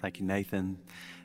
Thank 0.00 0.18
you, 0.18 0.24
Nathan. 0.24 0.78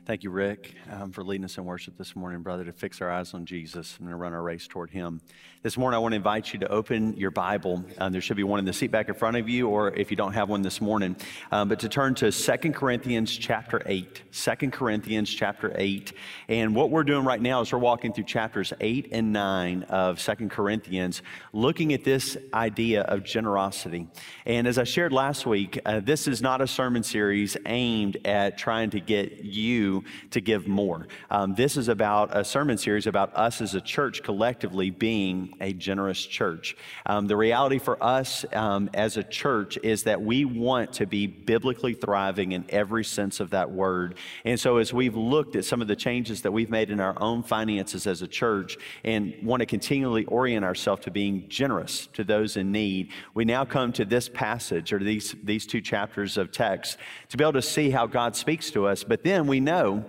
Thank 0.06 0.22
you, 0.22 0.30
Rick, 0.30 0.74
um, 0.92 1.10
for 1.10 1.24
leading 1.24 1.44
us 1.44 1.58
in 1.58 1.64
worship 1.64 1.98
this 1.98 2.14
morning, 2.14 2.42
brother, 2.42 2.64
to 2.64 2.72
fix 2.72 3.00
our 3.00 3.10
eyes 3.10 3.34
on 3.34 3.44
Jesus 3.44 3.96
and 3.98 4.08
to 4.08 4.14
run 4.14 4.34
our 4.34 4.42
race 4.42 4.68
toward 4.68 4.88
Him. 4.90 5.20
This 5.64 5.76
morning, 5.76 5.96
I 5.96 5.98
want 5.98 6.12
to 6.12 6.16
invite 6.16 6.52
you 6.52 6.60
to 6.60 6.68
open 6.68 7.16
your 7.16 7.32
Bible. 7.32 7.84
Um, 7.98 8.12
there 8.12 8.20
should 8.20 8.36
be 8.36 8.44
one 8.44 8.60
in 8.60 8.64
the 8.64 8.72
seat 8.72 8.92
back 8.92 9.08
in 9.08 9.16
front 9.16 9.36
of 9.36 9.48
you, 9.48 9.66
or 9.66 9.92
if 9.92 10.12
you 10.12 10.16
don't 10.16 10.34
have 10.34 10.48
one 10.48 10.62
this 10.62 10.80
morning, 10.80 11.16
um, 11.50 11.68
but 11.68 11.80
to 11.80 11.88
turn 11.88 12.14
to 12.16 12.30
Second 12.30 12.74
Corinthians 12.74 13.36
chapter 13.36 13.82
8. 13.84 14.22
2 14.30 14.70
Corinthians 14.70 15.28
chapter 15.28 15.72
8. 15.74 16.12
And 16.46 16.76
what 16.76 16.90
we're 16.90 17.02
doing 17.02 17.24
right 17.24 17.42
now 17.42 17.62
is 17.62 17.72
we're 17.72 17.80
walking 17.80 18.12
through 18.12 18.24
chapters 18.24 18.72
8 18.80 19.08
and 19.10 19.32
9 19.32 19.82
of 19.88 20.20
Second 20.20 20.52
Corinthians, 20.52 21.20
looking 21.52 21.92
at 21.92 22.04
this 22.04 22.36
idea 22.54 23.02
of 23.02 23.24
generosity. 23.24 24.06
And 24.44 24.68
as 24.68 24.78
I 24.78 24.84
shared 24.84 25.12
last 25.12 25.46
week, 25.46 25.80
uh, 25.84 25.98
this 25.98 26.28
is 26.28 26.40
not 26.40 26.60
a 26.60 26.68
sermon 26.68 27.02
series 27.02 27.56
aimed 27.66 28.18
at 28.24 28.56
trying 28.66 28.90
to 28.90 28.98
get 28.98 29.44
you 29.44 30.02
to 30.28 30.40
give 30.40 30.66
more. 30.66 31.06
Um, 31.30 31.54
this 31.54 31.76
is 31.76 31.86
about 31.86 32.36
a 32.36 32.44
sermon 32.44 32.76
series 32.76 33.06
about 33.06 33.32
us 33.36 33.60
as 33.60 33.76
a 33.76 33.80
church 33.80 34.24
collectively 34.24 34.90
being 34.90 35.54
a 35.60 35.72
generous 35.72 36.26
church. 36.26 36.76
Um, 37.06 37.28
the 37.28 37.36
reality 37.36 37.78
for 37.78 37.96
us 38.02 38.44
um, 38.52 38.90
as 38.92 39.18
a 39.18 39.22
church 39.22 39.78
is 39.84 40.02
that 40.02 40.20
we 40.20 40.44
want 40.44 40.92
to 40.94 41.06
be 41.06 41.28
biblically 41.28 41.94
thriving 41.94 42.50
in 42.50 42.64
every 42.70 43.04
sense 43.04 43.38
of 43.38 43.50
that 43.50 43.70
word. 43.70 44.16
And 44.44 44.58
so, 44.58 44.78
as 44.78 44.92
we've 44.92 45.14
looked 45.16 45.54
at 45.54 45.64
some 45.64 45.80
of 45.80 45.86
the 45.86 45.94
changes 45.94 46.42
that 46.42 46.50
we've 46.50 46.68
made 46.68 46.90
in 46.90 46.98
our 46.98 47.14
own 47.22 47.44
finances 47.44 48.04
as 48.08 48.20
a 48.20 48.26
church 48.26 48.78
and 49.04 49.32
want 49.44 49.60
to 49.60 49.66
continually 49.66 50.24
orient 50.24 50.64
ourselves 50.64 51.04
to 51.04 51.12
being 51.12 51.48
generous 51.48 52.08
to 52.14 52.24
those 52.24 52.56
in 52.56 52.72
need, 52.72 53.12
we 53.32 53.44
now 53.44 53.64
come 53.64 53.92
to 53.92 54.04
this 54.04 54.28
passage 54.28 54.92
or 54.92 54.98
these, 54.98 55.36
these 55.44 55.66
two 55.66 55.80
chapters 55.80 56.36
of 56.36 56.50
text 56.50 56.98
to 57.28 57.36
be 57.36 57.44
able 57.44 57.52
to 57.52 57.62
see 57.62 57.90
how 57.90 58.08
God 58.08 58.34
speaks 58.34 58.55
to 58.72 58.86
us. 58.86 59.04
But 59.04 59.22
then 59.22 59.46
we 59.46 59.60
know 59.60 60.04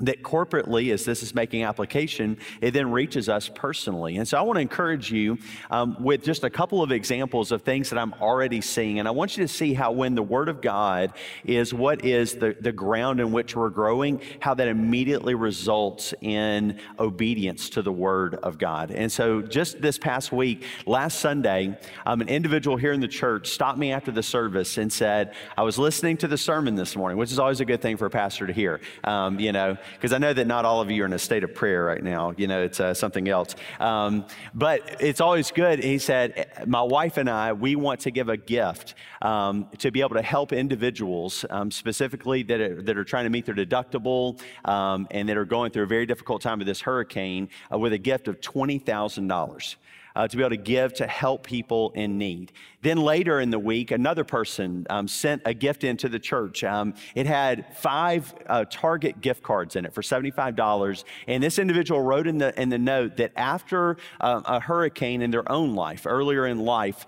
that 0.00 0.22
corporately, 0.22 0.92
as 0.92 1.04
this 1.04 1.22
is 1.22 1.34
making 1.34 1.64
application, 1.64 2.38
it 2.60 2.72
then 2.72 2.90
reaches 2.90 3.28
us 3.28 3.50
personally. 3.54 4.16
And 4.16 4.26
so 4.26 4.38
I 4.38 4.42
want 4.42 4.56
to 4.56 4.60
encourage 4.60 5.10
you 5.10 5.38
um, 5.70 5.96
with 6.00 6.22
just 6.24 6.44
a 6.44 6.50
couple 6.50 6.82
of 6.82 6.92
examples 6.92 7.52
of 7.52 7.62
things 7.62 7.90
that 7.90 7.98
I'm 7.98 8.14
already 8.14 8.60
seeing. 8.60 8.98
And 8.98 9.06
I 9.06 9.10
want 9.10 9.36
you 9.36 9.44
to 9.44 9.48
see 9.48 9.74
how 9.74 9.92
when 9.92 10.14
the 10.14 10.22
Word 10.22 10.48
of 10.48 10.60
God 10.60 11.12
is 11.44 11.74
what 11.74 12.04
is 12.04 12.34
the, 12.34 12.56
the 12.60 12.72
ground 12.72 13.20
in 13.20 13.32
which 13.32 13.56
we're 13.56 13.70
growing, 13.70 14.20
how 14.40 14.54
that 14.54 14.68
immediately 14.68 15.34
results 15.34 16.14
in 16.20 16.78
obedience 16.98 17.70
to 17.70 17.82
the 17.82 17.92
Word 17.92 18.36
of 18.36 18.58
God. 18.58 18.90
And 18.90 19.10
so 19.10 19.42
just 19.42 19.80
this 19.80 19.98
past 19.98 20.32
week, 20.32 20.64
last 20.86 21.20
Sunday, 21.20 21.78
um, 22.06 22.20
an 22.20 22.28
individual 22.28 22.76
here 22.76 22.92
in 22.92 23.00
the 23.00 23.08
church 23.08 23.48
stopped 23.48 23.78
me 23.78 23.92
after 23.92 24.10
the 24.10 24.22
service 24.22 24.78
and 24.78 24.92
said, 24.92 25.34
I 25.56 25.62
was 25.62 25.78
listening 25.78 26.16
to 26.18 26.28
the 26.28 26.38
sermon 26.38 26.74
this 26.74 26.96
morning, 26.96 27.18
which 27.18 27.32
is 27.32 27.38
always 27.38 27.60
a 27.60 27.64
good 27.64 27.82
thing 27.82 27.96
for 27.96 28.06
a 28.06 28.10
pastor 28.10 28.46
to 28.46 28.52
hear. 28.52 28.80
Um, 29.04 29.38
you 29.38 29.52
know, 29.52 29.76
because 29.94 30.12
I 30.12 30.18
know 30.18 30.32
that 30.32 30.46
not 30.46 30.64
all 30.64 30.80
of 30.80 30.90
you 30.90 31.02
are 31.02 31.06
in 31.06 31.12
a 31.12 31.18
state 31.18 31.44
of 31.44 31.54
prayer 31.54 31.84
right 31.84 32.02
now. 32.02 32.32
You 32.36 32.46
know, 32.46 32.62
it's 32.62 32.80
uh, 32.80 32.94
something 32.94 33.28
else. 33.28 33.54
Um, 33.78 34.24
but 34.54 34.96
it's 35.00 35.20
always 35.20 35.50
good. 35.50 35.82
He 35.82 35.98
said, 35.98 36.50
My 36.66 36.82
wife 36.82 37.16
and 37.16 37.28
I, 37.28 37.52
we 37.52 37.76
want 37.76 38.00
to 38.00 38.10
give 38.10 38.28
a 38.28 38.36
gift 38.36 38.94
um, 39.22 39.68
to 39.78 39.90
be 39.90 40.00
able 40.00 40.16
to 40.16 40.22
help 40.22 40.52
individuals, 40.52 41.44
um, 41.50 41.70
specifically 41.70 42.42
that 42.44 42.60
are, 42.60 42.82
that 42.82 42.96
are 42.96 43.04
trying 43.04 43.24
to 43.24 43.30
meet 43.30 43.46
their 43.46 43.54
deductible 43.54 44.40
um, 44.64 45.06
and 45.10 45.28
that 45.28 45.36
are 45.36 45.44
going 45.44 45.70
through 45.70 45.84
a 45.84 45.86
very 45.86 46.06
difficult 46.06 46.42
time 46.42 46.58
with 46.58 46.66
this 46.66 46.80
hurricane, 46.80 47.48
uh, 47.72 47.78
with 47.78 47.92
a 47.92 47.98
gift 47.98 48.28
of 48.28 48.40
$20,000 48.40 49.76
uh, 50.16 50.28
to 50.28 50.36
be 50.36 50.42
able 50.42 50.50
to 50.50 50.56
give 50.56 50.94
to 50.94 51.06
help 51.06 51.46
people 51.46 51.90
in 51.94 52.18
need. 52.18 52.52
Then 52.82 52.98
later 52.98 53.40
in 53.40 53.50
the 53.50 53.58
week, 53.58 53.90
another 53.90 54.24
person 54.24 54.86
um, 54.90 55.08
sent 55.08 55.42
a 55.44 55.54
gift 55.54 55.84
into 55.84 56.08
the 56.08 56.18
church. 56.18 56.64
Um, 56.64 56.94
it 57.14 57.26
had 57.26 57.76
five 57.76 58.34
uh, 58.46 58.64
Target 58.70 59.20
gift 59.20 59.42
cards 59.42 59.76
in 59.76 59.84
it 59.84 59.92
for 59.92 60.02
$75. 60.02 61.04
And 61.26 61.42
this 61.42 61.58
individual 61.58 62.00
wrote 62.00 62.26
in 62.26 62.38
the, 62.38 62.58
in 62.60 62.68
the 62.68 62.78
note 62.78 63.16
that 63.18 63.32
after 63.36 63.96
uh, 64.20 64.40
a 64.44 64.60
hurricane 64.60 65.22
in 65.22 65.30
their 65.30 65.50
own 65.50 65.74
life, 65.74 66.06
earlier 66.06 66.46
in 66.46 66.58
life, 66.58 67.06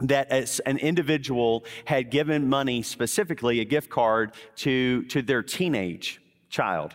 that 0.00 0.60
an 0.66 0.78
individual 0.78 1.64
had 1.84 2.10
given 2.10 2.48
money, 2.48 2.82
specifically 2.82 3.60
a 3.60 3.64
gift 3.64 3.90
card, 3.90 4.32
to, 4.56 5.02
to 5.04 5.22
their 5.22 5.42
teenage 5.42 6.20
child 6.48 6.94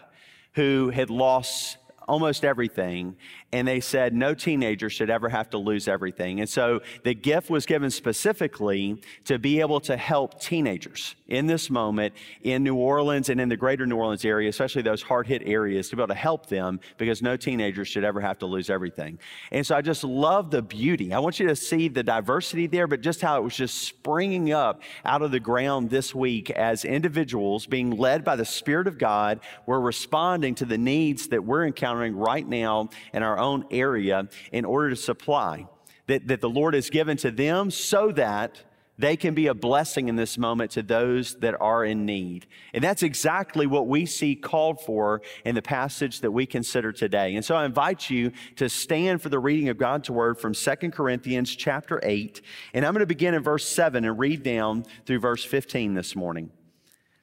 who 0.54 0.90
had 0.90 1.10
lost 1.10 1.78
almost 2.08 2.46
everything 2.46 3.16
and 3.56 3.66
they 3.66 3.80
said 3.80 4.14
no 4.14 4.34
teenager 4.34 4.90
should 4.90 5.10
ever 5.10 5.30
have 5.30 5.50
to 5.50 5.58
lose 5.58 5.88
everything. 5.88 6.42
And 6.42 6.50
so 6.50 6.82
the 7.06 7.14
gift 7.14 7.50
was 7.50 7.66
given 7.66 7.90
specifically 7.90 9.02
to 9.24 9.40
be 9.40 9.62
able 9.62 9.80
to 9.82 9.96
help 9.96 10.42
teenagers 10.42 11.16
in 11.30 11.48
this 11.48 11.70
moment 11.70 12.14
in 12.44 12.64
New 12.64 12.76
Orleans 12.76 13.30
and 13.30 13.40
in 13.40 13.48
the 13.48 13.56
greater 13.56 13.86
New 13.86 13.96
Orleans 13.96 14.26
area, 14.26 14.50
especially 14.50 14.82
those 14.82 15.02
hard 15.02 15.26
hit 15.26 15.42
areas, 15.46 15.88
to 15.88 15.96
be 15.96 16.02
able 16.02 16.10
to 16.10 16.20
help 16.20 16.48
them 16.48 16.82
because 16.98 17.22
no 17.22 17.38
teenagers 17.38 17.88
should 17.88 18.04
ever 18.04 18.20
have 18.20 18.38
to 18.40 18.46
lose 18.46 18.70
everything. 18.70 19.18
And 19.54 19.66
so 19.66 19.74
I 19.74 19.82
just 19.82 20.04
love 20.04 20.52
the 20.52 20.62
beauty. 20.62 21.14
I 21.14 21.20
want 21.20 21.40
you 21.40 21.48
to 21.48 21.56
see 21.56 21.88
the 21.88 22.04
diversity 22.04 22.68
there, 22.68 22.88
but 22.88 23.00
just 23.00 23.22
how 23.22 23.38
it 23.38 23.44
was 23.44 23.56
just 23.56 23.84
springing 23.84 24.52
up 24.52 24.82
out 25.06 25.22
of 25.22 25.32
the 25.32 25.40
ground 25.40 25.90
this 25.90 26.14
week 26.14 26.50
as 26.50 26.84
individuals 26.84 27.68
being 27.68 27.92
led 27.92 28.26
by 28.26 28.36
the 28.36 28.44
Spirit 28.44 28.88
of 28.88 28.98
God 28.98 29.40
were 29.66 29.80
responding 29.80 30.56
to 30.56 30.66
the 30.66 30.78
needs 30.78 31.30
that 31.30 31.46
we're 31.46 31.66
encountering 31.66 32.18
right 32.18 32.46
now 32.46 32.90
in 33.14 33.24
our 33.24 33.38
own 33.38 33.45
area 33.72 34.28
in 34.52 34.66
order 34.66 34.90
to 34.90 34.96
supply 34.96 35.68
that, 36.08 36.28
that 36.28 36.42
the 36.42 36.50
Lord 36.50 36.74
has 36.74 36.90
given 36.90 37.18
to 37.18 37.32
them 37.32 37.72
so 37.72 38.12
that 38.12 38.64
they 38.98 39.18
can 39.18 39.34
be 39.34 39.48
a 39.48 39.54
blessing 39.54 40.08
in 40.08 40.16
this 40.16 40.38
moment 40.38 40.72
to 40.72 40.84
those 40.84 41.36
that 41.40 41.60
are 41.60 41.84
in 41.84 42.06
need. 42.06 42.48
And 42.74 42.84
that's 42.84 43.04
exactly 43.04 43.68
what 43.68 43.88
we 43.88 44.06
see 44.06 44.36
called 44.36 44.80
for 44.80 45.22
in 45.44 45.54
the 45.54 45.62
passage 45.62 46.22
that 46.22 46.32
we 46.32 46.46
consider 46.46 46.94
today. 46.94 47.36
And 47.36 47.44
so 47.44 47.56
I 47.56 47.66
invite 47.66 48.10
you 48.10 48.32
to 48.56 48.70
stand 48.70 49.22
for 49.22 49.30
the 49.30 49.40
reading 49.40 49.68
of 49.68 49.78
God's 49.78 50.10
word 50.10 50.40
from 50.40 50.54
Second 50.54 50.92
Corinthians 50.92 51.54
chapter 51.54 52.00
8. 52.04 52.42
And 52.74 52.86
I'm 52.86 52.94
going 52.94 53.02
to 53.02 53.06
begin 53.06 53.34
in 53.34 53.44
verse 53.44 53.68
7 53.68 54.06
and 54.06 54.18
read 54.18 54.44
down 54.44 54.86
through 55.06 55.20
verse 55.20 55.44
15 55.44 55.94
this 55.94 56.16
morning. 56.16 56.52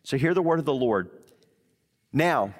So 0.04 0.18
hear 0.18 0.34
the 0.34 0.42
word 0.42 0.58
of 0.58 0.66
the 0.66 0.74
Lord. 0.74 1.10
Now, 2.12 2.54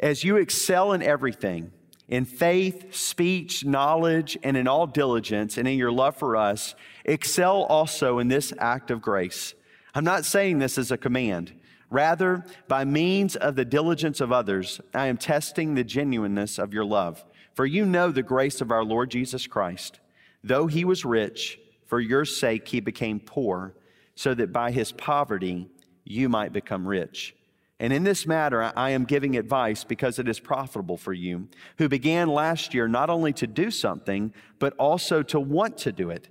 as 0.00 0.24
you 0.24 0.38
excel 0.38 0.92
in 0.92 1.02
everything, 1.02 1.70
in 2.10 2.24
faith, 2.24 2.94
speech, 2.94 3.64
knowledge, 3.64 4.36
and 4.42 4.56
in 4.56 4.66
all 4.66 4.86
diligence, 4.86 5.56
and 5.56 5.66
in 5.66 5.78
your 5.78 5.92
love 5.92 6.16
for 6.16 6.36
us, 6.36 6.74
excel 7.04 7.62
also 7.62 8.18
in 8.18 8.26
this 8.26 8.52
act 8.58 8.90
of 8.90 9.00
grace. 9.00 9.54
I'm 9.94 10.04
not 10.04 10.24
saying 10.24 10.58
this 10.58 10.76
as 10.76 10.90
a 10.90 10.98
command. 10.98 11.52
Rather, 11.88 12.44
by 12.68 12.84
means 12.84 13.36
of 13.36 13.54
the 13.54 13.64
diligence 13.64 14.20
of 14.20 14.32
others, 14.32 14.80
I 14.92 15.06
am 15.06 15.16
testing 15.16 15.74
the 15.74 15.84
genuineness 15.84 16.58
of 16.58 16.74
your 16.74 16.84
love. 16.84 17.24
For 17.54 17.64
you 17.64 17.84
know 17.84 18.10
the 18.10 18.22
grace 18.22 18.60
of 18.60 18.70
our 18.70 18.84
Lord 18.84 19.10
Jesus 19.10 19.46
Christ. 19.46 20.00
Though 20.42 20.66
he 20.66 20.84
was 20.84 21.04
rich, 21.04 21.58
for 21.86 22.00
your 22.00 22.24
sake 22.24 22.68
he 22.68 22.80
became 22.80 23.20
poor, 23.20 23.74
so 24.16 24.34
that 24.34 24.52
by 24.52 24.72
his 24.72 24.92
poverty 24.92 25.68
you 26.04 26.28
might 26.28 26.52
become 26.52 26.86
rich. 26.86 27.34
And 27.80 27.94
in 27.94 28.04
this 28.04 28.26
matter, 28.26 28.70
I 28.76 28.90
am 28.90 29.04
giving 29.04 29.38
advice 29.38 29.84
because 29.84 30.18
it 30.18 30.28
is 30.28 30.38
profitable 30.38 30.98
for 30.98 31.14
you, 31.14 31.48
who 31.78 31.88
began 31.88 32.28
last 32.28 32.74
year 32.74 32.86
not 32.86 33.08
only 33.08 33.32
to 33.32 33.46
do 33.46 33.70
something, 33.70 34.34
but 34.58 34.74
also 34.74 35.22
to 35.22 35.40
want 35.40 35.78
to 35.78 35.90
do 35.90 36.10
it. 36.10 36.28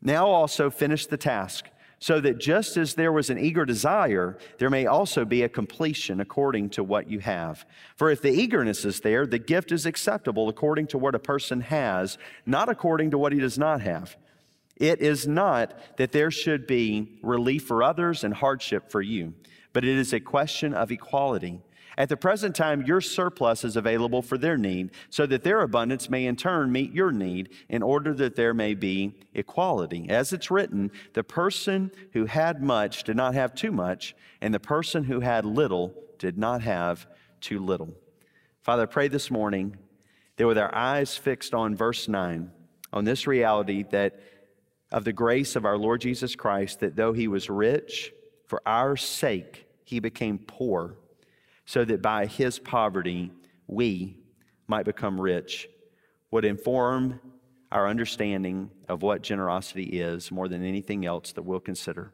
Now 0.00 0.28
also 0.28 0.70
finish 0.70 1.04
the 1.04 1.18
task, 1.18 1.66
so 1.98 2.20
that 2.20 2.38
just 2.38 2.78
as 2.78 2.94
there 2.94 3.12
was 3.12 3.28
an 3.28 3.38
eager 3.38 3.66
desire, 3.66 4.38
there 4.58 4.70
may 4.70 4.86
also 4.86 5.26
be 5.26 5.42
a 5.42 5.48
completion 5.48 6.20
according 6.20 6.70
to 6.70 6.82
what 6.82 7.10
you 7.10 7.18
have. 7.18 7.66
For 7.96 8.10
if 8.10 8.22
the 8.22 8.32
eagerness 8.32 8.86
is 8.86 9.00
there, 9.00 9.26
the 9.26 9.38
gift 9.38 9.72
is 9.72 9.84
acceptable 9.84 10.48
according 10.48 10.86
to 10.88 10.98
what 10.98 11.14
a 11.14 11.18
person 11.18 11.60
has, 11.60 12.16
not 12.46 12.70
according 12.70 13.10
to 13.10 13.18
what 13.18 13.34
he 13.34 13.40
does 13.40 13.58
not 13.58 13.82
have. 13.82 14.16
It 14.76 15.00
is 15.02 15.26
not 15.26 15.74
that 15.98 16.12
there 16.12 16.30
should 16.30 16.66
be 16.66 17.18
relief 17.22 17.66
for 17.66 17.82
others 17.82 18.24
and 18.24 18.32
hardship 18.32 18.90
for 18.90 19.02
you 19.02 19.34
but 19.78 19.84
it 19.84 19.96
is 19.96 20.12
a 20.12 20.18
question 20.18 20.74
of 20.74 20.90
equality. 20.90 21.60
At 21.96 22.08
the 22.08 22.16
present 22.16 22.56
time, 22.56 22.82
your 22.82 23.00
surplus 23.00 23.62
is 23.62 23.76
available 23.76 24.22
for 24.22 24.36
their 24.36 24.56
need, 24.56 24.90
so 25.08 25.24
that 25.26 25.44
their 25.44 25.60
abundance 25.60 26.10
may 26.10 26.26
in 26.26 26.34
turn 26.34 26.72
meet 26.72 26.92
your 26.92 27.12
need, 27.12 27.50
in 27.68 27.84
order 27.84 28.12
that 28.14 28.34
there 28.34 28.52
may 28.52 28.74
be 28.74 29.14
equality. 29.34 30.08
As 30.08 30.32
it's 30.32 30.50
written, 30.50 30.90
the 31.14 31.22
person 31.22 31.92
who 32.12 32.26
had 32.26 32.60
much 32.60 33.04
did 33.04 33.14
not 33.14 33.34
have 33.34 33.54
too 33.54 33.70
much, 33.70 34.16
and 34.40 34.52
the 34.52 34.58
person 34.58 35.04
who 35.04 35.20
had 35.20 35.44
little 35.44 35.94
did 36.18 36.36
not 36.36 36.60
have 36.62 37.06
too 37.40 37.60
little. 37.60 37.94
Father, 38.62 38.82
I 38.82 38.86
pray 38.86 39.06
this 39.06 39.30
morning 39.30 39.76
that 40.38 40.46
with 40.48 40.58
our 40.58 40.74
eyes 40.74 41.16
fixed 41.16 41.54
on 41.54 41.76
verse 41.76 42.08
9, 42.08 42.50
on 42.92 43.04
this 43.04 43.28
reality 43.28 43.84
that 43.92 44.18
of 44.90 45.04
the 45.04 45.12
grace 45.12 45.54
of 45.54 45.64
our 45.64 45.78
Lord 45.78 46.00
Jesus 46.00 46.34
Christ, 46.34 46.80
that 46.80 46.96
though 46.96 47.12
he 47.12 47.28
was 47.28 47.48
rich, 47.48 48.12
for 48.48 48.62
our 48.66 48.96
sake, 48.96 49.66
he 49.88 50.00
became 50.00 50.38
poor, 50.38 50.98
so 51.64 51.82
that 51.82 52.02
by 52.02 52.26
his 52.26 52.58
poverty, 52.58 53.30
we 53.66 54.18
might 54.66 54.84
become 54.84 55.18
rich, 55.18 55.66
would 56.30 56.44
inform 56.44 57.18
our 57.72 57.88
understanding 57.88 58.70
of 58.86 59.00
what 59.00 59.22
generosity 59.22 59.84
is 59.84 60.30
more 60.30 60.46
than 60.46 60.62
anything 60.62 61.06
else 61.06 61.32
that 61.32 61.40
we'll 61.40 61.58
consider. 61.58 62.12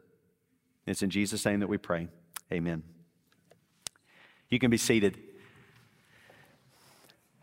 It's 0.87 1.03
in 1.03 1.09
Jesus' 1.09 1.43
name 1.45 1.59
that 1.59 1.67
we 1.67 1.77
pray. 1.77 2.07
Amen. 2.49 2.81
You 4.49 4.57
can 4.57 4.71
be 4.71 4.77
seated. 4.77 5.17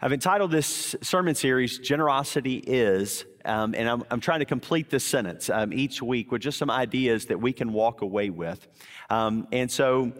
I've 0.04 0.12
entitled 0.12 0.50
this 0.50 0.96
sermon 1.00 1.37
series, 1.37 1.78
Generosity 1.78 2.56
Is, 2.56 3.25
um, 3.44 3.72
and 3.72 3.88
I'm, 3.88 4.02
I'm, 4.10 4.19
trying 4.19 4.40
to 4.40 4.44
complete 4.44 4.90
this 4.90 5.04
sentence 5.04 5.49
um, 5.49 5.72
each 5.72 6.02
week 6.02 6.32
with 6.32 6.43
just 6.43 6.58
some 6.58 6.72
ideas 6.72 7.26
that 7.26 7.40
we 7.40 7.52
can 7.52 7.72
walk 7.72 8.00
away 8.00 8.28
with. 8.28 8.66
Um, 9.10 9.46
and 9.52 9.70
so 9.70 10.10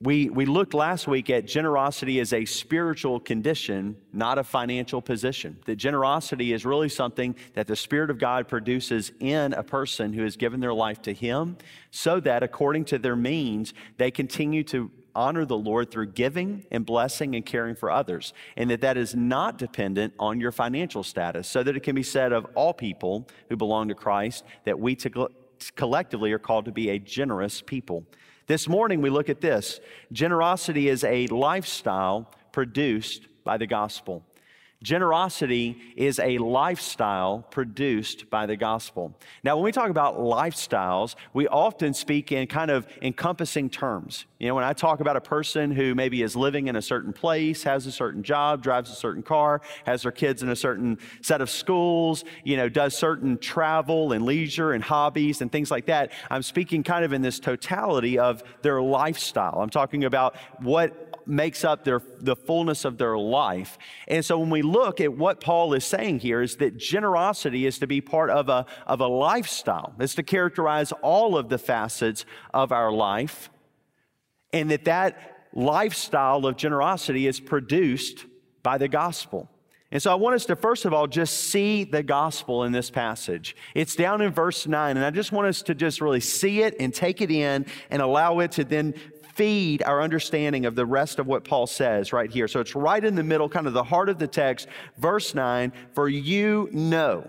we, 0.00 0.30
we 0.30 0.46
looked 0.46 0.72
last 0.72 1.06
week 1.06 1.28
at 1.28 1.44
generosity 1.44 2.18
as 2.20 2.32
a 2.32 2.46
spiritual 2.46 3.20
condition, 3.20 3.94
not 4.14 4.38
a 4.38 4.44
financial 4.44 5.02
position. 5.02 5.58
That 5.66 5.76
generosity 5.76 6.54
is 6.54 6.64
really 6.64 6.88
something 6.88 7.36
that 7.52 7.66
the 7.66 7.76
Spirit 7.76 8.08
of 8.08 8.16
God 8.16 8.48
produces 8.48 9.12
in 9.20 9.52
a 9.52 9.62
person 9.62 10.14
who 10.14 10.22
has 10.22 10.38
given 10.38 10.60
their 10.60 10.72
life 10.72 11.02
to 11.02 11.12
Him, 11.12 11.58
so 11.90 12.20
that 12.20 12.42
according 12.42 12.86
to 12.86 12.98
their 12.98 13.16
means, 13.16 13.74
they 13.98 14.10
continue 14.10 14.64
to 14.64 14.90
honor 15.14 15.44
the 15.44 15.56
Lord 15.56 15.90
through 15.90 16.08
giving 16.12 16.64
and 16.70 16.86
blessing 16.86 17.34
and 17.34 17.44
caring 17.44 17.74
for 17.74 17.90
others, 17.90 18.32
and 18.56 18.70
that 18.70 18.80
that 18.80 18.96
is 18.96 19.14
not 19.14 19.58
dependent 19.58 20.14
on 20.18 20.40
your 20.40 20.52
financial 20.52 21.02
status, 21.02 21.48
so 21.48 21.62
that 21.62 21.76
it 21.76 21.80
can 21.80 21.94
be 21.94 22.02
said 22.02 22.32
of 22.32 22.46
all 22.54 22.72
people 22.72 23.28
who 23.48 23.56
belong 23.56 23.88
to 23.88 23.94
Christ 23.94 24.44
that 24.64 24.78
we 24.78 24.94
to 24.96 25.30
collectively 25.76 26.32
are 26.32 26.38
called 26.38 26.64
to 26.64 26.72
be 26.72 26.90
a 26.90 26.98
generous 26.98 27.60
people. 27.60 28.04
This 28.46 28.68
morning 28.68 29.00
we 29.00 29.10
look 29.10 29.28
at 29.28 29.40
this 29.40 29.80
generosity 30.12 30.88
is 30.88 31.04
a 31.04 31.26
lifestyle 31.28 32.32
produced 32.52 33.28
by 33.44 33.56
the 33.56 33.66
gospel. 33.66 34.24
Generosity 34.82 35.76
is 35.94 36.18
a 36.18 36.38
lifestyle 36.38 37.44
produced 37.50 38.30
by 38.30 38.46
the 38.46 38.56
gospel. 38.56 39.14
Now, 39.44 39.56
when 39.56 39.64
we 39.64 39.72
talk 39.72 39.90
about 39.90 40.18
lifestyles, 40.18 41.16
we 41.34 41.46
often 41.48 41.92
speak 41.92 42.32
in 42.32 42.46
kind 42.46 42.70
of 42.70 42.86
encompassing 43.02 43.68
terms. 43.68 44.24
You 44.38 44.48
know, 44.48 44.54
when 44.54 44.64
I 44.64 44.72
talk 44.72 45.00
about 45.00 45.16
a 45.16 45.20
person 45.20 45.70
who 45.70 45.94
maybe 45.94 46.22
is 46.22 46.34
living 46.34 46.68
in 46.68 46.76
a 46.76 46.82
certain 46.82 47.12
place, 47.12 47.62
has 47.64 47.86
a 47.86 47.92
certain 47.92 48.22
job, 48.22 48.62
drives 48.62 48.90
a 48.90 48.94
certain 48.94 49.22
car, 49.22 49.60
has 49.84 50.02
their 50.02 50.12
kids 50.12 50.42
in 50.42 50.48
a 50.48 50.56
certain 50.56 50.98
set 51.20 51.42
of 51.42 51.50
schools, 51.50 52.24
you 52.42 52.56
know, 52.56 52.70
does 52.70 52.96
certain 52.96 53.36
travel 53.36 54.12
and 54.12 54.24
leisure 54.24 54.72
and 54.72 54.82
hobbies 54.82 55.42
and 55.42 55.52
things 55.52 55.70
like 55.70 55.84
that, 55.86 56.10
I'm 56.30 56.42
speaking 56.42 56.82
kind 56.82 57.04
of 57.04 57.12
in 57.12 57.20
this 57.20 57.38
totality 57.38 58.18
of 58.18 58.42
their 58.62 58.80
lifestyle. 58.80 59.60
I'm 59.60 59.68
talking 59.68 60.04
about 60.04 60.36
what 60.60 61.09
makes 61.26 61.64
up 61.64 61.84
their, 61.84 62.02
the 62.18 62.36
fullness 62.36 62.84
of 62.84 62.98
their 62.98 63.16
life. 63.16 63.78
And 64.08 64.24
so 64.24 64.38
when 64.38 64.50
we 64.50 64.62
look 64.62 65.00
at 65.00 65.16
what 65.16 65.40
Paul 65.40 65.74
is 65.74 65.84
saying 65.84 66.20
here 66.20 66.42
is 66.42 66.56
that 66.56 66.76
generosity 66.76 67.66
is 67.66 67.78
to 67.78 67.86
be 67.86 68.00
part 68.00 68.30
of 68.30 68.48
a, 68.48 68.66
of 68.86 69.00
a 69.00 69.06
lifestyle. 69.06 69.94
It's 69.98 70.14
to 70.16 70.22
characterize 70.22 70.92
all 71.02 71.36
of 71.36 71.48
the 71.48 71.58
facets 71.58 72.24
of 72.52 72.72
our 72.72 72.92
life. 72.92 73.50
And 74.52 74.70
that 74.70 74.84
that 74.84 75.48
lifestyle 75.52 76.46
of 76.46 76.56
generosity 76.56 77.26
is 77.26 77.40
produced 77.40 78.26
by 78.62 78.78
the 78.78 78.88
gospel. 78.88 79.48
And 79.92 80.00
so 80.00 80.12
I 80.12 80.14
want 80.14 80.36
us 80.36 80.46
to, 80.46 80.56
first 80.56 80.84
of 80.84 80.92
all, 80.92 81.08
just 81.08 81.50
see 81.50 81.82
the 81.82 82.04
gospel 82.04 82.62
in 82.62 82.70
this 82.70 82.90
passage. 82.90 83.56
It's 83.74 83.96
down 83.96 84.20
in 84.20 84.32
verse 84.32 84.66
9, 84.68 84.96
and 84.96 85.04
I 85.04 85.10
just 85.10 85.32
want 85.32 85.48
us 85.48 85.62
to 85.62 85.74
just 85.74 86.00
really 86.00 86.20
see 86.20 86.62
it 86.62 86.76
and 86.78 86.94
take 86.94 87.20
it 87.20 87.30
in 87.30 87.66
and 87.90 88.00
allow 88.00 88.38
it 88.38 88.52
to 88.52 88.64
then 88.64 88.94
feed 89.40 89.82
our 89.84 90.02
understanding 90.02 90.66
of 90.66 90.74
the 90.74 90.84
rest 90.84 91.18
of 91.18 91.26
what 91.26 91.44
Paul 91.44 91.66
says 91.66 92.12
right 92.12 92.30
here. 92.30 92.46
So 92.46 92.60
it's 92.60 92.74
right 92.74 93.02
in 93.02 93.14
the 93.14 93.22
middle, 93.22 93.48
kind 93.48 93.66
of 93.66 93.72
the 93.72 93.82
heart 93.82 94.10
of 94.10 94.18
the 94.18 94.26
text, 94.26 94.68
verse 94.98 95.34
9, 95.34 95.72
for 95.94 96.10
you 96.10 96.68
know. 96.72 97.26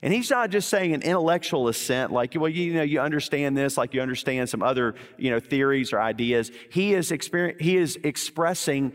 And 0.00 0.12
he's 0.12 0.30
not 0.30 0.50
just 0.50 0.68
saying 0.68 0.94
an 0.94 1.02
intellectual 1.02 1.66
assent, 1.66 2.12
like, 2.12 2.36
well, 2.36 2.48
you 2.48 2.74
know, 2.74 2.82
you 2.82 3.00
understand 3.00 3.56
this, 3.56 3.76
like 3.76 3.92
you 3.92 4.00
understand 4.00 4.48
some 4.48 4.62
other, 4.62 4.94
you 5.16 5.32
know, 5.32 5.40
theories 5.40 5.92
or 5.92 6.00
ideas. 6.00 6.52
He 6.70 6.94
is, 6.94 7.12
he 7.58 7.76
is 7.76 7.98
expressing 8.04 8.92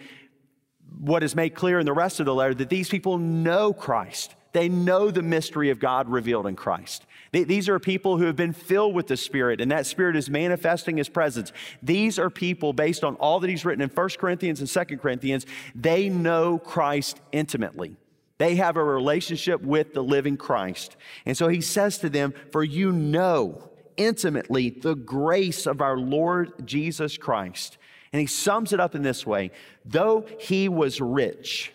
what 0.97 1.21
is 1.21 1.35
made 1.35 1.55
clear 1.55 1.79
in 1.79 1.85
the 1.85 1.91
rest 1.91 2.21
of 2.21 2.25
the 2.25 2.33
letter 2.33 2.53
that 2.53 2.69
these 2.69 2.87
people 2.87 3.17
know 3.17 3.73
Christ. 3.73 4.35
They 4.53 4.69
know 4.69 5.11
the 5.11 5.21
mystery 5.21 5.69
of 5.69 5.79
God 5.79 6.07
revealed 6.07 6.47
in 6.47 6.55
Christ. 6.55 7.05
These 7.33 7.67
are 7.67 7.79
people 7.79 8.19
who 8.19 8.25
have 8.25 8.35
been 8.35 8.53
filled 8.53 8.93
with 8.93 9.07
the 9.07 9.17
Spirit, 9.17 9.59
and 9.59 9.71
that 9.71 9.87
Spirit 9.87 10.15
is 10.15 10.29
manifesting 10.29 10.97
His 10.97 11.09
presence. 11.09 11.51
These 11.81 12.19
are 12.19 12.29
people, 12.29 12.73
based 12.73 13.03
on 13.03 13.15
all 13.15 13.39
that 13.39 13.49
He's 13.49 13.65
written 13.65 13.81
in 13.81 13.89
1 13.89 14.09
Corinthians 14.19 14.59
and 14.59 14.69
2 14.69 14.97
Corinthians, 14.97 15.47
they 15.73 16.09
know 16.09 16.59
Christ 16.59 17.19
intimately. 17.31 17.95
They 18.37 18.55
have 18.55 18.77
a 18.77 18.83
relationship 18.83 19.61
with 19.61 19.95
the 19.95 20.03
living 20.03 20.37
Christ. 20.37 20.95
And 21.25 21.35
so 21.35 21.47
He 21.47 21.61
says 21.61 21.97
to 21.99 22.09
them, 22.09 22.35
For 22.51 22.63
you 22.63 22.91
know 22.91 23.67
intimately 23.97 24.69
the 24.69 24.95
grace 24.95 25.65
of 25.65 25.81
our 25.81 25.97
Lord 25.97 26.67
Jesus 26.67 27.17
Christ. 27.17 27.79
And 28.11 28.19
He 28.19 28.27
sums 28.27 28.73
it 28.73 28.79
up 28.79 28.93
in 28.93 29.01
this 29.01 29.25
way 29.25 29.49
Though 29.83 30.27
He 30.39 30.69
was 30.69 31.01
rich, 31.01 31.73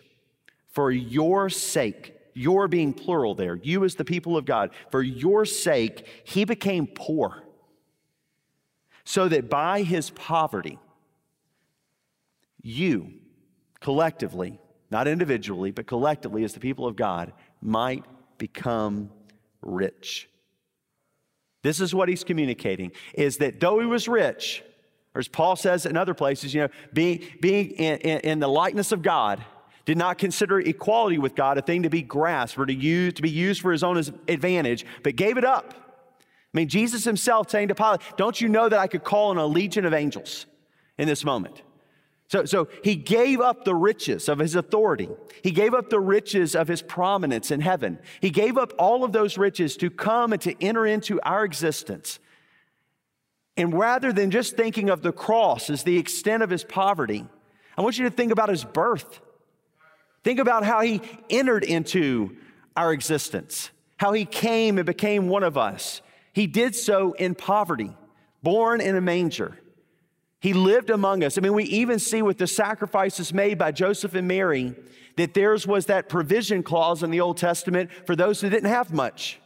for 0.68 0.92
your 0.92 1.50
sake, 1.50 2.14
your 2.38 2.68
being 2.68 2.92
plural 2.92 3.34
there, 3.34 3.56
you 3.56 3.84
as 3.84 3.96
the 3.96 4.04
people 4.04 4.36
of 4.36 4.44
God, 4.44 4.70
for 4.90 5.02
your 5.02 5.44
sake, 5.44 6.06
he 6.24 6.44
became 6.44 6.86
poor, 6.86 7.42
so 9.04 9.28
that 9.28 9.50
by 9.50 9.82
his 9.82 10.10
poverty, 10.10 10.78
you 12.62 13.12
collectively, 13.80 14.58
not 14.90 15.06
individually, 15.06 15.70
but 15.70 15.86
collectively 15.86 16.44
as 16.44 16.52
the 16.52 16.60
people 16.60 16.86
of 16.86 16.96
God, 16.96 17.32
might 17.60 18.04
become 18.38 19.10
rich. 19.62 20.28
This 21.62 21.80
is 21.80 21.94
what 21.94 22.08
he's 22.08 22.24
communicating 22.24 22.92
is 23.14 23.38
that 23.38 23.60
though 23.60 23.80
he 23.80 23.86
was 23.86 24.08
rich, 24.08 24.62
or 25.14 25.18
as 25.18 25.28
Paul 25.28 25.56
says 25.56 25.86
in 25.86 25.96
other 25.96 26.14
places, 26.14 26.54
you 26.54 26.62
know, 26.62 26.68
being, 26.92 27.24
being 27.40 27.70
in, 27.72 27.98
in, 27.98 28.20
in 28.20 28.38
the 28.38 28.48
likeness 28.48 28.92
of 28.92 29.02
God, 29.02 29.44
did 29.88 29.96
not 29.96 30.18
consider 30.18 30.60
equality 30.60 31.16
with 31.16 31.34
God 31.34 31.56
a 31.56 31.62
thing 31.62 31.84
to 31.84 31.88
be 31.88 32.02
grasped 32.02 32.58
or 32.58 32.66
to, 32.66 32.74
use, 32.74 33.14
to 33.14 33.22
be 33.22 33.30
used 33.30 33.62
for 33.62 33.72
his 33.72 33.82
own 33.82 33.96
advantage, 33.96 34.84
but 35.02 35.16
gave 35.16 35.38
it 35.38 35.46
up. 35.46 35.72
I 35.72 36.58
mean, 36.58 36.68
Jesus 36.68 37.04
himself 37.04 37.48
saying 37.48 37.68
to 37.68 37.74
Pilate, 37.74 38.02
Don't 38.18 38.38
you 38.38 38.50
know 38.50 38.68
that 38.68 38.78
I 38.78 38.86
could 38.86 39.02
call 39.02 39.30
on 39.30 39.38
a 39.38 39.46
legion 39.46 39.86
of 39.86 39.94
angels 39.94 40.44
in 40.98 41.08
this 41.08 41.24
moment? 41.24 41.62
So, 42.26 42.44
so 42.44 42.68
he 42.84 42.96
gave 42.96 43.40
up 43.40 43.64
the 43.64 43.74
riches 43.74 44.28
of 44.28 44.40
his 44.40 44.56
authority. 44.56 45.08
He 45.42 45.52
gave 45.52 45.72
up 45.72 45.88
the 45.88 46.00
riches 46.00 46.54
of 46.54 46.68
his 46.68 46.82
prominence 46.82 47.50
in 47.50 47.62
heaven. 47.62 47.98
He 48.20 48.28
gave 48.28 48.58
up 48.58 48.74
all 48.78 49.04
of 49.04 49.12
those 49.12 49.38
riches 49.38 49.74
to 49.78 49.88
come 49.88 50.34
and 50.34 50.42
to 50.42 50.54
enter 50.62 50.84
into 50.84 51.18
our 51.22 51.46
existence. 51.46 52.18
And 53.56 53.72
rather 53.72 54.12
than 54.12 54.30
just 54.30 54.54
thinking 54.54 54.90
of 54.90 55.00
the 55.00 55.12
cross 55.12 55.70
as 55.70 55.82
the 55.82 55.96
extent 55.96 56.42
of 56.42 56.50
his 56.50 56.62
poverty, 56.62 57.24
I 57.78 57.80
want 57.80 57.96
you 57.96 58.04
to 58.04 58.14
think 58.14 58.32
about 58.32 58.50
his 58.50 58.64
birth. 58.64 59.22
Think 60.24 60.38
about 60.38 60.64
how 60.64 60.80
he 60.80 61.00
entered 61.30 61.64
into 61.64 62.36
our 62.76 62.92
existence, 62.92 63.70
how 63.96 64.12
he 64.12 64.24
came 64.24 64.78
and 64.78 64.86
became 64.86 65.28
one 65.28 65.42
of 65.42 65.56
us. 65.56 66.02
He 66.32 66.46
did 66.46 66.74
so 66.74 67.12
in 67.12 67.34
poverty, 67.34 67.96
born 68.42 68.80
in 68.80 68.96
a 68.96 69.00
manger. 69.00 69.58
He 70.40 70.52
lived 70.52 70.90
among 70.90 71.24
us. 71.24 71.36
I 71.36 71.40
mean, 71.40 71.54
we 71.54 71.64
even 71.64 71.98
see 71.98 72.22
with 72.22 72.38
the 72.38 72.46
sacrifices 72.46 73.34
made 73.34 73.58
by 73.58 73.72
Joseph 73.72 74.14
and 74.14 74.28
Mary 74.28 74.74
that 75.16 75.34
theirs 75.34 75.66
was 75.66 75.86
that 75.86 76.08
provision 76.08 76.62
clause 76.62 77.02
in 77.02 77.10
the 77.10 77.20
Old 77.20 77.38
Testament 77.38 77.90
for 78.06 78.14
those 78.14 78.40
who 78.40 78.48
didn't 78.48 78.70
have 78.70 78.92
much, 78.92 79.40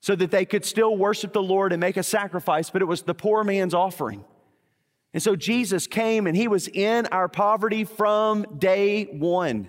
so 0.00 0.16
that 0.16 0.32
they 0.32 0.44
could 0.44 0.64
still 0.64 0.96
worship 0.96 1.32
the 1.32 1.42
Lord 1.42 1.72
and 1.72 1.80
make 1.80 1.96
a 1.96 2.02
sacrifice, 2.02 2.70
but 2.70 2.82
it 2.82 2.86
was 2.86 3.02
the 3.02 3.14
poor 3.14 3.44
man's 3.44 3.72
offering. 3.72 4.24
And 5.14 5.22
so 5.22 5.36
Jesus 5.36 5.86
came 5.86 6.26
and 6.26 6.36
he 6.36 6.48
was 6.48 6.66
in 6.68 7.06
our 7.06 7.28
poverty 7.28 7.84
from 7.84 8.44
day 8.58 9.04
one. 9.04 9.68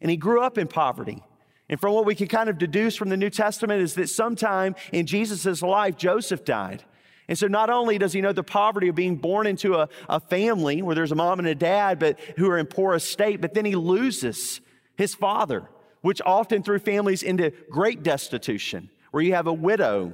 And 0.00 0.10
he 0.10 0.16
grew 0.16 0.40
up 0.40 0.56
in 0.58 0.66
poverty. 0.66 1.22
And 1.68 1.78
from 1.78 1.92
what 1.92 2.06
we 2.06 2.14
can 2.14 2.28
kind 2.28 2.48
of 2.48 2.58
deduce 2.58 2.96
from 2.96 3.10
the 3.10 3.16
New 3.16 3.30
Testament 3.30 3.82
is 3.82 3.94
that 3.94 4.08
sometime 4.08 4.74
in 4.90 5.06
Jesus' 5.06 5.62
life, 5.62 5.96
Joseph 5.96 6.44
died. 6.44 6.82
And 7.28 7.38
so 7.38 7.46
not 7.46 7.70
only 7.70 7.98
does 7.98 8.12
he 8.12 8.20
know 8.20 8.32
the 8.32 8.42
poverty 8.42 8.88
of 8.88 8.94
being 8.94 9.16
born 9.16 9.46
into 9.46 9.74
a, 9.74 9.88
a 10.08 10.20
family 10.20 10.82
where 10.82 10.94
there's 10.94 11.12
a 11.12 11.14
mom 11.14 11.38
and 11.38 11.48
a 11.48 11.54
dad, 11.54 11.98
but 11.98 12.18
who 12.36 12.50
are 12.50 12.58
in 12.58 12.66
poor 12.66 12.94
estate, 12.94 13.40
but 13.40 13.54
then 13.54 13.64
he 13.64 13.76
loses 13.76 14.60
his 14.96 15.14
father, 15.14 15.68
which 16.00 16.20
often 16.24 16.62
threw 16.62 16.78
families 16.78 17.22
into 17.22 17.50
great 17.70 18.02
destitution, 18.02 18.90
where 19.10 19.22
you 19.22 19.34
have 19.34 19.46
a 19.46 19.52
widow 19.52 20.12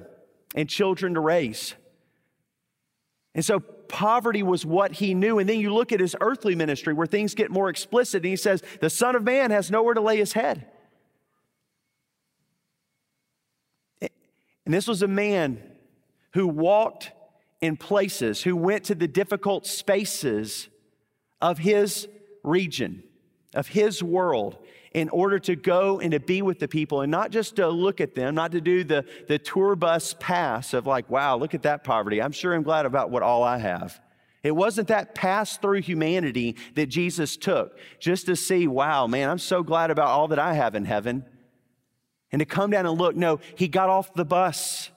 and 0.54 0.68
children 0.68 1.14
to 1.14 1.20
raise. 1.20 1.74
And 3.34 3.44
so 3.44 3.62
poverty 3.90 4.42
was 4.42 4.64
what 4.64 4.92
he 4.92 5.14
knew. 5.14 5.38
And 5.38 5.48
then 5.48 5.60
you 5.60 5.74
look 5.74 5.92
at 5.92 6.00
his 6.00 6.16
earthly 6.20 6.54
ministry 6.54 6.94
where 6.94 7.06
things 7.06 7.34
get 7.34 7.50
more 7.50 7.68
explicit, 7.68 8.22
and 8.22 8.30
he 8.30 8.36
says, 8.36 8.62
The 8.80 8.90
Son 8.90 9.14
of 9.16 9.22
Man 9.24 9.50
has 9.50 9.70
nowhere 9.70 9.94
to 9.94 10.00
lay 10.00 10.16
his 10.16 10.32
head. 10.32 10.66
And 14.00 14.74
this 14.74 14.86
was 14.86 15.02
a 15.02 15.08
man 15.08 15.60
who 16.34 16.46
walked 16.46 17.10
in 17.60 17.76
places, 17.76 18.42
who 18.42 18.56
went 18.56 18.84
to 18.84 18.94
the 18.94 19.08
difficult 19.08 19.66
spaces 19.66 20.68
of 21.40 21.58
his 21.58 22.06
region, 22.44 23.02
of 23.54 23.68
his 23.68 24.02
world, 24.02 24.58
in 24.92 25.08
order 25.10 25.38
to 25.38 25.54
go 25.54 26.00
and 26.00 26.10
to 26.12 26.20
be 26.20 26.42
with 26.42 26.58
the 26.58 26.66
people 26.66 27.02
and 27.02 27.10
not 27.10 27.30
just 27.30 27.56
to 27.56 27.68
look 27.68 28.00
at 28.00 28.14
them, 28.14 28.34
not 28.34 28.52
to 28.52 28.60
do 28.60 28.82
the, 28.82 29.04
the 29.28 29.38
tour 29.38 29.76
bus 29.76 30.16
pass 30.18 30.74
of 30.74 30.86
like, 30.86 31.08
wow, 31.08 31.36
look 31.36 31.54
at 31.54 31.62
that 31.62 31.84
poverty. 31.84 32.20
I'm 32.20 32.32
sure 32.32 32.54
I'm 32.54 32.64
glad 32.64 32.86
about 32.86 33.10
what 33.10 33.22
all 33.22 33.42
I 33.44 33.58
have. 33.58 34.00
It 34.42 34.52
wasn't 34.52 34.88
that 34.88 35.14
pass 35.14 35.58
through 35.58 35.82
humanity 35.82 36.56
that 36.74 36.86
Jesus 36.86 37.36
took 37.36 37.78
just 38.00 38.26
to 38.26 38.34
see, 38.34 38.66
wow, 38.66 39.06
man, 39.06 39.28
I'm 39.28 39.38
so 39.38 39.62
glad 39.62 39.90
about 39.90 40.08
all 40.08 40.28
that 40.28 40.38
I 40.38 40.54
have 40.54 40.74
in 40.74 40.86
heaven. 40.86 41.24
And 42.32 42.40
to 42.40 42.46
come 42.46 42.70
down 42.70 42.86
and 42.86 42.98
look, 42.98 43.14
no, 43.14 43.40
he 43.56 43.68
got 43.68 43.90
off 43.90 44.14
the 44.14 44.24
bus. 44.24 44.90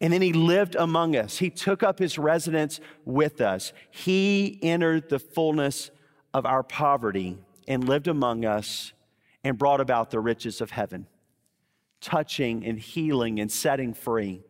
And 0.00 0.12
then 0.12 0.22
he 0.22 0.32
lived 0.32 0.74
among 0.74 1.14
us. 1.14 1.38
He 1.38 1.50
took 1.50 1.82
up 1.82 1.98
his 1.98 2.18
residence 2.18 2.80
with 3.04 3.40
us. 3.40 3.72
He 3.90 4.58
entered 4.62 5.08
the 5.10 5.18
fullness 5.18 5.90
of 6.34 6.46
our 6.46 6.62
poverty 6.62 7.38
and 7.66 7.88
lived 7.88 8.08
among 8.08 8.44
us 8.44 8.92
and 9.44 9.58
brought 9.58 9.80
about 9.80 10.10
the 10.10 10.20
riches 10.20 10.60
of 10.60 10.70
heaven, 10.70 11.06
touching 12.00 12.64
and 12.64 12.78
healing 12.78 13.40
and 13.40 13.50
setting 13.50 13.94
free 13.94 14.42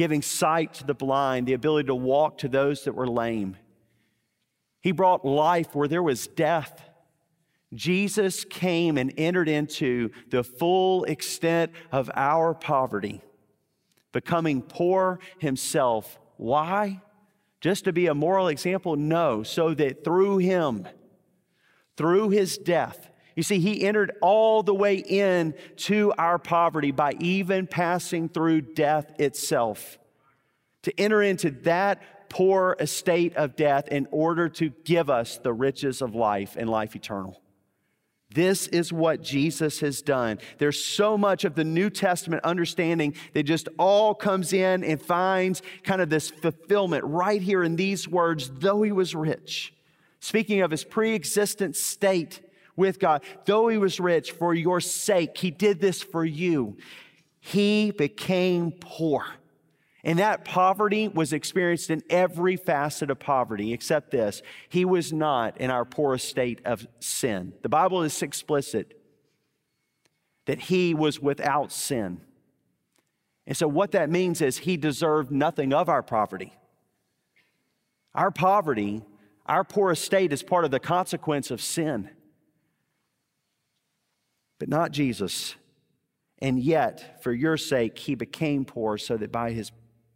giving 0.00 0.22
sight 0.22 0.72
to 0.72 0.82
the 0.82 0.94
blind, 0.94 1.46
the 1.46 1.52
ability 1.52 1.86
to 1.86 1.94
walk 1.94 2.38
to 2.38 2.48
those 2.48 2.84
that 2.84 2.94
were 2.94 3.06
lame. 3.06 3.54
He 4.80 4.92
brought 4.92 5.26
life 5.26 5.74
where 5.74 5.88
there 5.88 6.02
was 6.02 6.26
death. 6.26 6.82
Jesus 7.74 8.46
came 8.46 8.96
and 8.96 9.12
entered 9.18 9.46
into 9.46 10.08
the 10.30 10.42
full 10.42 11.04
extent 11.04 11.72
of 11.92 12.10
our 12.14 12.54
poverty, 12.54 13.20
becoming 14.10 14.62
poor 14.62 15.18
himself. 15.38 16.18
Why? 16.38 17.02
Just 17.60 17.84
to 17.84 17.92
be 17.92 18.06
a 18.06 18.14
moral 18.14 18.48
example? 18.48 18.96
No, 18.96 19.42
so 19.42 19.74
that 19.74 20.02
through 20.02 20.38
him, 20.38 20.88
through 22.00 22.30
his 22.30 22.56
death, 22.56 23.10
you 23.36 23.42
see, 23.42 23.58
he 23.58 23.82
entered 23.82 24.12
all 24.22 24.62
the 24.62 24.74
way 24.74 24.94
in 24.96 25.52
to 25.76 26.14
our 26.16 26.38
poverty 26.38 26.92
by 26.92 27.12
even 27.20 27.66
passing 27.66 28.30
through 28.30 28.62
death 28.62 29.20
itself. 29.20 29.98
To 30.84 30.98
enter 30.98 31.22
into 31.22 31.50
that 31.50 32.30
poor 32.30 32.74
estate 32.80 33.36
of 33.36 33.54
death 33.54 33.88
in 33.88 34.08
order 34.12 34.48
to 34.48 34.70
give 34.84 35.10
us 35.10 35.36
the 35.36 35.52
riches 35.52 36.00
of 36.00 36.14
life 36.14 36.56
and 36.56 36.70
life 36.70 36.96
eternal. 36.96 37.42
This 38.34 38.66
is 38.68 38.94
what 38.94 39.22
Jesus 39.22 39.80
has 39.80 40.00
done. 40.00 40.38
There's 40.56 40.82
so 40.82 41.18
much 41.18 41.44
of 41.44 41.54
the 41.54 41.64
New 41.64 41.90
Testament 41.90 42.42
understanding 42.44 43.14
that 43.34 43.42
just 43.42 43.68
all 43.78 44.14
comes 44.14 44.54
in 44.54 44.84
and 44.84 45.02
finds 45.02 45.60
kind 45.82 46.00
of 46.00 46.08
this 46.08 46.30
fulfillment 46.30 47.04
right 47.04 47.42
here 47.42 47.62
in 47.62 47.76
these 47.76 48.08
words, 48.08 48.50
though 48.54 48.80
he 48.80 48.92
was 48.92 49.14
rich. 49.14 49.74
Speaking 50.20 50.60
of 50.60 50.70
his 50.70 50.84
pre 50.84 51.14
existent 51.14 51.76
state, 51.76 52.40
with 52.80 52.98
God. 52.98 53.22
Though 53.44 53.68
he 53.68 53.78
was 53.78 54.00
rich, 54.00 54.32
for 54.32 54.54
your 54.54 54.80
sake, 54.80 55.36
he 55.36 55.50
did 55.50 55.80
this 55.80 56.02
for 56.02 56.24
you. 56.24 56.78
He 57.38 57.90
became 57.92 58.72
poor. 58.72 59.24
And 60.02 60.18
that 60.18 60.46
poverty 60.46 61.08
was 61.08 61.34
experienced 61.34 61.90
in 61.90 62.02
every 62.08 62.56
facet 62.56 63.10
of 63.10 63.18
poverty, 63.18 63.72
except 63.74 64.10
this 64.10 64.42
he 64.68 64.84
was 64.84 65.12
not 65.12 65.58
in 65.58 65.70
our 65.70 65.84
poorest 65.84 66.28
state 66.28 66.60
of 66.64 66.86
sin. 67.00 67.52
The 67.62 67.68
Bible 67.68 68.02
is 68.02 68.22
explicit 68.22 68.98
that 70.46 70.58
he 70.58 70.94
was 70.94 71.20
without 71.20 71.70
sin. 71.70 72.22
And 73.46 73.56
so, 73.56 73.68
what 73.68 73.92
that 73.92 74.08
means 74.08 74.40
is 74.40 74.58
he 74.58 74.78
deserved 74.78 75.30
nothing 75.30 75.74
of 75.74 75.90
our 75.90 76.02
poverty. 76.02 76.54
Our 78.14 78.30
poverty, 78.30 79.02
our 79.50 79.64
poor 79.64 79.90
estate, 79.90 80.32
is 80.32 80.42
part 80.42 80.64
of 80.64 80.70
the 80.70 80.80
consequence 80.80 81.50
of 81.50 81.60
sin 81.60 82.08
but 84.60 84.68
not 84.68 84.92
Jesus. 84.92 85.56
And 86.40 86.60
yet, 86.60 87.22
for 87.24 87.32
your 87.32 87.56
sake, 87.56 87.98
he 87.98 88.14
became 88.14 88.64
poor 88.64 88.98
so 88.98 89.16
that 89.16 89.32
by 89.32 89.50
his 89.50 89.72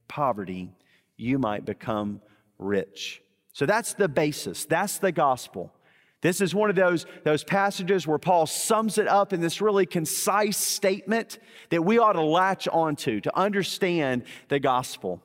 poverty 0.06 0.70
you 1.16 1.38
might 1.38 1.64
become 1.64 2.20
rich. 2.58 3.22
So 3.52 3.66
that's 3.66 3.94
the 3.94 4.08
basis, 4.08 4.66
that's 4.66 4.98
the 4.98 5.10
gospel. 5.10 5.72
This 6.20 6.40
is 6.40 6.54
one 6.54 6.70
of 6.70 6.76
those, 6.76 7.04
those 7.24 7.44
passages 7.44 8.06
where 8.06 8.18
Paul 8.18 8.46
sums 8.46 8.96
it 8.96 9.06
up 9.06 9.34
in 9.34 9.42
this 9.42 9.60
really 9.60 9.84
concise 9.84 10.56
statement 10.56 11.38
that 11.68 11.82
we 11.82 11.98
ought 11.98 12.14
to 12.14 12.22
latch 12.22 12.66
onto 12.68 13.20
to 13.20 13.38
understand 13.38 14.24
the 14.48 14.58
gospel. 14.58 15.22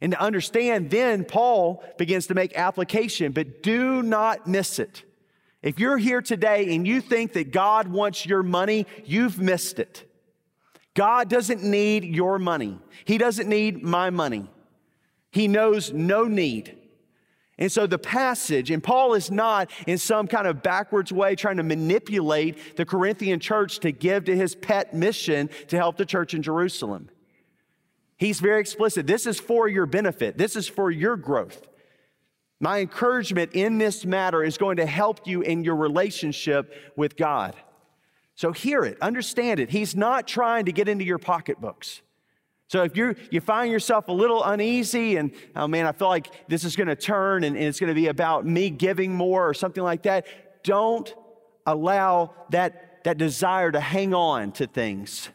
And 0.00 0.12
to 0.12 0.20
understand, 0.20 0.90
then 0.90 1.24
Paul 1.24 1.84
begins 1.98 2.26
to 2.28 2.34
make 2.34 2.56
application, 2.56 3.32
but 3.32 3.62
do 3.62 4.02
not 4.02 4.46
miss 4.46 4.78
it. 4.78 5.04
If 5.62 5.78
you're 5.78 5.98
here 5.98 6.22
today 6.22 6.74
and 6.74 6.86
you 6.86 7.02
think 7.02 7.34
that 7.34 7.50
God 7.50 7.88
wants 7.88 8.24
your 8.24 8.42
money, 8.42 8.86
you've 9.04 9.38
missed 9.38 9.78
it. 9.78 10.10
God 10.94 11.28
doesn't 11.28 11.62
need 11.62 12.04
your 12.04 12.38
money. 12.38 12.78
He 13.04 13.18
doesn't 13.18 13.48
need 13.48 13.82
my 13.82 14.10
money. 14.10 14.50
He 15.30 15.48
knows 15.48 15.92
no 15.92 16.24
need. 16.24 16.76
And 17.58 17.70
so 17.70 17.86
the 17.86 17.98
passage, 17.98 18.70
and 18.70 18.82
Paul 18.82 19.12
is 19.12 19.30
not 19.30 19.70
in 19.86 19.98
some 19.98 20.26
kind 20.26 20.46
of 20.46 20.62
backwards 20.62 21.12
way 21.12 21.36
trying 21.36 21.58
to 21.58 21.62
manipulate 21.62 22.76
the 22.76 22.86
Corinthian 22.86 23.38
church 23.38 23.80
to 23.80 23.92
give 23.92 24.24
to 24.24 24.36
his 24.36 24.54
pet 24.54 24.94
mission 24.94 25.50
to 25.68 25.76
help 25.76 25.98
the 25.98 26.06
church 26.06 26.32
in 26.32 26.42
Jerusalem. 26.42 27.10
He's 28.20 28.38
very 28.38 28.60
explicit. 28.60 29.06
This 29.06 29.26
is 29.26 29.40
for 29.40 29.66
your 29.66 29.86
benefit, 29.86 30.36
this 30.36 30.54
is 30.54 30.68
for 30.68 30.90
your 30.90 31.16
growth. 31.16 31.66
My 32.62 32.80
encouragement 32.80 33.52
in 33.54 33.78
this 33.78 34.04
matter 34.04 34.44
is 34.44 34.58
going 34.58 34.76
to 34.76 34.84
help 34.84 35.26
you 35.26 35.40
in 35.40 35.64
your 35.64 35.76
relationship 35.76 36.92
with 36.94 37.16
God. 37.16 37.56
So 38.34 38.52
hear 38.52 38.84
it, 38.84 39.00
understand 39.00 39.58
it. 39.58 39.70
He's 39.70 39.96
not 39.96 40.28
trying 40.28 40.66
to 40.66 40.72
get 40.72 40.86
into 40.86 41.02
your 41.02 41.18
pocketbooks. 41.18 42.02
So 42.66 42.82
if 42.82 42.94
you 42.94 43.16
you 43.30 43.40
find 43.40 43.72
yourself 43.72 44.08
a 44.08 44.12
little 44.12 44.44
uneasy 44.44 45.16
and 45.16 45.32
oh 45.56 45.66
man, 45.66 45.86
I 45.86 45.92
feel 45.92 46.08
like 46.08 46.46
this 46.46 46.62
is 46.62 46.76
going 46.76 46.88
to 46.88 46.96
turn 46.96 47.42
and, 47.42 47.56
and 47.56 47.64
it's 47.64 47.80
going 47.80 47.88
to 47.88 47.94
be 47.94 48.08
about 48.08 48.44
me 48.44 48.68
giving 48.68 49.14
more 49.14 49.48
or 49.48 49.54
something 49.54 49.82
like 49.82 50.02
that, 50.02 50.26
don't 50.62 51.12
allow 51.64 52.34
that 52.50 53.02
that 53.04 53.16
desire 53.16 53.72
to 53.72 53.80
hang 53.80 54.12
on 54.12 54.52
to 54.52 54.66
things. 54.66 55.30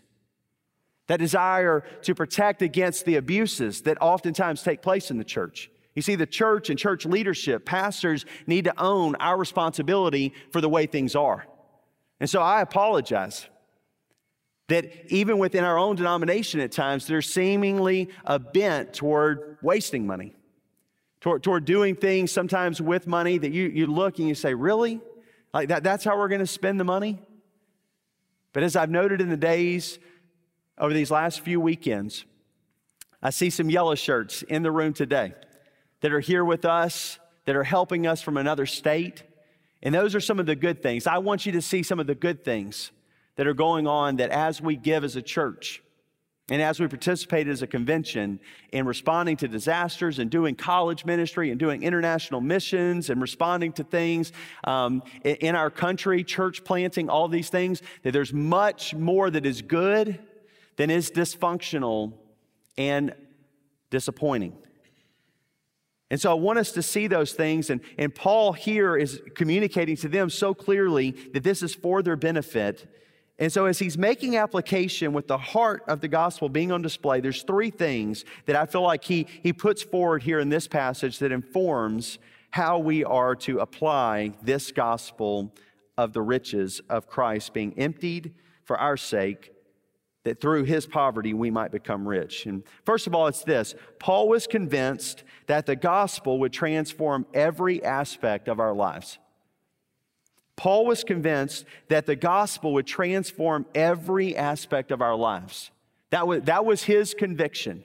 That 1.07 1.17
desire 1.17 1.83
to 2.01 2.15
protect 2.15 2.62
against 2.62 3.05
the 3.05 3.15
abuses 3.15 3.81
that 3.83 4.01
oftentimes 4.01 4.63
take 4.63 4.81
place 4.81 5.12
in 5.12 5.17
the 5.17 5.24
church. 5.24 5.69
You 5.93 6.01
see, 6.01 6.15
the 6.15 6.25
church 6.25 6.69
and 6.69 6.77
church 6.77 7.05
leadership, 7.05 7.65
pastors 7.65 8.25
need 8.47 8.65
to 8.65 8.81
own 8.81 9.15
our 9.15 9.38
responsibility 9.38 10.33
for 10.51 10.62
the 10.62 10.69
way 10.69 10.88
things 10.88 11.15
are. 11.15 11.45
And 12.19 12.29
so 12.29 12.41
I 12.41 12.62
apologize 12.62 13.47
that 14.67 15.12
even 15.12 15.38
within 15.38 15.63
our 15.63 15.77
own 15.77 15.95
denomination 15.95 16.59
at 16.59 16.71
times, 16.71 17.07
there's 17.07 17.31
seemingly 17.31 18.09
a 18.25 18.39
bent 18.39 18.93
toward 18.93 19.57
wasting 19.62 20.07
money, 20.07 20.33
toward, 21.21 21.43
toward 21.43 21.65
doing 21.65 21.95
things 21.95 22.31
sometimes 22.31 22.81
with 22.81 23.05
money 23.05 23.38
that 23.38 23.51
you, 23.51 23.67
you 23.67 23.88
look 23.88 24.17
and 24.17 24.27
you 24.27 24.35
say, 24.35 24.53
really? 24.53 25.00
Like 25.53 25.69
that, 25.69 25.83
that's 25.83 26.03
how 26.03 26.17
we're 26.17 26.27
going 26.27 26.39
to 26.39 26.47
spend 26.47 26.79
the 26.79 26.83
money? 26.83 27.19
But 28.53 28.63
as 28.63 28.75
I've 28.75 28.89
noted 28.89 29.21
in 29.21 29.29
the 29.29 29.38
days 29.38 30.00
over 30.77 30.94
these 30.94 31.12
last 31.12 31.39
few 31.41 31.60
weekends, 31.60 32.25
I 33.22 33.29
see 33.29 33.50
some 33.50 33.70
yellow 33.70 33.96
shirts 33.96 34.44
in 34.44 34.63
the 34.63 34.72
room 34.72 34.94
today 34.94 35.34
that 36.01 36.12
are 36.12 36.20
here 36.20 36.44
with 36.44 36.65
us, 36.65 37.17
that 37.46 37.55
are 37.55 37.63
helping 37.63 38.05
us 38.05 38.22
from 38.22 38.38
another 38.38 38.65
state. 38.65 39.24
And 39.82 39.96
those 39.96 40.15
are 40.15 40.20
some 40.20 40.39
of 40.39 40.46
the 40.46 40.55
good 40.55 40.84
things. 40.84 41.08
I 41.08 41.20
want 41.20 41.46
you 41.46 41.51
to 41.53 41.62
see 41.62 41.84
some 41.84 42.00
of 42.00 42.08
the 42.08 42.15
good 42.15 42.44
things 42.44 42.91
that 43.36 43.48
are 43.48 43.53
going 43.53 43.88
on 43.88 44.17
that 44.17 44.32
as 44.32 44.62
we 44.62 44.75
give 44.75 45.03
as 45.03 45.15
a 45.15 45.22
church, 45.22 45.82
and 46.50 46.62
as 46.62 46.79
we 46.79 46.88
participate 46.88 47.48
as 47.48 47.63
a 47.63 47.67
convention 47.67 48.39
in 48.72 48.86
responding 48.86 49.36
to 49.38 49.48
disasters 49.48 50.20
and 50.20 50.29
doing 50.29 50.53
college 50.53 51.03
ministry 51.03 51.50
and 51.50 51.60
doing 51.60 51.82
international 51.82 52.39
missions 52.39 53.10
and 53.10 53.20
responding 53.20 53.74
to 53.74 53.84
things 53.84 54.32
um, 54.63 55.01
in 55.24 55.55
our 55.55 55.72
country, 55.72 56.24
church 56.24 56.63
planting, 56.63 57.10
all 57.10 57.27
these 57.27 57.50
things, 57.50 57.82
that 58.03 58.12
there's 58.12 58.32
much 58.32 58.94
more 58.94 59.32
that 59.32 59.44
is 59.44 59.63
good 59.63 60.20
than 60.77 60.89
is 60.89 61.12
dysfunctional 61.12 62.13
and 62.77 63.13
disappointing. 63.89 64.53
And 66.12 66.22
so 66.22 66.32
I 66.32 66.36
want 66.36 66.60
us 66.60 66.72
to 66.74 66.84
see 66.84 67.08
those 67.08 67.34
things. 67.34 67.70
And, 67.70 67.82
and 67.98 68.13
Paul 68.13 68.53
here 68.53 68.96
is 68.96 69.22
communicating 69.36 69.96
to 69.98 70.08
them 70.08 70.29
so 70.29 70.53
clearly 70.53 71.12
that 71.34 71.44
this 71.44 71.63
is 71.63 71.74
for 71.74 72.03
their 72.03 72.15
benefit. 72.15 72.88
And 73.38 73.51
so, 73.51 73.65
as 73.65 73.79
he's 73.79 73.98
making 73.98 74.38
application 74.38 75.12
with 75.12 75.27
the 75.27 75.38
heart 75.38 75.84
of 75.88 76.00
the 76.00 76.08
gospel 76.08 76.48
being 76.48 76.72
on 76.72 76.82
display, 76.82 77.20
there's 77.20 77.44
three 77.44 77.70
things 77.70 78.24
that 78.46 78.55
I 78.55 78.65
feel 78.65 78.84
like 78.84 79.03
he, 79.03 79.27
he 79.44 79.51
puts 79.51 79.84
forward 79.84 80.24
here 80.24 80.39
in 80.39 80.48
this 80.48 80.70
passage 80.70 81.20
that 81.20 81.34
informs 81.34 82.17
how 82.51 82.79
we 82.79 83.03
are 83.03 83.36
to 83.36 83.60
apply 83.60 84.32
this 84.41 84.72
gospel 84.72 85.53
of 85.98 86.13
the 86.13 86.22
riches 86.22 86.79
of 86.89 87.08
Christ 87.08 87.53
being 87.53 87.77
emptied 87.77 88.34
for 88.63 88.77
our 88.77 88.96
sake 88.96 89.51
that 90.25 90.41
through 90.41 90.63
his 90.63 90.86
poverty 90.86 91.34
we 91.34 91.50
might 91.50 91.72
become 91.72 92.05
rich. 92.05 92.46
And 92.46 92.63
first 92.84 93.08
of 93.08 93.15
all, 93.15 93.27
it's 93.27 93.44
this 93.44 93.74
Paul 94.00 94.27
was 94.27 94.46
convinced 94.46 95.24
that 95.48 95.65
the 95.65 95.75
gospel 95.75 96.39
would 96.39 96.51
transform 96.51 97.25
every 97.34 97.82
aspect 97.84 98.50
of 98.50 98.60
our 98.60 98.74
lives. 98.74 99.17
Paul 100.58 100.86
was 100.86 101.03
convinced 101.03 101.65
that 101.89 102.05
the 102.05 102.15
gospel 102.15 102.74
would 102.74 102.88
transform 102.88 103.65
every 103.75 104.36
aspect 104.36 104.91
of 104.91 105.01
our 105.01 105.15
lives. 105.15 105.72
That 106.12 106.27
was, 106.27 106.44
that 106.44 106.65
was 106.65 106.84
his 106.84 107.13
conviction. 107.13 107.84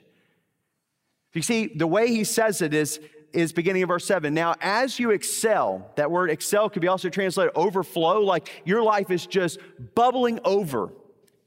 You 1.33 1.41
see, 1.41 1.67
the 1.67 1.87
way 1.87 2.07
he 2.07 2.23
says 2.23 2.61
it 2.61 2.73
is, 2.73 2.99
is 3.33 3.53
beginning 3.53 3.83
of 3.83 3.89
verse 3.89 4.05
7. 4.05 4.33
Now, 4.33 4.55
as 4.61 4.99
you 4.99 5.11
excel, 5.11 5.91
that 5.95 6.11
word 6.11 6.29
excel 6.29 6.69
could 6.69 6.81
be 6.81 6.87
also 6.87 7.09
translated 7.09 7.53
overflow, 7.55 8.21
like 8.21 8.49
your 8.65 8.83
life 8.83 9.11
is 9.11 9.25
just 9.25 9.59
bubbling 9.95 10.39
over, 10.43 10.91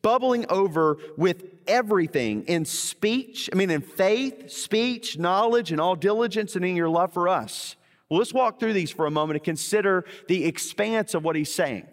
bubbling 0.04 0.44
over 0.50 0.98
with 1.16 1.46
everything 1.66 2.44
in 2.44 2.66
speech, 2.66 3.48
I 3.50 3.56
mean, 3.56 3.70
in 3.70 3.80
faith, 3.80 4.50
speech, 4.50 5.18
knowledge, 5.18 5.72
and 5.72 5.80
all 5.80 5.96
diligence, 5.96 6.54
and 6.54 6.64
in 6.64 6.76
your 6.76 6.90
love 6.90 7.14
for 7.14 7.26
us. 7.26 7.74
Well, 8.08 8.18
let's 8.18 8.34
walk 8.34 8.60
through 8.60 8.74
these 8.74 8.90
for 8.90 9.06
a 9.06 9.10
moment 9.10 9.38
and 9.38 9.44
consider 9.44 10.04
the 10.28 10.44
expanse 10.44 11.14
of 11.14 11.24
what 11.24 11.36
he's 11.36 11.52
saying. 11.52 11.88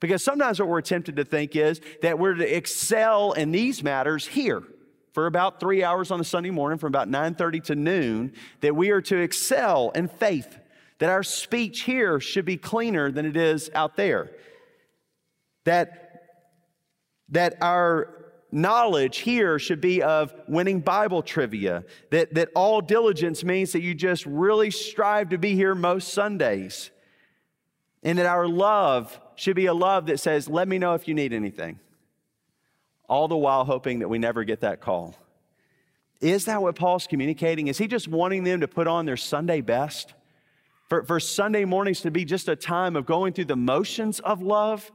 Because 0.00 0.24
sometimes 0.24 0.58
what 0.58 0.68
we're 0.68 0.80
tempted 0.80 1.14
to 1.16 1.24
think 1.24 1.54
is 1.54 1.80
that 2.02 2.18
we're 2.18 2.34
to 2.34 2.56
excel 2.56 3.30
in 3.32 3.52
these 3.52 3.84
matters 3.84 4.26
here 4.26 4.64
for 5.12 5.26
about 5.26 5.60
three 5.60 5.84
hours 5.84 6.10
on 6.10 6.20
a 6.20 6.24
Sunday 6.24 6.50
morning 6.50 6.78
from 6.78 6.88
about 6.88 7.08
9:30 7.08 7.60
to 7.66 7.76
noon, 7.76 8.32
that 8.60 8.74
we 8.74 8.90
are 8.90 9.02
to 9.02 9.18
excel 9.18 9.90
in 9.90 10.08
faith, 10.08 10.58
that 10.98 11.10
our 11.10 11.22
speech 11.22 11.82
here 11.82 12.18
should 12.18 12.44
be 12.44 12.56
cleaner 12.56 13.12
than 13.12 13.24
it 13.24 13.36
is 13.36 13.70
out 13.72 13.96
there. 13.96 14.32
That, 15.64 16.11
that 17.32 17.56
our 17.60 18.22
knowledge 18.52 19.18
here 19.18 19.58
should 19.58 19.80
be 19.80 20.02
of 20.02 20.32
winning 20.46 20.80
Bible 20.80 21.22
trivia, 21.22 21.84
that, 22.10 22.34
that 22.34 22.50
all 22.54 22.80
diligence 22.80 23.42
means 23.42 23.72
that 23.72 23.80
you 23.80 23.94
just 23.94 24.24
really 24.26 24.70
strive 24.70 25.30
to 25.30 25.38
be 25.38 25.54
here 25.54 25.74
most 25.74 26.12
Sundays, 26.12 26.90
and 28.02 28.18
that 28.18 28.26
our 28.26 28.46
love 28.46 29.18
should 29.34 29.56
be 29.56 29.66
a 29.66 29.74
love 29.74 30.06
that 30.06 30.20
says, 30.20 30.48
Let 30.48 30.68
me 30.68 30.78
know 30.78 30.94
if 30.94 31.08
you 31.08 31.14
need 31.14 31.32
anything, 31.32 31.80
all 33.08 33.26
the 33.26 33.36
while 33.36 33.64
hoping 33.64 34.00
that 34.00 34.08
we 34.08 34.18
never 34.18 34.44
get 34.44 34.60
that 34.60 34.80
call. 34.80 35.16
Is 36.20 36.44
that 36.44 36.62
what 36.62 36.76
Paul's 36.76 37.06
communicating? 37.06 37.66
Is 37.66 37.78
he 37.78 37.88
just 37.88 38.06
wanting 38.06 38.44
them 38.44 38.60
to 38.60 38.68
put 38.68 38.86
on 38.86 39.06
their 39.06 39.16
Sunday 39.16 39.60
best? 39.60 40.14
For, 40.88 41.02
for 41.04 41.18
Sunday 41.18 41.64
mornings 41.64 42.02
to 42.02 42.10
be 42.10 42.24
just 42.24 42.48
a 42.48 42.54
time 42.54 42.96
of 42.96 43.06
going 43.06 43.32
through 43.32 43.46
the 43.46 43.56
motions 43.56 44.20
of 44.20 44.42
love? 44.42 44.92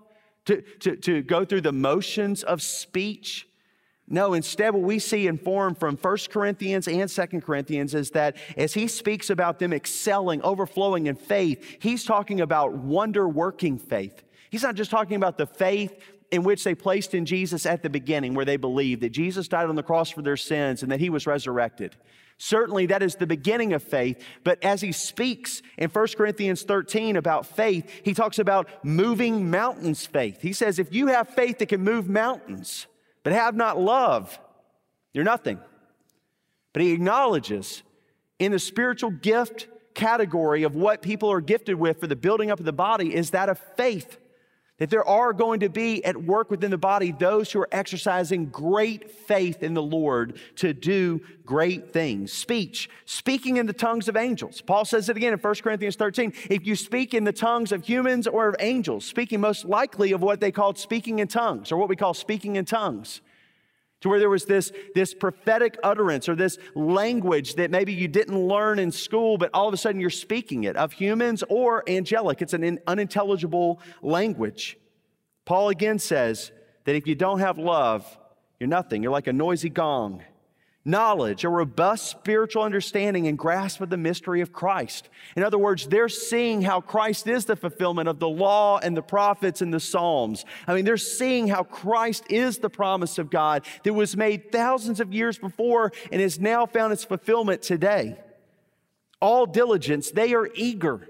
To, 0.48 0.62
to, 0.80 0.96
to 0.96 1.22
go 1.22 1.46
through 1.46 1.62
the 1.62 1.72
motions 1.72 2.44
of 2.44 2.62
speech. 2.62 3.48
No, 4.10 4.34
instead, 4.34 4.74
what 4.74 4.84
we 4.84 5.00
see 5.00 5.28
informed 5.28 5.78
from 5.78 5.98
1 5.98 6.18
Corinthians 6.30 6.88
and 6.88 7.10
2 7.10 7.42
Corinthians 7.42 7.94
is 7.94 8.12
that 8.12 8.38
as 8.56 8.74
he 8.74 8.88
speaks 8.88 9.30
about 9.30 9.60
them 9.60 9.74
excelling, 9.74 10.42
overflowing 10.42 11.08
in 11.08 11.16
faith, 11.16 11.78
he's 11.82 12.06
talking 12.06 12.40
about 12.40 12.74
wonder 12.74 13.28
working 13.28 13.78
faith. 13.78 14.24
He's 14.50 14.64
not 14.64 14.76
just 14.76 14.90
talking 14.90 15.18
about 15.18 15.38
the 15.38 15.46
faith 15.46 16.02
in 16.32 16.44
which 16.44 16.64
they 16.64 16.74
placed 16.74 17.14
in 17.14 17.26
Jesus 17.26 17.66
at 17.66 17.84
the 17.84 17.90
beginning, 17.90 18.34
where 18.34 18.46
they 18.46 18.58
believed 18.58 19.02
that 19.02 19.10
Jesus 19.10 19.50
died 19.50 19.68
on 19.68 19.76
the 19.76 19.84
cross 19.84 20.10
for 20.10 20.22
their 20.22 20.38
sins 20.38 20.84
and 20.84 20.92
that 20.92 21.02
he 21.02 21.10
was 21.10 21.28
resurrected. 21.28 21.96
Certainly, 22.38 22.88
that 22.88 23.02
is 23.02 23.16
the 23.16 23.26
beginning 23.26 23.74
of 23.74 23.82
faith. 23.82 24.24
But 24.44 24.64
as 24.64 24.82
he 24.82 24.92
speaks 24.92 25.64
in 25.78 25.90
1 25.90 26.08
Corinthians 26.16 26.64
13 26.64 27.16
about 27.16 27.48
faith, 27.48 27.90
he 28.04 28.14
talks 28.14 28.38
about 28.38 28.68
moving 28.84 29.50
mountains 29.50 30.06
faith. 30.06 30.42
He 30.42 30.54
says, 30.54 30.78
if 30.78 30.94
you 30.94 31.08
have 31.08 31.30
faith 31.30 31.58
that 31.58 31.70
can 31.70 31.84
move 31.84 32.08
mountains, 32.08 32.86
but 33.24 33.34
have 33.34 33.56
not 33.56 33.80
love, 33.80 34.40
you're 35.14 35.24
nothing. 35.24 35.60
But 36.74 36.84
he 36.84 36.92
acknowledges 36.92 37.82
in 38.38 38.52
the 38.52 38.60
spiritual 38.60 39.10
gift 39.10 39.68
category 39.96 40.62
of 40.62 40.76
what 40.76 41.02
people 41.02 41.32
are 41.32 41.42
gifted 41.42 41.76
with 41.76 42.00
for 42.00 42.06
the 42.06 42.16
building 42.16 42.52
up 42.52 42.60
of 42.60 42.66
the 42.66 42.72
body 42.72 43.16
is 43.16 43.32
that 43.32 43.50
of 43.50 43.60
faith 43.76 44.20
that 44.78 44.90
there 44.90 45.08
are 45.08 45.34
going 45.34 45.60
to 45.62 45.70
be 45.70 46.04
at 46.06 46.16
work 46.16 46.52
within 46.52 46.72
the 46.72 46.78
body 46.78 47.12
those 47.12 47.52
who 47.52 47.60
are 47.60 47.70
exercising 47.72 48.48
great 48.48 49.12
faith 49.12 49.64
in 49.64 49.74
the 49.74 49.82
Lord 49.82 50.40
to 50.58 50.74
do 50.74 51.22
great 51.46 51.92
things. 51.92 52.32
Speech, 52.32 52.90
speaking 53.06 53.58
in 53.58 53.66
the 53.66 53.74
tongues 53.74 54.08
of 54.08 54.16
angels. 54.16 54.62
Paul 54.62 54.86
says 54.86 55.10
it 55.10 55.18
again 55.18 55.34
in 55.34 55.40
1 55.40 55.56
Corinthians 55.56 55.96
13. 55.96 56.34
If 56.50 56.66
you 56.66 56.76
speak 56.76 57.14
in 57.14 57.24
the 57.24 57.34
tongues 57.34 57.72
of 57.72 57.86
humans 57.86 58.28
or 58.28 58.48
of 58.50 58.56
angels, 58.60 59.06
speaking 59.06 59.42
most 59.42 59.66
likely 59.66 60.12
of 60.12 60.22
what 60.22 60.40
they 60.40 60.52
called 60.52 60.78
speaking 60.78 61.20
in 61.20 61.28
tongues, 61.28 61.72
or 61.72 61.78
what 61.78 61.90
we 61.90 61.96
call 61.96 62.14
speaking 62.14 62.56
in 62.56 62.66
tongues 62.66 63.22
to 64.02 64.10
where 64.10 64.20
there 64.20 64.30
was 64.30 64.46
this, 64.46 64.72
this 64.94 65.14
prophetic 65.14 65.78
utterance 65.84 66.30
or 66.30 66.36
this 66.36 66.58
language 66.76 67.56
that 67.56 67.72
maybe 67.72 67.94
you 67.94 68.08
didn't 68.08 68.38
learn 68.38 68.80
in 68.80 68.92
school, 68.92 69.38
but 69.38 69.50
all 69.54 69.68
of 69.68 69.74
a 69.74 69.78
sudden 69.78 70.00
you're 70.00 70.10
speaking 70.10 70.66
it 70.66 70.76
of 70.76 70.92
humans 70.92 71.44
or 71.50 71.84
angelic. 71.90 72.42
It's 72.42 72.54
an 72.54 72.80
unintelligible 72.86 73.82
language. 74.02 74.78
Paul 75.46 75.70
again 75.70 75.98
says 75.98 76.52
that 76.86 76.96
if 76.96 77.08
you 77.08 77.16
don't 77.16 77.40
have 77.40 77.58
love, 77.58 78.06
you're 78.60 78.70
nothing. 78.70 79.02
You're 79.02 79.12
like 79.12 79.28
a 79.28 79.34
noisy 79.34 79.70
gong 79.70 80.24
knowledge, 80.88 81.44
a 81.44 81.50
robust 81.50 82.10
spiritual 82.10 82.64
understanding 82.64 83.28
and 83.28 83.38
grasp 83.38 83.82
of 83.82 83.90
the 83.90 83.98
mystery 83.98 84.42
of 84.42 84.54
Christ. 84.54 85.10
In 85.36 85.44
other 85.44 85.58
words, 85.58 85.88
they're 85.88 86.10
seeing 86.10 86.62
how 86.62 86.82
Christ 86.82 87.28
is 87.28 87.46
the 87.46 87.56
fulfillment 87.56 88.08
of 88.08 88.20
the 88.20 88.30
law 88.30 88.80
and 88.80 88.96
the 88.96 89.02
prophets 89.02 89.62
and 89.62 89.74
the 89.74 89.80
Psalms. 89.80 90.46
I 90.66 90.74
mean, 90.74 90.86
they're 90.86 90.98
seeing 90.98 91.48
how 91.48 91.64
Christ 91.64 92.24
is 92.30 92.60
the 92.60 92.70
promise 92.70 93.18
of 93.18 93.30
God 93.30 93.66
that 93.84 93.94
was 93.94 94.16
made 94.16 94.52
thousands 94.52 95.00
of 95.00 95.14
years 95.14 95.38
before 95.38 95.92
and 96.12 96.22
has 96.22 96.40
now 96.40 96.66
found 96.66 96.94
its 96.94 97.04
fulfillment 97.04 97.62
today. 97.62 98.18
All 99.22 99.46
diligence, 99.46 100.12
they 100.12 100.34
are 100.34 100.50
eager. 100.56 101.10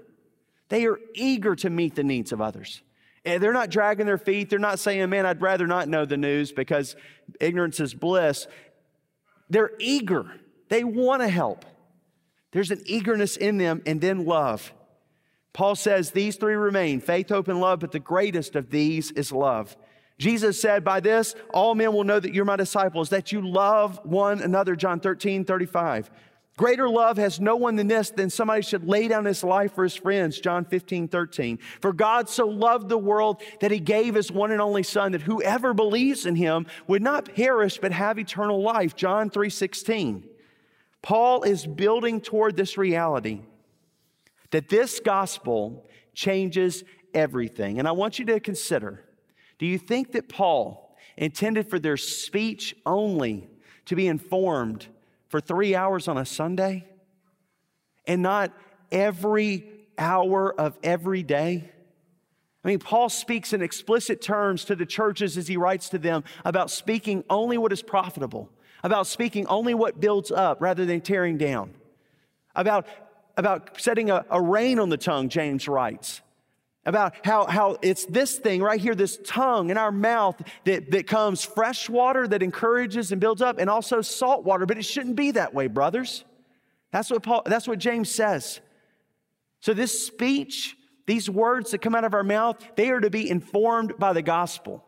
They 0.68 0.86
are 0.86 0.98
eager 1.14 1.54
to 1.56 1.70
meet 1.70 1.94
the 1.94 2.04
needs 2.04 2.32
of 2.32 2.40
others. 2.40 2.82
And 3.24 3.42
they're 3.42 3.52
not 3.52 3.70
dragging 3.70 4.06
their 4.06 4.18
feet. 4.18 4.48
They're 4.48 4.58
not 4.58 4.78
saying, 4.78 5.08
man, 5.10 5.26
I'd 5.26 5.42
rather 5.42 5.66
not 5.66 5.88
know 5.88 6.04
the 6.04 6.16
news 6.16 6.52
because 6.52 6.96
ignorance 7.40 7.78
is 7.80 7.92
bliss. 7.92 8.46
They're 9.50 9.72
eager, 9.78 10.26
they 10.68 10.84
want 10.84 11.22
to 11.22 11.28
help. 11.28 11.64
There's 12.52 12.70
an 12.70 12.82
eagerness 12.86 13.36
in 13.36 13.58
them, 13.58 13.82
and 13.84 14.00
then 14.00 14.24
love. 14.24 14.72
Paul 15.52 15.74
says 15.74 16.10
these 16.10 16.36
three 16.36 16.54
remain 16.54 17.00
faith, 17.00 17.28
hope, 17.28 17.48
and 17.48 17.60
love, 17.60 17.80
but 17.80 17.92
the 17.92 17.98
greatest 17.98 18.56
of 18.56 18.70
these 18.70 19.10
is 19.12 19.32
love. 19.32 19.76
Jesus 20.18 20.60
said, 20.60 20.84
By 20.84 21.00
this, 21.00 21.34
all 21.54 21.74
men 21.74 21.92
will 21.92 22.04
know 22.04 22.20
that 22.20 22.34
you're 22.34 22.44
my 22.44 22.56
disciples, 22.56 23.10
that 23.10 23.32
you 23.32 23.40
love 23.40 24.00
one 24.04 24.40
another. 24.40 24.76
John 24.76 25.00
13, 25.00 25.44
35. 25.44 26.10
Greater 26.58 26.88
love 26.88 27.18
has 27.18 27.38
no 27.38 27.54
one 27.54 27.76
than 27.76 27.86
this, 27.86 28.10
than 28.10 28.28
somebody 28.28 28.62
should 28.62 28.84
lay 28.84 29.06
down 29.06 29.24
his 29.24 29.44
life 29.44 29.76
for 29.76 29.84
his 29.84 29.94
friends. 29.94 30.40
John 30.40 30.64
15, 30.64 31.06
13. 31.06 31.56
For 31.80 31.92
God 31.92 32.28
so 32.28 32.48
loved 32.48 32.88
the 32.88 32.98
world 32.98 33.40
that 33.60 33.70
he 33.70 33.78
gave 33.78 34.16
his 34.16 34.32
one 34.32 34.50
and 34.50 34.60
only 34.60 34.82
Son, 34.82 35.12
that 35.12 35.22
whoever 35.22 35.72
believes 35.72 36.26
in 36.26 36.34
him 36.34 36.66
would 36.88 37.00
not 37.00 37.32
perish 37.32 37.78
but 37.78 37.92
have 37.92 38.18
eternal 38.18 38.60
life. 38.60 38.96
John 38.96 39.30
3, 39.30 39.48
16. 39.48 40.28
Paul 41.00 41.44
is 41.44 41.64
building 41.64 42.20
toward 42.20 42.56
this 42.56 42.76
reality 42.76 43.42
that 44.50 44.68
this 44.68 44.98
gospel 44.98 45.86
changes 46.12 46.82
everything. 47.14 47.78
And 47.78 47.86
I 47.86 47.92
want 47.92 48.18
you 48.18 48.24
to 48.26 48.40
consider 48.40 49.04
do 49.58 49.66
you 49.66 49.78
think 49.78 50.10
that 50.12 50.28
Paul 50.28 50.96
intended 51.16 51.70
for 51.70 51.78
their 51.78 51.96
speech 51.96 52.74
only 52.84 53.48
to 53.86 53.94
be 53.94 54.08
informed? 54.08 54.88
For 55.28 55.40
three 55.40 55.74
hours 55.74 56.08
on 56.08 56.18
a 56.18 56.24
Sunday 56.24 56.84
and 58.06 58.22
not 58.22 58.52
every 58.90 59.68
hour 59.98 60.52
of 60.58 60.78
every 60.82 61.22
day? 61.22 61.70
I 62.64 62.68
mean, 62.68 62.78
Paul 62.80 63.08
speaks 63.08 63.52
in 63.52 63.62
explicit 63.62 64.20
terms 64.20 64.64
to 64.66 64.74
the 64.74 64.86
churches 64.86 65.38
as 65.38 65.48
he 65.48 65.56
writes 65.56 65.88
to 65.90 65.98
them 65.98 66.24
about 66.44 66.70
speaking 66.70 67.24
only 67.30 67.56
what 67.56 67.72
is 67.72 67.82
profitable, 67.82 68.50
about 68.82 69.06
speaking 69.06 69.46
only 69.46 69.74
what 69.74 70.00
builds 70.00 70.30
up 70.30 70.60
rather 70.60 70.84
than 70.84 71.00
tearing 71.00 71.38
down, 71.38 71.72
about, 72.54 72.86
about 73.36 73.80
setting 73.80 74.10
a, 74.10 74.24
a 74.30 74.42
rein 74.42 74.78
on 74.78 74.88
the 74.88 74.96
tongue, 74.96 75.28
James 75.28 75.68
writes, 75.68 76.20
about 76.88 77.14
how, 77.22 77.46
how 77.46 77.76
it's 77.82 78.06
this 78.06 78.38
thing 78.38 78.62
right 78.62 78.80
here, 78.80 78.94
this 78.94 79.18
tongue 79.24 79.68
in 79.68 79.76
our 79.76 79.92
mouth 79.92 80.40
that, 80.64 80.90
that 80.90 81.06
comes 81.06 81.44
fresh 81.44 81.88
water 81.90 82.26
that 82.26 82.42
encourages 82.42 83.12
and 83.12 83.20
builds 83.20 83.42
up, 83.42 83.58
and 83.58 83.68
also 83.68 84.00
salt 84.00 84.42
water. 84.42 84.64
But 84.64 84.78
it 84.78 84.84
shouldn't 84.84 85.14
be 85.14 85.32
that 85.32 85.52
way, 85.52 85.66
brothers. 85.66 86.24
That's 86.90 87.10
what 87.10 87.22
Paul, 87.22 87.42
that's 87.44 87.68
what 87.68 87.78
James 87.78 88.10
says. 88.10 88.60
So 89.60 89.74
this 89.74 90.06
speech, 90.06 90.76
these 91.06 91.28
words 91.28 91.72
that 91.72 91.82
come 91.82 91.94
out 91.94 92.04
of 92.04 92.14
our 92.14 92.24
mouth, 92.24 92.56
they 92.74 92.90
are 92.90 93.00
to 93.00 93.10
be 93.10 93.28
informed 93.28 93.98
by 93.98 94.14
the 94.14 94.22
gospel. 94.22 94.82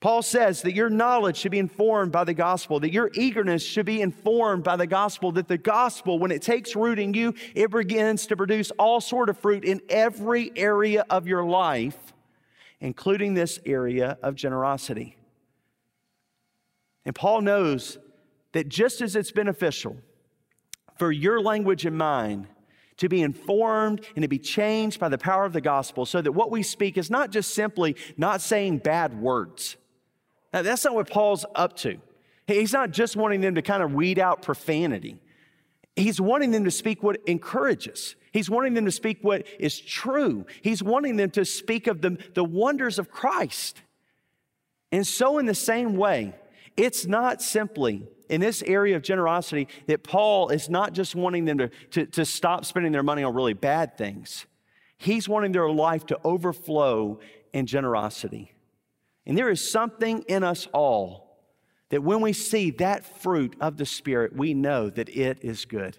Paul 0.00 0.22
says 0.22 0.62
that 0.62 0.74
your 0.74 0.90
knowledge 0.90 1.36
should 1.36 1.50
be 1.50 1.58
informed 1.58 2.12
by 2.12 2.22
the 2.22 2.34
gospel, 2.34 2.78
that 2.80 2.92
your 2.92 3.10
eagerness 3.14 3.64
should 3.64 3.86
be 3.86 4.00
informed 4.00 4.62
by 4.62 4.76
the 4.76 4.86
gospel, 4.86 5.32
that 5.32 5.48
the 5.48 5.58
gospel, 5.58 6.20
when 6.20 6.30
it 6.30 6.40
takes 6.40 6.76
root 6.76 7.00
in 7.00 7.14
you, 7.14 7.34
it 7.56 7.72
begins 7.72 8.28
to 8.28 8.36
produce 8.36 8.70
all 8.72 9.00
sort 9.00 9.28
of 9.28 9.36
fruit 9.36 9.64
in 9.64 9.80
every 9.88 10.52
area 10.54 11.04
of 11.10 11.26
your 11.26 11.44
life, 11.44 11.96
including 12.80 13.34
this 13.34 13.58
area 13.66 14.16
of 14.22 14.36
generosity. 14.36 15.16
And 17.04 17.12
Paul 17.12 17.40
knows 17.40 17.98
that 18.52 18.68
just 18.68 19.00
as 19.00 19.16
it's 19.16 19.32
beneficial 19.32 19.96
for 20.96 21.10
your 21.10 21.40
language 21.40 21.84
and 21.84 21.98
mine 21.98 22.46
to 22.98 23.08
be 23.08 23.20
informed 23.20 24.04
and 24.14 24.22
to 24.22 24.28
be 24.28 24.38
changed 24.38 25.00
by 25.00 25.08
the 25.08 25.18
power 25.18 25.44
of 25.44 25.52
the 25.52 25.60
gospel, 25.60 26.06
so 26.06 26.22
that 26.22 26.32
what 26.32 26.52
we 26.52 26.62
speak 26.62 26.96
is 26.96 27.10
not 27.10 27.32
just 27.32 27.52
simply 27.52 27.96
not 28.16 28.40
saying 28.40 28.78
bad 28.78 29.20
words 29.20 29.76
now, 30.52 30.62
that's 30.62 30.84
not 30.84 30.94
what 30.94 31.10
Paul's 31.10 31.44
up 31.54 31.76
to. 31.78 31.98
He's 32.46 32.72
not 32.72 32.90
just 32.90 33.16
wanting 33.16 33.42
them 33.42 33.56
to 33.56 33.62
kind 33.62 33.82
of 33.82 33.92
weed 33.92 34.18
out 34.18 34.42
profanity. 34.42 35.20
He's 35.96 36.20
wanting 36.20 36.52
them 36.52 36.64
to 36.64 36.70
speak 36.70 37.02
what 37.02 37.18
encourages. 37.26 38.16
He's 38.32 38.48
wanting 38.48 38.74
them 38.74 38.86
to 38.86 38.92
speak 38.92 39.18
what 39.22 39.46
is 39.58 39.78
true. 39.78 40.46
He's 40.62 40.82
wanting 40.82 41.16
them 41.16 41.30
to 41.32 41.44
speak 41.44 41.86
of 41.86 42.00
the, 42.00 42.16
the 42.34 42.44
wonders 42.44 42.98
of 42.98 43.10
Christ. 43.10 43.82
And 44.90 45.06
so, 45.06 45.38
in 45.38 45.44
the 45.44 45.54
same 45.54 45.96
way, 45.96 46.34
it's 46.76 47.04
not 47.04 47.42
simply 47.42 48.06
in 48.30 48.40
this 48.40 48.62
area 48.62 48.96
of 48.96 49.02
generosity 49.02 49.68
that 49.86 50.02
Paul 50.02 50.48
is 50.48 50.70
not 50.70 50.92
just 50.92 51.14
wanting 51.14 51.44
them 51.44 51.58
to, 51.58 51.68
to, 51.90 52.06
to 52.06 52.24
stop 52.24 52.64
spending 52.64 52.92
their 52.92 53.02
money 53.02 53.22
on 53.22 53.34
really 53.34 53.54
bad 53.54 53.98
things. 53.98 54.46
He's 54.96 55.28
wanting 55.28 55.52
their 55.52 55.68
life 55.68 56.06
to 56.06 56.18
overflow 56.24 57.18
in 57.52 57.66
generosity. 57.66 58.52
And 59.28 59.36
there 59.36 59.50
is 59.50 59.70
something 59.70 60.22
in 60.22 60.42
us 60.42 60.66
all 60.72 61.38
that 61.90 62.02
when 62.02 62.22
we 62.22 62.32
see 62.32 62.70
that 62.72 63.20
fruit 63.20 63.54
of 63.60 63.76
the 63.76 63.84
Spirit, 63.84 64.34
we 64.34 64.54
know 64.54 64.88
that 64.88 65.10
it 65.10 65.44
is 65.44 65.66
good. 65.66 65.98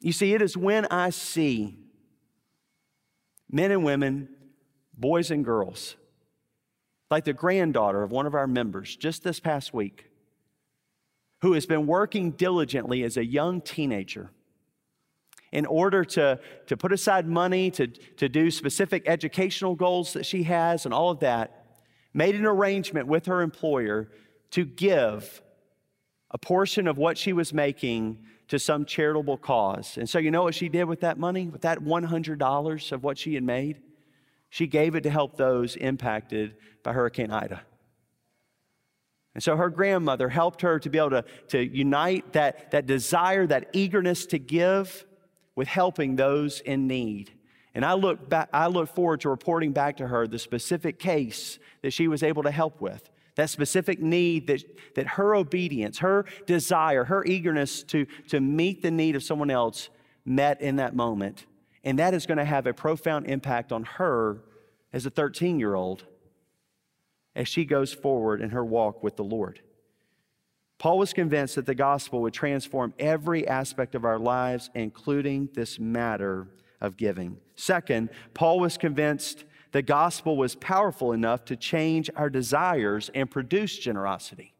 You 0.00 0.12
see, 0.12 0.32
it 0.32 0.40
is 0.40 0.56
when 0.56 0.86
I 0.86 1.10
see 1.10 1.78
men 3.50 3.70
and 3.70 3.84
women, 3.84 4.28
boys 4.96 5.30
and 5.30 5.44
girls, 5.44 5.96
like 7.10 7.24
the 7.24 7.32
granddaughter 7.32 8.02
of 8.02 8.10
one 8.10 8.26
of 8.26 8.34
our 8.34 8.46
members 8.46 8.96
just 8.96 9.22
this 9.22 9.38
past 9.38 9.74
week, 9.74 10.06
who 11.42 11.52
has 11.52 11.66
been 11.66 11.86
working 11.86 12.30
diligently 12.30 13.02
as 13.02 13.18
a 13.18 13.24
young 13.24 13.60
teenager 13.60 14.30
in 15.56 15.64
order 15.64 16.04
to, 16.04 16.38
to 16.66 16.76
put 16.76 16.92
aside 16.92 17.26
money 17.26 17.70
to, 17.70 17.86
to 17.86 18.28
do 18.28 18.50
specific 18.50 19.02
educational 19.06 19.74
goals 19.74 20.12
that 20.12 20.26
she 20.26 20.42
has 20.42 20.84
and 20.84 20.92
all 20.92 21.08
of 21.08 21.20
that, 21.20 21.64
made 22.12 22.34
an 22.34 22.44
arrangement 22.44 23.06
with 23.06 23.24
her 23.24 23.40
employer 23.40 24.10
to 24.50 24.66
give 24.66 25.40
a 26.30 26.36
portion 26.36 26.86
of 26.86 26.98
what 26.98 27.16
she 27.16 27.32
was 27.32 27.54
making 27.54 28.18
to 28.48 28.58
some 28.58 28.84
charitable 28.84 29.38
cause. 29.38 29.96
And 29.96 30.06
so, 30.06 30.18
you 30.18 30.30
know 30.30 30.42
what 30.42 30.54
she 30.54 30.68
did 30.68 30.84
with 30.84 31.00
that 31.00 31.18
money, 31.18 31.48
with 31.48 31.62
that 31.62 31.78
$100 31.78 32.92
of 32.92 33.02
what 33.02 33.16
she 33.16 33.32
had 33.32 33.42
made? 33.42 33.80
She 34.50 34.66
gave 34.66 34.94
it 34.94 35.04
to 35.04 35.10
help 35.10 35.38
those 35.38 35.74
impacted 35.76 36.56
by 36.82 36.92
Hurricane 36.92 37.30
Ida. 37.30 37.62
And 39.32 39.42
so 39.42 39.56
her 39.56 39.70
grandmother 39.70 40.28
helped 40.28 40.60
her 40.60 40.78
to 40.78 40.90
be 40.90 40.98
able 40.98 41.10
to, 41.10 41.24
to 41.48 41.66
unite 41.66 42.34
that, 42.34 42.72
that 42.72 42.84
desire, 42.84 43.46
that 43.46 43.70
eagerness 43.72 44.26
to 44.26 44.38
give 44.38 45.06
with 45.56 45.66
helping 45.66 46.14
those 46.14 46.60
in 46.60 46.86
need. 46.86 47.32
And 47.74 47.84
I 47.84 47.94
look, 47.94 48.28
back, 48.28 48.48
I 48.52 48.68
look 48.68 48.88
forward 48.94 49.22
to 49.22 49.28
reporting 49.28 49.72
back 49.72 49.96
to 49.96 50.06
her 50.06 50.26
the 50.26 50.38
specific 50.38 50.98
case 50.98 51.58
that 51.82 51.92
she 51.92 52.06
was 52.06 52.22
able 52.22 52.44
to 52.44 52.50
help 52.50 52.80
with, 52.80 53.10
that 53.34 53.50
specific 53.50 54.00
need 54.00 54.46
that, 54.46 54.62
that 54.94 55.06
her 55.06 55.34
obedience, 55.34 55.98
her 55.98 56.24
desire, 56.46 57.04
her 57.04 57.24
eagerness 57.24 57.82
to, 57.84 58.06
to 58.28 58.40
meet 58.40 58.82
the 58.82 58.90
need 58.90 59.16
of 59.16 59.22
someone 59.22 59.50
else 59.50 59.90
met 60.24 60.60
in 60.60 60.76
that 60.76 60.94
moment. 60.94 61.46
And 61.84 61.98
that 61.98 62.14
is 62.14 62.26
going 62.26 62.38
to 62.38 62.44
have 62.44 62.66
a 62.66 62.72
profound 62.72 63.26
impact 63.26 63.72
on 63.72 63.84
her 63.84 64.42
as 64.92 65.06
a 65.06 65.10
13 65.10 65.58
year 65.58 65.74
old 65.74 66.04
as 67.34 67.46
she 67.46 67.64
goes 67.64 67.92
forward 67.92 68.40
in 68.40 68.50
her 68.50 68.64
walk 68.64 69.02
with 69.02 69.16
the 69.16 69.24
Lord. 69.24 69.60
Paul 70.78 70.98
was 70.98 71.12
convinced 71.12 71.54
that 71.54 71.66
the 71.66 71.74
gospel 71.74 72.20
would 72.22 72.34
transform 72.34 72.92
every 72.98 73.48
aspect 73.48 73.94
of 73.94 74.04
our 74.04 74.18
lives, 74.18 74.70
including 74.74 75.48
this 75.54 75.78
matter 75.78 76.48
of 76.80 76.96
giving. 76.96 77.38
Second, 77.54 78.10
Paul 78.34 78.60
was 78.60 78.76
convinced 78.76 79.44
the 79.72 79.82
gospel 79.82 80.36
was 80.36 80.54
powerful 80.54 81.12
enough 81.12 81.44
to 81.46 81.56
change 81.56 82.10
our 82.14 82.30
desires 82.30 83.10
and 83.14 83.30
produce 83.30 83.78
generosity. 83.78 84.54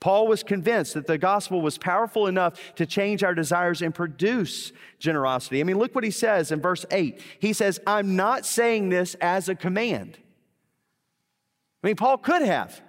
Paul 0.00 0.26
was 0.26 0.42
convinced 0.42 0.94
that 0.94 1.06
the 1.06 1.18
gospel 1.18 1.62
was 1.62 1.78
powerful 1.78 2.26
enough 2.26 2.74
to 2.76 2.86
change 2.86 3.24
our 3.24 3.34
desires 3.34 3.80
and 3.80 3.94
produce 3.94 4.72
generosity. 4.98 5.60
I 5.60 5.64
mean, 5.64 5.78
look 5.78 5.94
what 5.94 6.04
he 6.04 6.10
says 6.10 6.52
in 6.52 6.60
verse 6.60 6.84
8. 6.90 7.20
He 7.40 7.52
says, 7.52 7.80
I'm 7.86 8.14
not 8.14 8.44
saying 8.44 8.90
this 8.90 9.14
as 9.16 9.48
a 9.48 9.54
command. 9.54 10.18
I 11.82 11.86
mean, 11.86 11.96
Paul 11.96 12.18
could 12.18 12.42
have 12.42 12.80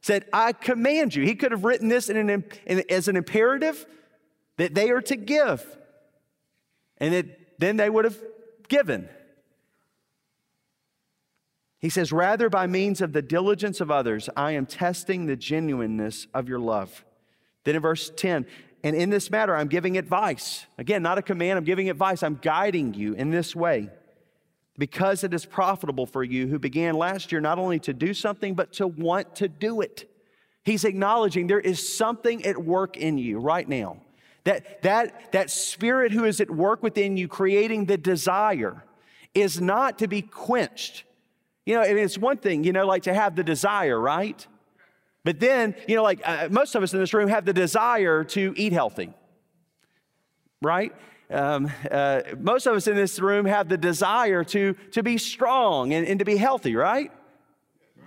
said, 0.00 0.24
I 0.32 0.52
command 0.52 1.14
you. 1.14 1.24
He 1.24 1.34
could 1.34 1.52
have 1.52 1.64
written 1.64 1.88
this 1.88 2.08
in 2.08 2.16
an, 2.16 2.44
in, 2.66 2.84
as 2.88 3.08
an 3.08 3.16
imperative 3.16 3.86
that 4.56 4.74
they 4.74 4.90
are 4.90 5.02
to 5.02 5.16
give. 5.16 5.64
And 6.98 7.14
it, 7.14 7.58
then 7.58 7.76
they 7.76 7.90
would 7.90 8.04
have 8.04 8.18
given. 8.68 9.08
He 11.78 11.88
says, 11.88 12.12
Rather, 12.12 12.48
by 12.48 12.66
means 12.66 13.00
of 13.00 13.12
the 13.12 13.22
diligence 13.22 13.80
of 13.80 13.90
others, 13.90 14.28
I 14.36 14.52
am 14.52 14.66
testing 14.66 15.26
the 15.26 15.36
genuineness 15.36 16.26
of 16.34 16.48
your 16.48 16.58
love. 16.58 17.04
Then 17.64 17.76
in 17.76 17.82
verse 17.82 18.10
10, 18.14 18.46
and 18.82 18.96
in 18.96 19.10
this 19.10 19.30
matter, 19.30 19.54
I'm 19.54 19.68
giving 19.68 19.98
advice. 19.98 20.64
Again, 20.78 21.02
not 21.02 21.18
a 21.18 21.22
command, 21.22 21.58
I'm 21.58 21.64
giving 21.64 21.90
advice. 21.90 22.22
I'm 22.22 22.38
guiding 22.40 22.94
you 22.94 23.12
in 23.12 23.30
this 23.30 23.54
way 23.54 23.90
because 24.80 25.22
it 25.22 25.32
is 25.32 25.46
profitable 25.46 26.06
for 26.06 26.24
you 26.24 26.48
who 26.48 26.58
began 26.58 26.94
last 26.94 27.30
year 27.30 27.40
not 27.40 27.60
only 27.60 27.78
to 27.78 27.92
do 27.92 28.12
something, 28.12 28.54
but 28.54 28.72
to 28.72 28.88
want 28.88 29.36
to 29.36 29.46
do 29.46 29.80
it. 29.80 30.10
He's 30.64 30.84
acknowledging 30.84 31.46
there 31.46 31.60
is 31.60 31.96
something 31.96 32.44
at 32.44 32.58
work 32.58 32.96
in 32.96 33.16
you 33.16 33.38
right 33.38 33.68
now. 33.68 33.98
That, 34.42 34.82
that, 34.82 35.30
that 35.30 35.50
spirit 35.50 36.10
who 36.10 36.24
is 36.24 36.40
at 36.40 36.50
work 36.50 36.82
within 36.82 37.16
you, 37.16 37.28
creating 37.28 37.84
the 37.84 37.96
desire, 37.96 38.84
is 39.34 39.60
not 39.60 39.98
to 39.98 40.08
be 40.08 40.22
quenched 40.22 41.04
you 41.70 41.76
know, 41.76 41.82
mean, 41.82 41.98
it's 41.98 42.18
one 42.18 42.38
thing, 42.38 42.64
you 42.64 42.72
know, 42.72 42.84
like 42.84 43.04
to 43.04 43.14
have 43.14 43.36
the 43.36 43.44
desire, 43.44 43.96
right? 43.96 44.44
But 45.24 45.38
then, 45.38 45.76
you 45.86 45.94
know, 45.94 46.02
like 46.02 46.20
uh, 46.24 46.48
most 46.50 46.74
of 46.74 46.82
us 46.82 46.92
in 46.92 46.98
this 46.98 47.14
room 47.14 47.28
have 47.28 47.44
the 47.44 47.52
desire 47.52 48.24
to 48.24 48.54
eat 48.56 48.72
healthy, 48.72 49.12
right? 50.62 50.92
Um, 51.30 51.70
uh, 51.90 52.22
most 52.38 52.66
of 52.66 52.74
us 52.74 52.86
in 52.88 52.96
this 52.96 53.20
room 53.20 53.46
have 53.46 53.68
the 53.68 53.78
desire 53.78 54.42
to, 54.44 54.74
to 54.92 55.02
be 55.02 55.16
strong 55.16 55.92
and, 55.92 56.06
and 56.06 56.18
to 56.18 56.24
be 56.24 56.36
healthy, 56.36 56.74
right? 56.74 57.12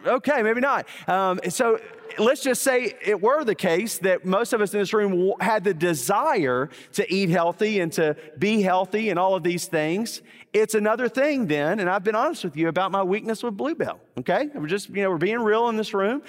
Okay, 0.06 0.44
maybe 0.44 0.60
not. 0.60 0.86
Um, 1.08 1.40
so 1.48 1.80
let's 2.20 2.44
just 2.44 2.62
say 2.62 2.94
it 3.02 3.22
were 3.22 3.46
the 3.46 3.56
case 3.56 4.00
that 4.00 4.26
most 4.26 4.52
of 4.52 4.60
us 4.60 4.74
in 4.74 4.80
this 4.80 4.94
room 4.94 5.34
had 5.40 5.64
the 5.64 5.74
desire 5.74 6.70
to 6.94 7.14
eat 7.14 7.30
healthy 7.30 7.80
and 7.80 7.92
to 7.94 8.18
be 8.38 8.62
healthy 8.62 9.10
and 9.10 9.18
all 9.18 9.36
of 9.36 9.44
these 9.44 9.68
things. 9.68 10.22
It's 10.52 10.76
another 10.76 11.08
thing 11.08 11.48
then, 11.48 11.80
and 11.80 11.90
I've 11.90 12.04
been 12.04 12.16
honest 12.16 12.44
with 12.44 12.58
you 12.58 12.68
about 12.68 12.92
my 12.92 13.02
weakness 13.02 13.42
with 13.42 13.56
Bluebell, 13.56 14.00
okay? 14.20 14.50
We're 14.54 14.68
just, 14.68 14.90
you 14.90 15.02
know, 15.04 15.10
we're 15.10 15.18
being 15.18 15.40
real 15.40 15.70
in 15.70 15.78
this 15.78 15.94
room. 15.94 16.22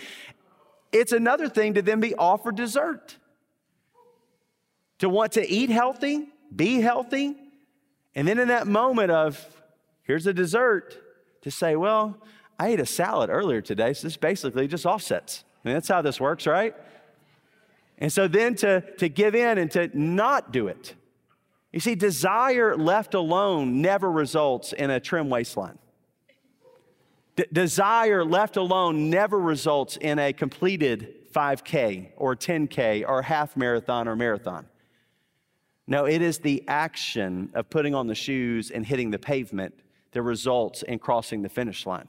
It's 0.92 1.12
another 1.12 1.48
thing 1.48 1.74
to 1.74 1.82
then 1.82 1.98
be 1.98 2.14
offered 2.14 2.54
dessert. 2.54 3.18
To 5.00 5.08
want 5.08 5.32
to 5.32 5.46
eat 5.46 5.70
healthy, 5.70 6.28
be 6.54 6.80
healthy, 6.80 7.36
and 8.14 8.28
then 8.28 8.38
in 8.38 8.48
that 8.48 8.66
moment 8.66 9.10
of, 9.10 9.44
here's 10.02 10.26
a 10.26 10.32
dessert, 10.32 10.96
to 11.42 11.50
say, 11.50 11.76
well, 11.76 12.16
I 12.58 12.68
ate 12.68 12.80
a 12.80 12.86
salad 12.86 13.30
earlier 13.30 13.60
today, 13.60 13.92
so 13.92 14.06
this 14.06 14.16
basically 14.16 14.68
just 14.68 14.86
offsets. 14.86 15.44
I 15.64 15.68
mean, 15.68 15.74
that's 15.74 15.88
how 15.88 16.02
this 16.02 16.20
works, 16.20 16.46
right? 16.46 16.74
And 17.98 18.12
so 18.12 18.28
then 18.28 18.54
to, 18.56 18.80
to 18.98 19.08
give 19.08 19.34
in 19.34 19.58
and 19.58 19.70
to 19.72 19.90
not 19.92 20.52
do 20.52 20.68
it. 20.68 20.94
You 21.72 21.80
see, 21.80 21.94
desire 21.94 22.76
left 22.76 23.14
alone 23.14 23.82
never 23.82 24.10
results 24.10 24.72
in 24.72 24.90
a 24.90 25.00
trim 25.00 25.28
waistline. 25.28 25.78
D- 27.36 27.46
desire 27.52 28.24
left 28.24 28.56
alone 28.56 29.10
never 29.10 29.38
results 29.38 29.96
in 29.96 30.18
a 30.18 30.32
completed 30.32 31.32
5K 31.32 32.10
or 32.16 32.36
10K 32.36 33.04
or 33.08 33.22
half 33.22 33.56
marathon 33.56 34.06
or 34.06 34.14
marathon. 34.14 34.66
No, 35.86 36.06
it 36.06 36.22
is 36.22 36.38
the 36.38 36.64
action 36.66 37.50
of 37.54 37.68
putting 37.68 37.94
on 37.94 38.06
the 38.06 38.14
shoes 38.14 38.70
and 38.70 38.86
hitting 38.86 39.10
the 39.10 39.18
pavement 39.18 39.74
that 40.12 40.22
results 40.22 40.82
in 40.82 40.98
crossing 40.98 41.42
the 41.42 41.48
finish 41.48 41.84
line. 41.84 42.08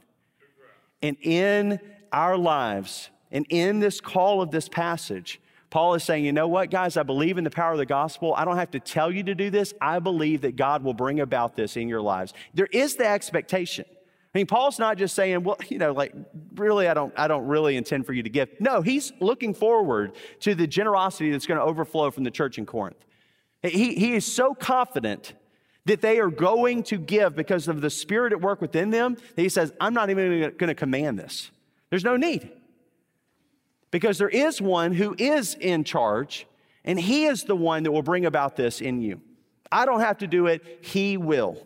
And 1.01 1.17
in 1.21 1.79
our 2.11 2.37
lives, 2.37 3.09
and 3.31 3.45
in 3.49 3.79
this 3.79 3.99
call 3.99 4.41
of 4.41 4.51
this 4.51 4.69
passage, 4.69 5.41
Paul 5.69 5.95
is 5.95 6.03
saying, 6.05 6.23
you 6.23 6.31
know 6.31 6.47
what, 6.47 6.71
guys, 6.71 6.95
I 6.95 7.03
believe 7.03 7.37
in 7.37 7.43
the 7.43 7.49
power 7.49 7.73
of 7.73 7.77
the 7.77 7.85
gospel. 7.85 8.33
I 8.37 8.45
don't 8.45 8.55
have 8.55 8.71
to 8.71 8.79
tell 8.79 9.11
you 9.11 9.23
to 9.23 9.35
do 9.35 9.49
this. 9.49 9.73
I 9.81 9.99
believe 9.99 10.41
that 10.41 10.55
God 10.55 10.83
will 10.83 10.93
bring 10.93 11.19
about 11.19 11.57
this 11.57 11.75
in 11.75 11.89
your 11.89 12.01
lives. 12.01 12.33
There 12.53 12.69
is 12.71 12.95
the 12.95 13.05
expectation. 13.05 13.83
I 13.89 14.37
mean, 14.37 14.47
Paul's 14.47 14.79
not 14.79 14.97
just 14.97 15.15
saying, 15.15 15.43
well, 15.43 15.57
you 15.67 15.77
know, 15.77 15.91
like, 15.91 16.13
really, 16.55 16.87
I 16.87 16.93
don't, 16.93 17.13
I 17.17 17.27
don't 17.27 17.45
really 17.45 17.75
intend 17.75 18.05
for 18.05 18.13
you 18.13 18.23
to 18.23 18.29
give. 18.29 18.49
No, 18.59 18.81
he's 18.81 19.11
looking 19.19 19.53
forward 19.53 20.13
to 20.41 20.55
the 20.55 20.67
generosity 20.67 21.31
that's 21.31 21.45
going 21.45 21.59
to 21.59 21.65
overflow 21.65 22.11
from 22.11 22.23
the 22.23 22.31
church 22.31 22.57
in 22.57 22.65
Corinth. 22.65 23.05
He, 23.71 23.95
he 23.95 24.13
is 24.13 24.25
so 24.31 24.53
confident 24.53 25.33
that 25.85 26.01
they 26.01 26.19
are 26.19 26.29
going 26.29 26.83
to 26.83 26.97
give 26.97 27.35
because 27.35 27.67
of 27.67 27.81
the 27.81 27.89
spirit 27.89 28.33
at 28.33 28.41
work 28.41 28.59
within 28.59 28.89
them, 28.89 29.15
that 29.35 29.41
he 29.41 29.49
says, 29.49 29.71
I'm 29.79 29.93
not 29.93 30.09
even 30.09 30.53
going 30.57 30.67
to 30.67 30.75
command 30.75 31.19
this. 31.19 31.51
There's 31.89 32.03
no 32.03 32.17
need. 32.17 32.51
Because 33.91 34.17
there 34.17 34.29
is 34.29 34.61
one 34.61 34.93
who 34.93 35.15
is 35.17 35.55
in 35.55 35.83
charge, 35.83 36.47
and 36.83 36.99
he 36.99 37.25
is 37.25 37.43
the 37.43 37.55
one 37.55 37.83
that 37.83 37.91
will 37.91 38.01
bring 38.01 38.25
about 38.25 38.55
this 38.55 38.81
in 38.81 39.01
you. 39.01 39.21
I 39.71 39.85
don't 39.85 40.01
have 40.01 40.17
to 40.19 40.27
do 40.27 40.47
it, 40.47 40.79
he 40.81 41.17
will. 41.17 41.65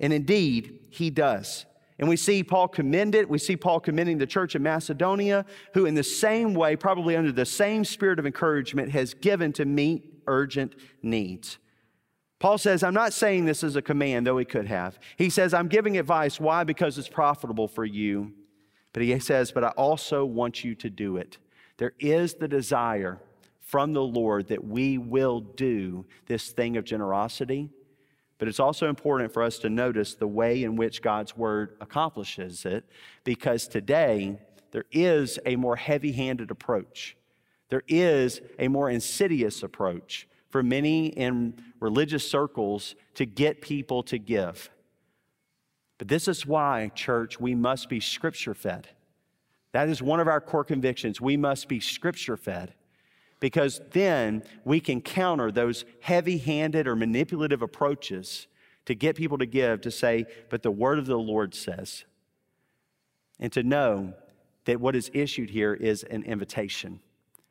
And 0.00 0.12
indeed, 0.12 0.78
he 0.90 1.10
does. 1.10 1.66
And 1.98 2.08
we 2.08 2.16
see 2.16 2.42
Paul 2.42 2.68
commend 2.68 3.14
it. 3.14 3.28
We 3.28 3.38
see 3.38 3.56
Paul 3.56 3.80
commending 3.80 4.18
the 4.18 4.26
church 4.26 4.54
of 4.54 4.62
Macedonia, 4.62 5.46
who, 5.74 5.86
in 5.86 5.94
the 5.94 6.02
same 6.02 6.54
way, 6.54 6.74
probably 6.74 7.16
under 7.16 7.30
the 7.30 7.46
same 7.46 7.84
spirit 7.84 8.18
of 8.18 8.26
encouragement, 8.26 8.90
has 8.90 9.14
given 9.14 9.52
to 9.54 9.64
meet 9.64 10.22
urgent 10.26 10.74
needs. 11.02 11.58
Paul 12.40 12.58
says, 12.58 12.82
I'm 12.82 12.94
not 12.94 13.12
saying 13.12 13.44
this 13.44 13.62
as 13.62 13.76
a 13.76 13.82
command, 13.82 14.26
though 14.26 14.38
he 14.38 14.44
could 14.44 14.66
have. 14.66 14.98
He 15.16 15.30
says, 15.30 15.54
I'm 15.54 15.68
giving 15.68 15.96
advice. 15.96 16.40
Why? 16.40 16.64
Because 16.64 16.98
it's 16.98 17.08
profitable 17.08 17.68
for 17.68 17.84
you. 17.84 18.32
But 18.92 19.02
he 19.02 19.18
says, 19.20 19.52
But 19.52 19.64
I 19.64 19.68
also 19.70 20.24
want 20.24 20.64
you 20.64 20.74
to 20.74 20.90
do 20.90 21.16
it. 21.16 21.38
There 21.76 21.94
is 21.98 22.34
the 22.34 22.48
desire 22.48 23.20
from 23.60 23.92
the 23.92 24.02
Lord 24.02 24.48
that 24.48 24.64
we 24.64 24.98
will 24.98 25.40
do 25.40 26.06
this 26.26 26.50
thing 26.50 26.76
of 26.76 26.84
generosity 26.84 27.70
but 28.44 28.50
it's 28.50 28.60
also 28.60 28.90
important 28.90 29.32
for 29.32 29.42
us 29.42 29.58
to 29.60 29.70
notice 29.70 30.16
the 30.16 30.26
way 30.26 30.64
in 30.64 30.76
which 30.76 31.00
God's 31.00 31.34
word 31.34 31.78
accomplishes 31.80 32.66
it, 32.66 32.84
because 33.24 33.66
today 33.66 34.38
there 34.70 34.84
is 34.92 35.38
a 35.46 35.56
more 35.56 35.76
heavy 35.76 36.12
handed 36.12 36.50
approach. 36.50 37.16
There 37.70 37.84
is 37.88 38.42
a 38.58 38.68
more 38.68 38.90
insidious 38.90 39.62
approach 39.62 40.28
for 40.50 40.62
many 40.62 41.06
in 41.06 41.54
religious 41.80 42.30
circles 42.30 42.96
to 43.14 43.24
get 43.24 43.62
people 43.62 44.02
to 44.02 44.18
give. 44.18 44.68
But 45.96 46.08
this 46.08 46.28
is 46.28 46.44
why, 46.44 46.90
church, 46.94 47.40
we 47.40 47.54
must 47.54 47.88
be 47.88 47.98
scripture 47.98 48.52
fed. 48.52 48.88
That 49.72 49.88
is 49.88 50.02
one 50.02 50.20
of 50.20 50.28
our 50.28 50.42
core 50.42 50.64
convictions. 50.64 51.18
We 51.18 51.38
must 51.38 51.66
be 51.66 51.80
scripture 51.80 52.36
fed 52.36 52.74
because 53.40 53.80
then 53.90 54.42
we 54.64 54.80
can 54.80 55.00
counter 55.00 55.50
those 55.50 55.84
heavy 56.00 56.38
handed 56.38 56.86
or 56.86 56.96
manipulative 56.96 57.62
approaches 57.62 58.46
to 58.86 58.94
get 58.94 59.16
people 59.16 59.38
to 59.38 59.46
give 59.46 59.80
to 59.82 59.90
say, 59.90 60.26
but 60.50 60.62
the 60.62 60.70
word 60.70 60.98
of 60.98 61.06
the 61.06 61.18
Lord 61.18 61.54
says. 61.54 62.04
And 63.40 63.52
to 63.52 63.62
know 63.62 64.14
that 64.64 64.80
what 64.80 64.96
is 64.96 65.10
issued 65.12 65.50
here 65.50 65.74
is 65.74 66.02
an 66.04 66.22
invitation 66.22 67.00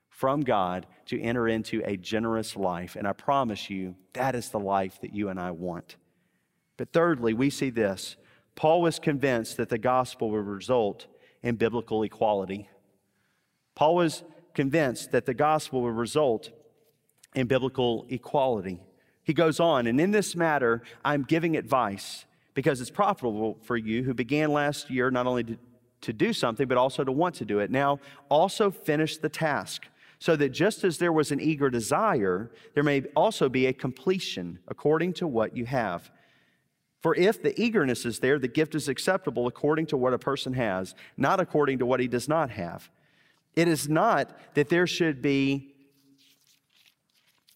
from 0.10 0.42
God 0.42 0.86
to 1.08 1.20
enter 1.22 1.48
into 1.48 1.82
a 1.86 1.98
generous 1.98 2.56
life. 2.56 2.96
And 2.96 3.08
I 3.08 3.14
promise 3.14 3.70
you, 3.70 3.96
that 4.14 4.36
is 4.36 4.50
the 4.50 4.60
life 4.60 5.02
that 5.02 5.14
you 5.14 5.30
and 5.30 5.40
I 5.40 5.52
want. 5.52 5.96
But 6.78 6.94
thirdly, 6.94 7.34
we 7.34 7.50
see 7.50 7.70
this 7.70 8.16
Paul 8.56 8.82
was 8.82 9.00
convinced 9.00 9.58
that 9.58 9.70
the 9.70 9.78
gospel 9.78 10.30
would 10.32 10.46
result 10.46 11.08
in 11.42 11.56
biblical 11.56 12.04
equality. 12.04 12.70
Paul 13.76 13.96
was 13.96 14.24
convinced 14.54 15.12
that 15.12 15.26
the 15.26 15.34
gospel 15.34 15.82
will 15.82 15.92
result 15.92 16.52
in 17.36 17.48
biblical 17.48 18.06
equality. 18.10 18.80
He 19.24 19.34
goes 19.34 19.60
on, 19.60 19.88
and 19.88 20.00
in 20.00 20.12
this 20.12 20.36
matter, 20.36 20.82
I'm 21.04 21.24
giving 21.24 21.56
advice 21.56 22.26
because 22.54 22.82
it's 22.82 22.92
profitable 22.92 23.58
for 23.64 23.78
you 23.78 24.04
who 24.04 24.14
began 24.14 24.52
last 24.52 24.90
year 24.90 25.10
not 25.10 25.28
only 25.28 25.44
to, 25.44 25.58
to 26.02 26.14
do 26.14 26.34
something, 26.34 26.68
but 26.68 26.78
also 26.78 27.04
to 27.04 27.12
want 27.12 27.36
to 27.36 27.46
do 27.46 27.60
it. 27.60 27.72
Now, 27.72 28.00
also 28.30 28.70
finish 28.70 29.18
the 29.18 29.30
task 29.30 29.88
so 30.20 30.36
that 30.36 30.50
just 30.50 30.84
as 30.84 31.00
there 31.00 31.12
was 31.12 31.32
an 31.32 31.42
eager 31.42 31.70
desire, 31.70 32.52
there 32.76 32.84
may 32.84 33.04
also 33.16 33.50
be 33.50 33.66
a 33.66 33.74
completion 33.74 34.60
according 34.68 35.14
to 35.14 35.28
what 35.28 35.58
you 35.58 35.66
have. 35.66 36.12
For 37.02 37.16
if 37.16 37.42
the 37.42 37.60
eagerness 37.62 38.06
is 38.06 38.20
there, 38.20 38.40
the 38.40 38.48
gift 38.48 38.76
is 38.76 38.88
acceptable 38.88 39.48
according 39.48 39.88
to 39.88 39.98
what 39.98 40.14
a 40.14 40.20
person 40.20 40.54
has, 40.54 40.96
not 41.18 41.42
according 41.42 41.80
to 41.80 41.86
what 41.86 42.00
he 42.00 42.08
does 42.08 42.30
not 42.30 42.52
have. 42.52 42.90
It 43.56 43.68
is 43.68 43.88
not 43.88 44.38
that 44.56 44.70
there 44.70 44.88
should 44.88 45.22
be 45.22 45.74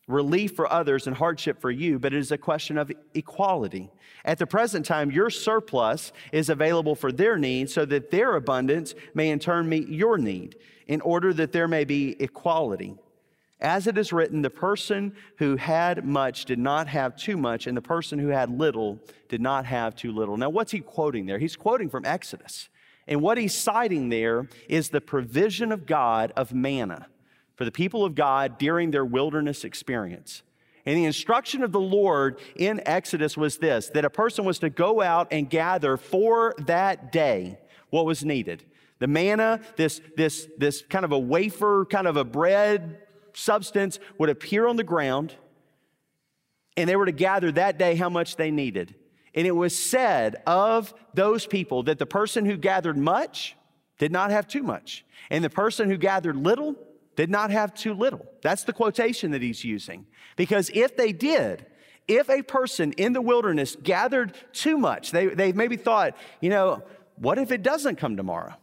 relief 0.08 0.56
for 0.56 0.72
others 0.72 1.06
and 1.06 1.16
hardship 1.16 1.60
for 1.60 1.70
you, 1.70 2.00
but 2.00 2.14
it 2.14 2.20
is 2.20 2.32
a 2.32 2.38
question 2.38 2.78
of 2.78 2.92
equality. 3.14 3.90
At 4.24 4.38
the 4.38 4.48
present 4.48 4.86
time, 4.86 5.12
your 5.12 5.30
surplus 5.30 6.14
is 6.32 6.50
available 6.50 6.96
for 6.96 7.12
their 7.12 7.38
needs 7.38 7.74
so 7.74 7.86
that 7.86 8.10
their 8.10 8.36
abundance 8.36 8.96
may 9.14 9.30
in 9.30 9.40
turn 9.40 9.68
meet 9.68 9.90
your 9.90 10.18
need, 10.18 10.56
in 10.88 11.02
order 11.02 11.34
that 11.34 11.52
there 11.52 11.68
may 11.68 11.84
be 11.84 12.16
equality. 12.22 12.96
As 13.60 13.88
it 13.88 13.98
is 13.98 14.14
written, 14.14 14.44
the 14.44 14.50
person 14.50 15.14
who 15.40 15.56
had 15.58 16.06
much 16.06 16.46
did 16.46 16.60
not 16.60 16.88
have 16.88 17.18
too 17.18 17.36
much, 17.36 17.68
and 17.68 17.76
the 17.76 17.82
person 17.82 18.20
who 18.20 18.28
had 18.28 18.50
little 18.50 19.00
did 19.30 19.42
not 19.42 19.66
have 19.66 19.96
too 19.96 20.12
little. 20.12 20.38
Now, 20.38 20.50
what's 20.50 20.72
he 20.72 20.80
quoting 20.80 21.26
there? 21.26 21.40
He's 21.40 21.56
quoting 21.56 21.90
from 21.90 22.06
Exodus. 22.06 22.70
And 23.08 23.22
what 23.22 23.38
he's 23.38 23.56
citing 23.56 24.10
there 24.10 24.48
is 24.67 24.89
the 24.89 25.02
provision 25.02 25.72
of 25.72 25.86
God 25.86 26.34
of 26.36 26.54
manna 26.54 27.08
for 27.56 27.65
the 27.65 27.72
people 27.72 28.06
of 28.06 28.15
God 28.15 28.58
during 28.58 28.91
their 28.91 29.06
wilderness 29.06 29.63
experience. 29.63 30.43
And 30.86 30.96
the 30.96 31.06
instruction 31.06 31.63
of 31.63 31.72
the 31.72 31.82
Lord 31.82 32.39
in 32.56 32.82
Exodus 32.86 33.36
was 33.36 33.58
this 33.58 33.89
that 33.89 34.06
a 34.06 34.10
person 34.10 34.46
was 34.46 34.60
to 34.60 34.70
go 34.70 35.02
out 35.02 35.28
and 35.32 35.50
gather 35.50 35.98
for 35.98 36.56
that 36.60 37.12
day 37.12 37.60
what 37.89 38.06
was 38.06 38.24
needed. 38.24 38.63
The 39.00 39.08
manna, 39.08 39.60
this, 39.76 40.02
this, 40.15 40.48
this 40.58 40.82
kind 40.82 41.06
of 41.06 41.12
a 41.12 41.20
wafer, 41.20 41.86
kind 41.86 42.08
of 42.08 42.17
a 42.17 42.24
bread 42.24 43.00
substance, 43.34 44.00
would 44.17 44.30
appear 44.30 44.65
on 44.65 44.76
the 44.76 44.84
ground, 44.84 45.36
and 46.76 46.89
they 46.89 46.96
were 46.96 47.06
to 47.06 47.12
gather 47.12 47.52
that 47.52 47.78
day 47.78 47.96
how 47.96 48.10
much 48.10 48.38
they 48.38 48.50
needed. 48.50 48.96
And 49.38 49.45
it 49.45 49.56
was 49.56 49.78
said 49.78 50.41
of 50.47 50.95
those 51.13 51.45
people 51.45 51.84
that 51.84 52.00
the 52.00 52.08
person 52.08 52.43
who 52.43 52.58
gathered 52.58 52.97
much 52.97 53.56
did 54.00 54.12
not 54.12 54.32
have 54.32 54.47
too 54.47 54.63
much, 54.63 55.06
and 55.30 55.43
the 55.43 55.50
person 55.50 55.91
who 55.91 55.97
gathered 55.97 56.36
little 56.36 56.76
did 57.15 57.30
not 57.30 57.52
have 57.52 57.76
too 57.76 57.93
little. 57.93 58.26
That's 58.41 58.63
the 58.63 58.73
quotation 58.73 59.30
that 59.32 59.43
he's 59.43 59.63
using. 59.63 60.08
Because 60.38 60.71
if 60.73 60.97
they 60.97 61.12
did, 61.12 61.67
if 62.08 62.32
a 62.32 62.41
person 62.41 62.93
in 62.93 63.13
the 63.13 63.21
wilderness 63.21 63.78
gathered 63.82 64.34
too 64.54 64.76
much, 64.76 65.12
they, 65.12 65.28
they 65.28 65.52
maybe 65.52 65.78
thought, 65.78 66.17
you 66.41 66.50
know, 66.50 66.82
what 67.17 67.38
if 67.38 67.52
it 67.52 67.62
doesn't 67.62 67.97
come 67.97 68.17
tomorrow? 68.17 68.56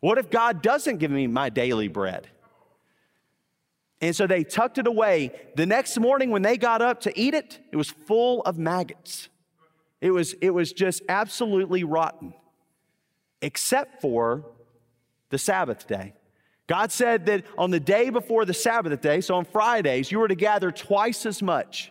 What 0.00 0.18
if 0.18 0.30
God 0.30 0.62
doesn't 0.62 0.98
give 0.98 1.10
me 1.10 1.26
my 1.26 1.48
daily 1.48 1.88
bread? 1.88 2.28
And 4.00 4.14
so 4.14 4.28
they 4.28 4.44
tucked 4.44 4.78
it 4.78 4.86
away. 4.86 5.32
The 5.56 5.66
next 5.66 5.98
morning, 5.98 6.30
when 6.30 6.42
they 6.42 6.58
got 6.58 6.80
up 6.80 7.00
to 7.00 7.20
eat 7.20 7.34
it, 7.34 7.58
it 7.72 7.76
was 7.76 7.90
full 7.90 8.42
of 8.42 8.56
maggots. 8.56 9.30
It 10.04 10.10
was, 10.10 10.34
it 10.42 10.50
was 10.50 10.70
just 10.74 11.00
absolutely 11.08 11.82
rotten, 11.82 12.34
except 13.40 14.02
for 14.02 14.44
the 15.30 15.38
Sabbath 15.38 15.88
day. 15.88 16.12
God 16.66 16.92
said 16.92 17.24
that 17.24 17.46
on 17.56 17.70
the 17.70 17.80
day 17.80 18.10
before 18.10 18.44
the 18.44 18.52
Sabbath 18.52 19.00
day, 19.00 19.22
so 19.22 19.36
on 19.36 19.46
Fridays, 19.46 20.12
you 20.12 20.18
were 20.18 20.28
to 20.28 20.34
gather 20.34 20.70
twice 20.70 21.24
as 21.24 21.40
much. 21.40 21.90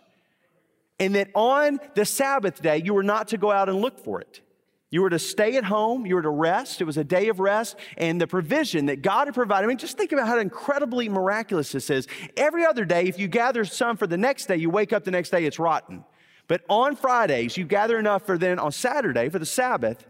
And 1.00 1.16
that 1.16 1.30
on 1.34 1.80
the 1.96 2.04
Sabbath 2.04 2.62
day, 2.62 2.80
you 2.84 2.94
were 2.94 3.02
not 3.02 3.26
to 3.28 3.36
go 3.36 3.50
out 3.50 3.68
and 3.68 3.80
look 3.80 3.98
for 3.98 4.20
it. 4.20 4.42
You 4.90 5.02
were 5.02 5.10
to 5.10 5.18
stay 5.18 5.56
at 5.56 5.64
home, 5.64 6.06
you 6.06 6.14
were 6.14 6.22
to 6.22 6.30
rest. 6.30 6.80
It 6.80 6.84
was 6.84 6.96
a 6.96 7.02
day 7.02 7.30
of 7.30 7.40
rest, 7.40 7.74
and 7.96 8.20
the 8.20 8.28
provision 8.28 8.86
that 8.86 9.02
God 9.02 9.26
had 9.26 9.34
provided. 9.34 9.64
I 9.64 9.66
mean, 9.66 9.78
just 9.78 9.98
think 9.98 10.12
about 10.12 10.28
how 10.28 10.38
incredibly 10.38 11.08
miraculous 11.08 11.72
this 11.72 11.90
is. 11.90 12.06
Every 12.36 12.64
other 12.64 12.84
day, 12.84 13.06
if 13.06 13.18
you 13.18 13.26
gather 13.26 13.64
some 13.64 13.96
for 13.96 14.06
the 14.06 14.16
next 14.16 14.46
day, 14.46 14.54
you 14.54 14.70
wake 14.70 14.92
up 14.92 15.02
the 15.02 15.10
next 15.10 15.30
day, 15.30 15.46
it's 15.46 15.58
rotten. 15.58 16.04
But 16.46 16.62
on 16.68 16.96
Fridays, 16.96 17.56
you 17.56 17.64
gather 17.64 17.98
enough 17.98 18.26
for 18.26 18.36
then 18.36 18.58
on 18.58 18.72
Saturday 18.72 19.28
for 19.28 19.38
the 19.38 19.46
Sabbath, 19.46 20.06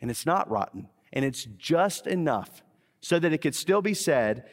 and 0.00 0.10
it's 0.10 0.26
not 0.26 0.50
rotten. 0.50 0.88
And 1.12 1.24
it's 1.24 1.44
just 1.44 2.06
enough 2.06 2.62
so 3.00 3.18
that 3.18 3.32
it 3.32 3.38
could 3.38 3.54
still 3.54 3.82
be 3.82 3.94
said 3.94 4.44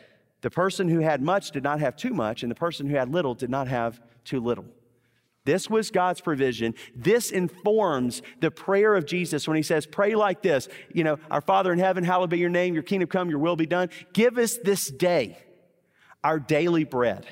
the 0.41 0.51
person 0.51 0.89
who 0.89 0.99
had 0.99 1.21
much 1.21 1.51
did 1.51 1.63
not 1.63 1.79
have 1.79 1.95
too 1.95 2.13
much, 2.13 2.43
and 2.43 2.51
the 2.51 2.55
person 2.55 2.87
who 2.87 2.95
had 2.95 3.11
little 3.11 3.33
did 3.33 3.49
not 3.49 3.67
have 3.67 3.99
too 4.25 4.39
little. 4.39 4.65
This 5.45 5.69
was 5.69 5.91
God's 5.91 6.21
provision. 6.21 6.73
This 6.95 7.31
informs 7.31 8.21
the 8.39 8.51
prayer 8.51 8.95
of 8.95 9.05
Jesus 9.05 9.47
when 9.47 9.57
he 9.57 9.63
says, 9.63 9.85
Pray 9.85 10.15
like 10.15 10.41
this, 10.41 10.69
you 10.93 11.03
know, 11.03 11.19
Our 11.29 11.41
Father 11.41 11.73
in 11.73 11.79
heaven, 11.79 12.03
hallowed 12.03 12.29
be 12.29 12.39
your 12.39 12.49
name, 12.49 12.73
your 12.73 12.83
kingdom 12.83 13.09
come, 13.09 13.29
your 13.29 13.39
will 13.39 13.55
be 13.55 13.65
done. 13.65 13.89
Give 14.13 14.37
us 14.37 14.57
this 14.57 14.87
day 14.87 15.37
our 16.23 16.39
daily 16.39 16.85
bread. 16.85 17.25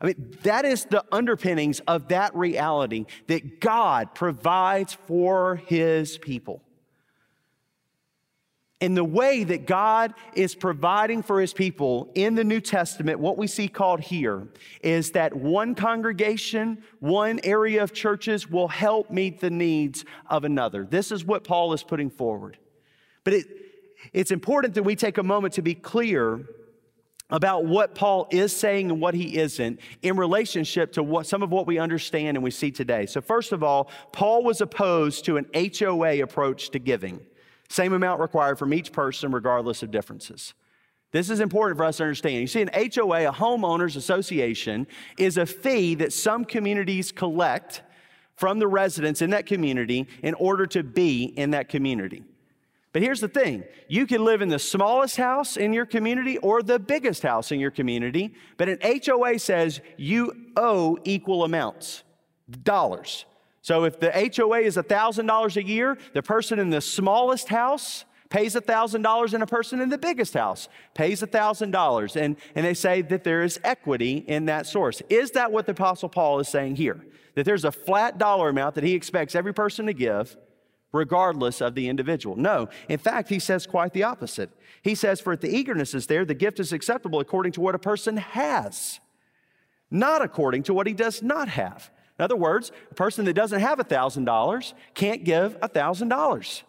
I 0.00 0.06
mean, 0.06 0.36
that 0.42 0.64
is 0.64 0.84
the 0.84 1.04
underpinnings 1.10 1.80
of 1.80 2.08
that 2.08 2.34
reality 2.34 3.06
that 3.26 3.60
God 3.60 4.14
provides 4.14 4.94
for 5.06 5.56
his 5.56 6.18
people. 6.18 6.62
In 8.80 8.94
the 8.94 9.02
way 9.02 9.42
that 9.42 9.66
God 9.66 10.14
is 10.34 10.54
providing 10.54 11.24
for 11.24 11.40
his 11.40 11.52
people 11.52 12.12
in 12.14 12.36
the 12.36 12.44
New 12.44 12.60
Testament, 12.60 13.18
what 13.18 13.36
we 13.36 13.48
see 13.48 13.66
called 13.66 13.98
here 13.98 14.46
is 14.82 15.10
that 15.12 15.34
one 15.34 15.74
congregation, 15.74 16.84
one 17.00 17.40
area 17.42 17.82
of 17.82 17.92
churches 17.92 18.48
will 18.48 18.68
help 18.68 19.10
meet 19.10 19.40
the 19.40 19.50
needs 19.50 20.04
of 20.30 20.44
another. 20.44 20.84
This 20.84 21.10
is 21.10 21.24
what 21.24 21.42
Paul 21.42 21.72
is 21.72 21.82
putting 21.82 22.08
forward. 22.08 22.56
But 23.24 23.34
it, 23.34 23.46
it's 24.12 24.30
important 24.30 24.74
that 24.74 24.84
we 24.84 24.94
take 24.94 25.18
a 25.18 25.24
moment 25.24 25.54
to 25.54 25.62
be 25.62 25.74
clear 25.74 26.44
about 27.30 27.66
what 27.66 27.94
Paul 27.94 28.26
is 28.30 28.56
saying 28.56 28.90
and 28.90 29.00
what 29.00 29.14
he 29.14 29.36
isn't 29.36 29.80
in 30.02 30.16
relationship 30.16 30.92
to 30.94 31.02
what 31.02 31.26
some 31.26 31.42
of 31.42 31.50
what 31.50 31.66
we 31.66 31.78
understand 31.78 32.36
and 32.36 32.44
we 32.44 32.50
see 32.50 32.70
today. 32.70 33.06
So 33.06 33.20
first 33.20 33.52
of 33.52 33.62
all, 33.62 33.90
Paul 34.12 34.42
was 34.42 34.60
opposed 34.60 35.24
to 35.26 35.36
an 35.36 35.46
HOA 35.54 36.22
approach 36.22 36.70
to 36.70 36.78
giving. 36.78 37.20
Same 37.68 37.92
amount 37.92 38.20
required 38.20 38.58
from 38.58 38.72
each 38.72 38.92
person 38.92 39.30
regardless 39.30 39.82
of 39.82 39.90
differences. 39.90 40.54
This 41.10 41.30
is 41.30 41.40
important 41.40 41.78
for 41.78 41.84
us 41.84 41.98
to 41.98 42.04
understand. 42.04 42.36
You 42.36 42.46
see, 42.46 42.62
an 42.62 42.70
HOA, 42.74 43.28
a 43.28 43.32
homeowners 43.32 43.96
association, 43.96 44.86
is 45.16 45.36
a 45.38 45.46
fee 45.46 45.94
that 45.96 46.12
some 46.12 46.44
communities 46.44 47.12
collect 47.12 47.82
from 48.36 48.58
the 48.58 48.68
residents 48.68 49.20
in 49.22 49.30
that 49.30 49.46
community 49.46 50.06
in 50.22 50.34
order 50.34 50.66
to 50.66 50.82
be 50.82 51.24
in 51.24 51.50
that 51.50 51.68
community. 51.68 52.24
But 52.98 53.04
here's 53.04 53.20
the 53.20 53.28
thing 53.28 53.62
you 53.86 54.08
can 54.08 54.24
live 54.24 54.42
in 54.42 54.48
the 54.48 54.58
smallest 54.58 55.18
house 55.18 55.56
in 55.56 55.72
your 55.72 55.86
community 55.86 56.36
or 56.38 56.64
the 56.64 56.80
biggest 56.80 57.22
house 57.22 57.52
in 57.52 57.60
your 57.60 57.70
community, 57.70 58.34
but 58.56 58.68
an 58.68 58.78
HOA 58.82 59.38
says 59.38 59.80
you 59.96 60.32
owe 60.56 60.98
equal 61.04 61.44
amounts, 61.44 62.02
dollars. 62.64 63.24
So 63.62 63.84
if 63.84 64.00
the 64.00 64.10
HOA 64.10 64.62
is 64.62 64.76
$1,000 64.76 65.56
a 65.56 65.62
year, 65.64 65.96
the 66.12 66.24
person 66.24 66.58
in 66.58 66.70
the 66.70 66.80
smallest 66.80 67.46
house 67.50 68.04
pays 68.30 68.56
$1,000 68.56 69.32
and 69.32 69.42
a 69.44 69.46
person 69.46 69.80
in 69.80 69.90
the 69.90 69.98
biggest 69.98 70.34
house 70.34 70.68
pays 70.94 71.22
$1,000. 71.22 72.16
And, 72.20 72.36
and 72.56 72.66
they 72.66 72.74
say 72.74 73.02
that 73.02 73.22
there 73.22 73.44
is 73.44 73.60
equity 73.62 74.24
in 74.26 74.46
that 74.46 74.66
source. 74.66 75.02
Is 75.08 75.30
that 75.30 75.52
what 75.52 75.66
the 75.66 75.72
Apostle 75.72 76.08
Paul 76.08 76.40
is 76.40 76.48
saying 76.48 76.74
here? 76.74 77.06
That 77.36 77.44
there's 77.44 77.64
a 77.64 77.70
flat 77.70 78.18
dollar 78.18 78.48
amount 78.48 78.74
that 78.74 78.82
he 78.82 78.94
expects 78.94 79.36
every 79.36 79.54
person 79.54 79.86
to 79.86 79.92
give, 79.92 80.36
regardless 80.92 81.60
of 81.60 81.74
the 81.74 81.88
individual? 81.88 82.36
No. 82.36 82.68
In 82.88 82.98
fact, 82.98 83.28
he 83.28 83.38
says 83.38 83.66
quite 83.66 83.92
the 83.92 84.02
opposite. 84.02 84.50
He 84.82 84.94
says, 84.94 85.20
For 85.20 85.32
if 85.32 85.40
the 85.40 85.54
eagerness 85.54 85.94
is 85.94 86.06
there, 86.06 86.24
the 86.24 86.34
gift 86.34 86.60
is 86.60 86.72
acceptable 86.72 87.20
according 87.20 87.52
to 87.52 87.60
what 87.60 87.74
a 87.74 87.78
person 87.78 88.16
has, 88.16 89.00
not 89.90 90.22
according 90.22 90.64
to 90.64 90.74
what 90.74 90.86
he 90.86 90.94
does 90.94 91.22
not 91.22 91.48
have. 91.48 91.90
In 92.18 92.24
other 92.24 92.36
words, 92.36 92.72
a 92.90 92.94
person 92.94 93.24
that 93.26 93.34
doesn't 93.34 93.60
have 93.60 93.78
$1,000 93.78 94.72
can't 94.94 95.24
give 95.24 95.58
$1,000. 95.60 96.62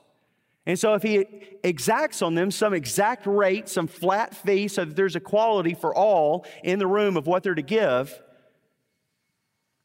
And 0.65 0.77
so, 0.77 0.93
if 0.93 1.01
he 1.01 1.25
exacts 1.63 2.21
on 2.21 2.35
them 2.35 2.51
some 2.51 2.75
exact 2.75 3.25
rate, 3.25 3.67
some 3.67 3.87
flat 3.87 4.35
fee, 4.35 4.67
so 4.67 4.85
that 4.85 4.95
there's 4.95 5.15
equality 5.15 5.73
for 5.73 5.95
all 5.95 6.45
in 6.63 6.77
the 6.77 6.85
room 6.85 7.17
of 7.17 7.25
what 7.25 7.41
they're 7.41 7.55
to 7.55 7.63
give, 7.63 8.21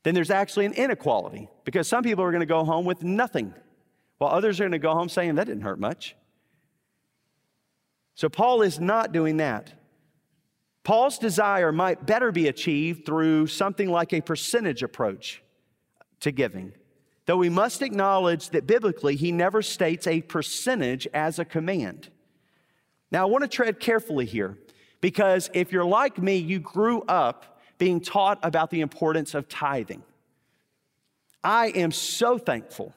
then 0.02 0.14
there's 0.14 0.30
actually 0.30 0.66
an 0.66 0.74
inequality 0.74 1.48
because 1.64 1.88
some 1.88 2.04
people 2.04 2.22
are 2.22 2.30
going 2.30 2.40
to 2.40 2.46
go 2.46 2.64
home 2.64 2.84
with 2.84 3.02
nothing, 3.02 3.54
while 4.18 4.30
others 4.30 4.60
are 4.60 4.64
going 4.64 4.72
to 4.72 4.78
go 4.78 4.94
home 4.94 5.08
saying, 5.08 5.34
That 5.34 5.46
didn't 5.46 5.62
hurt 5.62 5.80
much. 5.80 6.16
So, 8.14 8.28
Paul 8.28 8.62
is 8.62 8.78
not 8.78 9.12
doing 9.12 9.38
that. 9.38 9.72
Paul's 10.84 11.18
desire 11.18 11.72
might 11.72 12.06
better 12.06 12.30
be 12.30 12.48
achieved 12.48 13.06
through 13.06 13.46
something 13.46 13.88
like 13.88 14.12
a 14.12 14.20
percentage 14.20 14.82
approach 14.82 15.42
to 16.20 16.30
giving. 16.30 16.72
Though 17.26 17.38
we 17.38 17.48
must 17.48 17.80
acknowledge 17.80 18.50
that 18.50 18.66
biblically, 18.66 19.16
he 19.16 19.32
never 19.32 19.62
states 19.62 20.06
a 20.06 20.20
percentage 20.20 21.08
as 21.14 21.38
a 21.38 21.44
command. 21.44 22.10
Now, 23.10 23.22
I 23.22 23.24
want 23.26 23.42
to 23.42 23.48
tread 23.48 23.80
carefully 23.80 24.26
here 24.26 24.58
because 25.00 25.48
if 25.54 25.72
you're 25.72 25.84
like 25.84 26.18
me, 26.18 26.36
you 26.36 26.58
grew 26.58 27.02
up 27.02 27.60
being 27.78 28.00
taught 28.00 28.38
about 28.42 28.70
the 28.70 28.80
importance 28.80 29.34
of 29.34 29.48
tithing. 29.48 30.02
I 31.42 31.68
am 31.68 31.92
so 31.92 32.38
thankful, 32.38 32.94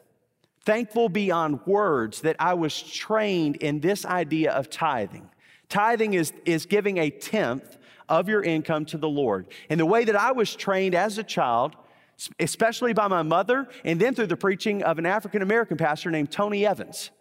thankful 0.68 1.08
beyond 1.08 1.62
words, 1.66 2.22
that 2.22 2.36
I 2.40 2.54
was 2.54 2.80
trained 2.82 3.56
in 3.56 3.80
this 3.80 4.06
idea 4.06 4.52
of 4.52 4.70
tithing. 4.70 5.30
Tithing 5.70 6.14
is, 6.14 6.34
is 6.46 6.66
giving 6.66 6.98
a 6.98 7.10
tenth 7.10 7.78
of 8.10 8.28
your 8.28 8.44
income 8.44 8.84
to 8.88 8.98
the 8.98 9.08
Lord. 9.08 9.48
And 9.70 9.80
the 9.80 9.86
way 9.86 10.04
that 10.04 10.16
I 10.18 10.34
was 10.34 10.54
trained 10.56 10.94
as 10.94 11.18
a 11.18 11.24
child 11.24 11.76
especially 12.40 12.94
by 12.94 13.08
my 13.08 13.22
mother, 13.22 13.68
and 13.86 14.00
then 14.00 14.16
through 14.16 14.26
the 14.26 14.36
preaching 14.36 14.82
of 14.82 14.98
an 14.98 15.06
African 15.06 15.44
American 15.44 15.78
pastor 15.78 16.10
named 16.10 16.32
Tony 16.32 16.66
Evans. 16.66 17.12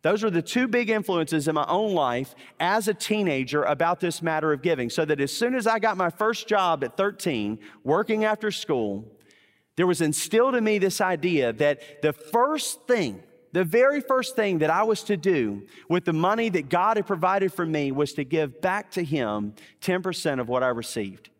Those 0.00 0.24
are 0.24 0.30
the 0.30 0.40
two 0.40 0.66
big 0.66 0.90
influences 0.90 1.46
in 1.46 1.54
my 1.54 1.66
own 1.68 1.92
life 1.92 2.34
as 2.58 2.88
a 2.88 2.94
teenager 2.94 3.62
about 3.62 4.00
this 4.00 4.22
matter 4.22 4.52
of 4.52 4.62
giving. 4.62 4.90
So 4.90 5.04
that 5.04 5.20
as 5.20 5.32
soon 5.32 5.54
as 5.54 5.66
I 5.66 5.78
got 5.78 5.96
my 5.96 6.10
first 6.10 6.48
job 6.48 6.82
at 6.82 6.96
13, 6.96 7.58
working 7.84 8.24
after 8.24 8.50
school, 8.50 9.04
there 9.76 9.86
was 9.86 10.00
instilled 10.00 10.54
in 10.54 10.64
me 10.64 10.78
this 10.78 11.00
idea 11.00 11.52
that 11.54 12.02
the 12.02 12.12
first 12.12 12.86
thing, 12.86 13.22
the 13.52 13.64
very 13.64 14.00
first 14.00 14.36
thing 14.36 14.58
that 14.58 14.70
I 14.70 14.82
was 14.82 15.02
to 15.04 15.16
do 15.16 15.66
with 15.88 16.04
the 16.04 16.12
money 16.12 16.48
that 16.50 16.68
God 16.68 16.96
had 16.96 17.06
provided 17.06 17.52
for 17.52 17.64
me 17.64 17.92
was 17.92 18.12
to 18.14 18.24
give 18.24 18.60
back 18.60 18.90
to 18.92 19.04
Him 19.04 19.54
10% 19.80 20.40
of 20.40 20.48
what 20.48 20.62
I 20.62 20.68
received. 20.68 21.30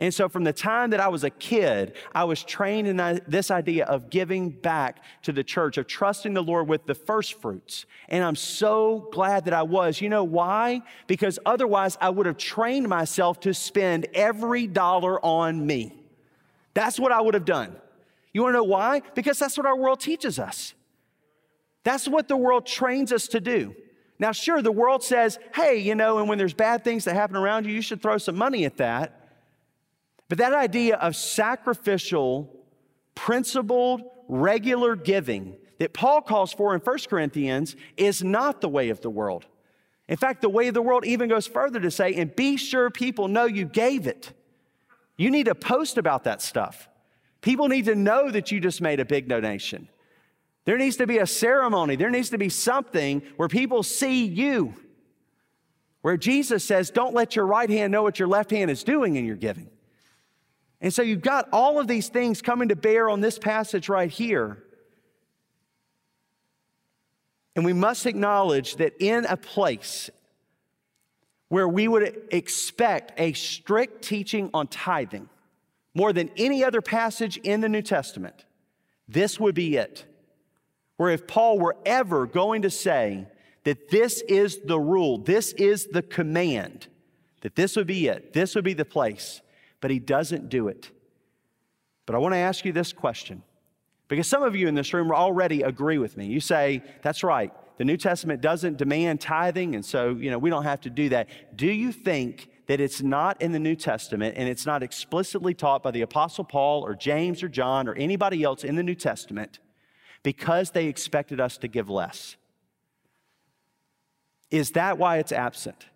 And 0.00 0.14
so, 0.14 0.28
from 0.28 0.44
the 0.44 0.52
time 0.52 0.90
that 0.90 1.00
I 1.00 1.08
was 1.08 1.24
a 1.24 1.30
kid, 1.30 1.96
I 2.14 2.22
was 2.22 2.44
trained 2.44 2.86
in 2.86 3.20
this 3.26 3.50
idea 3.50 3.84
of 3.86 4.10
giving 4.10 4.50
back 4.50 5.02
to 5.22 5.32
the 5.32 5.42
church, 5.42 5.76
of 5.76 5.88
trusting 5.88 6.34
the 6.34 6.42
Lord 6.42 6.68
with 6.68 6.86
the 6.86 6.94
first 6.94 7.40
fruits. 7.40 7.84
And 8.08 8.22
I'm 8.22 8.36
so 8.36 9.08
glad 9.12 9.46
that 9.46 9.54
I 9.54 9.62
was. 9.62 10.00
You 10.00 10.08
know 10.08 10.22
why? 10.22 10.82
Because 11.08 11.40
otherwise, 11.44 11.98
I 12.00 12.10
would 12.10 12.26
have 12.26 12.36
trained 12.36 12.88
myself 12.88 13.40
to 13.40 13.52
spend 13.52 14.06
every 14.14 14.68
dollar 14.68 15.24
on 15.24 15.66
me. 15.66 15.98
That's 16.78 16.96
what 16.96 17.10
I 17.10 17.20
would 17.20 17.34
have 17.34 17.44
done. 17.44 17.74
You 18.32 18.42
wanna 18.42 18.58
know 18.58 18.62
why? 18.62 19.02
Because 19.16 19.36
that's 19.36 19.56
what 19.56 19.66
our 19.66 19.76
world 19.76 19.98
teaches 19.98 20.38
us. 20.38 20.74
That's 21.82 22.06
what 22.06 22.28
the 22.28 22.36
world 22.36 22.66
trains 22.66 23.12
us 23.12 23.26
to 23.28 23.40
do. 23.40 23.74
Now, 24.20 24.30
sure, 24.30 24.62
the 24.62 24.70
world 24.70 25.02
says, 25.02 25.40
hey, 25.56 25.78
you 25.78 25.96
know, 25.96 26.18
and 26.18 26.28
when 26.28 26.38
there's 26.38 26.54
bad 26.54 26.84
things 26.84 27.04
that 27.06 27.14
happen 27.14 27.34
around 27.34 27.66
you, 27.66 27.72
you 27.72 27.82
should 27.82 28.00
throw 28.00 28.16
some 28.16 28.36
money 28.36 28.64
at 28.64 28.76
that. 28.76 29.28
But 30.28 30.38
that 30.38 30.52
idea 30.52 30.98
of 30.98 31.16
sacrificial, 31.16 32.48
principled, 33.16 34.02
regular 34.28 34.94
giving 34.94 35.56
that 35.80 35.92
Paul 35.92 36.22
calls 36.22 36.52
for 36.52 36.76
in 36.76 36.80
1 36.80 36.98
Corinthians 37.10 37.74
is 37.96 38.22
not 38.22 38.60
the 38.60 38.68
way 38.68 38.90
of 38.90 39.00
the 39.00 39.10
world. 39.10 39.46
In 40.08 40.16
fact, 40.16 40.42
the 40.42 40.48
way 40.48 40.68
of 40.68 40.74
the 40.74 40.82
world 40.82 41.04
even 41.04 41.28
goes 41.28 41.48
further 41.48 41.80
to 41.80 41.90
say, 41.90 42.14
and 42.14 42.36
be 42.36 42.56
sure 42.56 42.88
people 42.88 43.26
know 43.26 43.46
you 43.46 43.64
gave 43.64 44.06
it. 44.06 44.32
You 45.18 45.30
need 45.30 45.46
to 45.46 45.54
post 45.54 45.98
about 45.98 46.24
that 46.24 46.40
stuff. 46.40 46.88
People 47.42 47.68
need 47.68 47.84
to 47.84 47.94
know 47.94 48.30
that 48.30 48.50
you 48.50 48.60
just 48.60 48.80
made 48.80 49.00
a 49.00 49.04
big 49.04 49.28
donation. 49.28 49.88
There 50.64 50.78
needs 50.78 50.96
to 50.96 51.06
be 51.06 51.18
a 51.18 51.26
ceremony, 51.26 51.96
there 51.96 52.10
needs 52.10 52.30
to 52.30 52.38
be 52.38 52.48
something 52.48 53.22
where 53.36 53.48
people 53.48 53.82
see 53.82 54.24
you. 54.24 54.74
Where 56.02 56.16
Jesus 56.16 56.64
says, 56.64 56.90
Don't 56.90 57.14
let 57.14 57.36
your 57.36 57.46
right 57.46 57.68
hand 57.68 57.90
know 57.90 58.02
what 58.02 58.18
your 58.18 58.28
left 58.28 58.50
hand 58.50 58.70
is 58.70 58.84
doing 58.84 59.16
in 59.16 59.24
your 59.24 59.36
giving. 59.36 59.68
And 60.80 60.94
so 60.94 61.02
you've 61.02 61.22
got 61.22 61.48
all 61.52 61.80
of 61.80 61.88
these 61.88 62.08
things 62.08 62.40
coming 62.40 62.68
to 62.68 62.76
bear 62.76 63.10
on 63.10 63.20
this 63.20 63.38
passage 63.38 63.88
right 63.88 64.10
here. 64.10 64.62
And 67.56 67.64
we 67.64 67.72
must 67.72 68.06
acknowledge 68.06 68.76
that 68.76 68.94
in 69.00 69.24
a 69.24 69.36
place 69.36 70.08
where 71.48 71.68
we 71.68 71.88
would 71.88 72.22
expect 72.30 73.18
a 73.18 73.32
strict 73.32 74.02
teaching 74.02 74.50
on 74.52 74.66
tithing, 74.66 75.28
more 75.94 76.12
than 76.12 76.30
any 76.36 76.62
other 76.62 76.82
passage 76.82 77.38
in 77.38 77.60
the 77.60 77.68
New 77.68 77.82
Testament, 77.82 78.44
this 79.08 79.40
would 79.40 79.54
be 79.54 79.76
it. 79.76 80.04
Where 80.96 81.10
if 81.10 81.26
Paul 81.26 81.58
were 81.58 81.76
ever 81.86 82.26
going 82.26 82.62
to 82.62 82.70
say 82.70 83.26
that 83.64 83.90
this 83.90 84.20
is 84.22 84.58
the 84.64 84.78
rule, 84.78 85.18
this 85.18 85.52
is 85.52 85.86
the 85.86 86.02
command, 86.02 86.88
that 87.40 87.56
this 87.56 87.76
would 87.76 87.86
be 87.86 88.08
it, 88.08 88.32
this 88.32 88.54
would 88.54 88.64
be 88.64 88.74
the 88.74 88.84
place 88.84 89.40
but 89.80 89.90
he 89.90 89.98
doesn't 89.98 90.48
do 90.48 90.68
it. 90.68 90.90
But 92.06 92.14
I 92.14 92.18
want 92.18 92.34
to 92.34 92.38
ask 92.38 92.64
you 92.64 92.72
this 92.72 92.92
question 92.92 93.42
because 94.08 94.26
some 94.26 94.42
of 94.42 94.56
you 94.56 94.68
in 94.68 94.74
this 94.74 94.92
room 94.94 95.10
already 95.12 95.62
agree 95.62 95.98
with 95.98 96.16
me. 96.16 96.26
You 96.26 96.40
say, 96.40 96.82
that's 97.02 97.22
right, 97.22 97.52
the 97.78 97.84
New 97.84 97.96
Testament 97.96 98.40
doesn't 98.40 98.76
demand 98.76 99.20
tithing, 99.20 99.74
and 99.74 99.84
so, 99.84 100.10
you 100.10 100.30
know, 100.30 100.38
we 100.38 100.50
don't 100.50 100.64
have 100.64 100.80
to 100.82 100.90
do 100.90 101.08
that. 101.08 101.28
Do 101.56 101.66
you 101.66 101.92
think 101.92 102.48
that 102.66 102.80
it's 102.80 103.00
not 103.00 103.40
in 103.40 103.52
the 103.52 103.58
New 103.58 103.76
Testament 103.76 104.34
and 104.36 104.48
it's 104.48 104.66
not 104.66 104.82
explicitly 104.82 105.54
taught 105.54 105.82
by 105.82 105.90
the 105.90 106.02
Apostle 106.02 106.44
Paul 106.44 106.84
or 106.84 106.94
James 106.94 107.42
or 107.42 107.48
John 107.48 107.88
or 107.88 107.94
anybody 107.94 108.42
else 108.42 108.62
in 108.62 108.76
the 108.76 108.82
New 108.82 108.94
Testament 108.94 109.58
because 110.22 110.72
they 110.72 110.86
expected 110.86 111.40
us 111.40 111.56
to 111.58 111.68
give 111.68 111.88
less? 111.88 112.36
Is 114.50 114.72
that 114.72 114.98
why 114.98 115.18
it's 115.18 115.32
absent? 115.32 115.86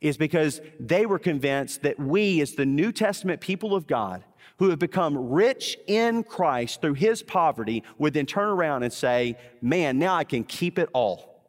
is 0.00 0.16
because 0.16 0.60
they 0.78 1.04
were 1.04 1.18
convinced 1.18 1.82
that 1.82 1.98
we, 1.98 2.40
as 2.40 2.54
the 2.54 2.66
New 2.66 2.92
Testament 2.92 3.40
people 3.40 3.74
of 3.74 3.86
God, 3.86 4.24
who 4.60 4.70
have 4.70 4.78
become 4.78 5.30
rich 5.30 5.76
in 5.88 6.22
Christ 6.22 6.80
through 6.80 6.94
his 6.94 7.24
poverty, 7.24 7.82
would 7.98 8.14
then 8.14 8.26
turn 8.26 8.48
around 8.48 8.84
and 8.84 8.92
say, 8.92 9.36
Man, 9.60 9.98
now 9.98 10.14
I 10.14 10.22
can 10.22 10.44
keep 10.44 10.78
it 10.78 10.88
all. 10.92 11.42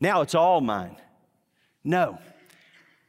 Now 0.00 0.22
it's 0.22 0.34
all 0.34 0.62
mine. 0.62 0.96
No. 1.84 2.18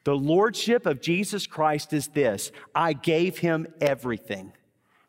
The 0.03 0.15
lordship 0.15 0.85
of 0.85 1.01
Jesus 1.01 1.47
Christ 1.47 1.93
is 1.93 2.09
this 2.09 2.51
I 2.75 2.91
gave 2.91 3.37
him 3.37 3.67
everything. 3.79 4.51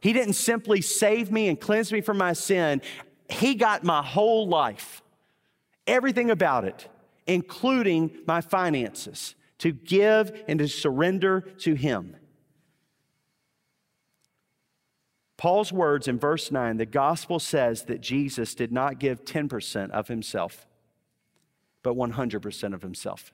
He 0.01 0.13
didn't 0.13 0.35
simply 0.35 0.81
save 0.81 1.33
me 1.33 1.49
and 1.49 1.61
cleanse 1.61 1.93
me 1.93 2.01
from 2.01 2.19
my 2.19 2.33
sin, 2.33 2.81
he 3.29 3.57
got 3.57 3.83
my 3.83 4.03
whole 4.03 4.47
life, 4.47 5.03
everything 5.89 6.31
about 6.31 6.65
it 6.65 6.89
including 7.29 8.11
my 8.27 8.41
finances, 8.41 9.37
to 9.59 9.71
give 9.71 10.43
and 10.49 10.59
to 10.59 10.67
surrender 10.67 11.43
to 11.59 11.75
Him. 11.75 12.17
Paul's 15.39 15.73
words 15.73 16.07
in 16.07 16.19
verse 16.19 16.51
9 16.53 16.77
the 16.77 16.85
gospel 16.85 17.39
says 17.39 17.85
that 17.85 18.03
Jesus 18.03 18.55
did 18.55 18.73
not 18.73 18.99
give 18.99 19.25
10% 19.25 19.91
of 19.91 20.09
himself, 20.09 20.67
but 21.83 21.95
100% 21.95 22.75
of 22.75 22.83
himself. 22.83 23.33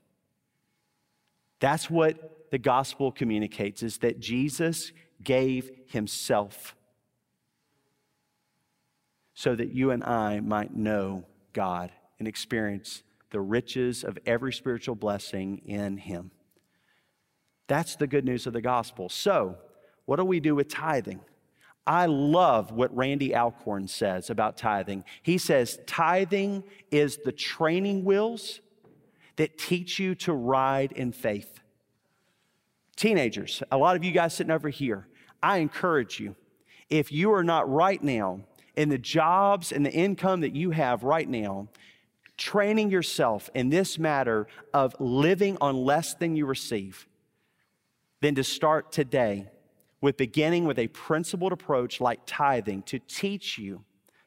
That's 1.59 1.90
what 1.90 2.50
the 2.52 2.59
gospel 2.59 3.11
communicates 3.11 3.82
is 3.82 3.98
that 3.98 4.20
Jesus 4.20 4.92
gave 5.22 5.70
himself. 5.86 6.76
so 9.34 9.57
that 9.57 9.72
you 9.72 9.90
and 9.90 10.05
I 10.05 10.38
might 10.38 10.76
know 10.76 11.24
God 11.52 11.90
and 12.18 12.28
experience 12.28 13.02
the 13.30 13.40
riches 13.40 14.05
of 14.05 14.16
every 14.26 14.52
spiritual 14.52 14.94
blessing 14.94 15.61
in 15.66 15.96
Him. 15.96 16.30
That's 17.66 17.96
the 17.96 18.07
good 18.07 18.24
news 18.24 18.46
of 18.46 18.52
the 18.52 18.61
gospel. 18.61 19.09
So, 19.09 19.57
what 20.05 20.16
do 20.16 20.24
we 20.24 20.38
do 20.38 20.55
with 20.55 20.68
tithing? 20.68 21.20
I 21.87 22.07
love 22.07 22.72
what 22.72 22.97
Randy 22.97 23.35
Alcorn 23.35 23.89
says 23.89 24.30
about 24.30 24.57
tithing. 24.57 25.05
He 25.22 25.37
says, 25.37 25.78
tithing 25.87 26.64
is 26.91 27.18
the 27.24 27.32
training 27.32 28.05
wheels 28.05 28.61
that 29.37 29.59
teach 29.59 29.99
you 29.99 30.14
to 30.14 30.32
ride 30.32 30.93
in 30.93 31.12
faith. 31.12 31.61
Teenagers, 32.97 33.62
a 33.70 33.76
lot 33.76 33.97
of 33.97 34.05
you 34.05 34.12
guys 34.12 34.35
sitting 34.35 34.53
over 34.53 34.70
here, 34.70 35.09
I 35.43 35.59
encourage 35.59 36.20
you, 36.20 36.37
if 36.89 37.12
you 37.12 37.32
are 37.32 37.45
not 37.45 37.70
right 37.70 38.03
now 38.03 38.41
in 38.76 38.89
the 38.89 38.99
jobs 38.99 39.72
and 39.72 39.85
the 39.85 39.93
income 39.93 40.41
that 40.41 40.55
you 40.55 40.70
have 40.70 41.03
right 41.03 41.28
now, 41.28 41.68
training 42.37 42.91
yourself 42.91 43.51
in 43.55 43.68
this 43.68 43.99
matter 43.99 44.47
of 44.72 44.97
living 44.99 45.59
on 45.61 45.76
less 45.76 46.14
than 46.14 46.35
you 46.37 46.47
receive, 46.47 47.07
then 48.20 48.35
to 48.37 48.45
start 48.45 48.91
today 48.91 49.49
with 50.05 50.18
beginning 50.18 50.66
with 50.66 50.78
a 50.78 50.86
principled 50.88 51.50
approach 51.50 51.98
like 51.98 52.20
tithing 52.26 52.82
to 52.82 52.98
teach 52.98 53.57
you 53.57 53.82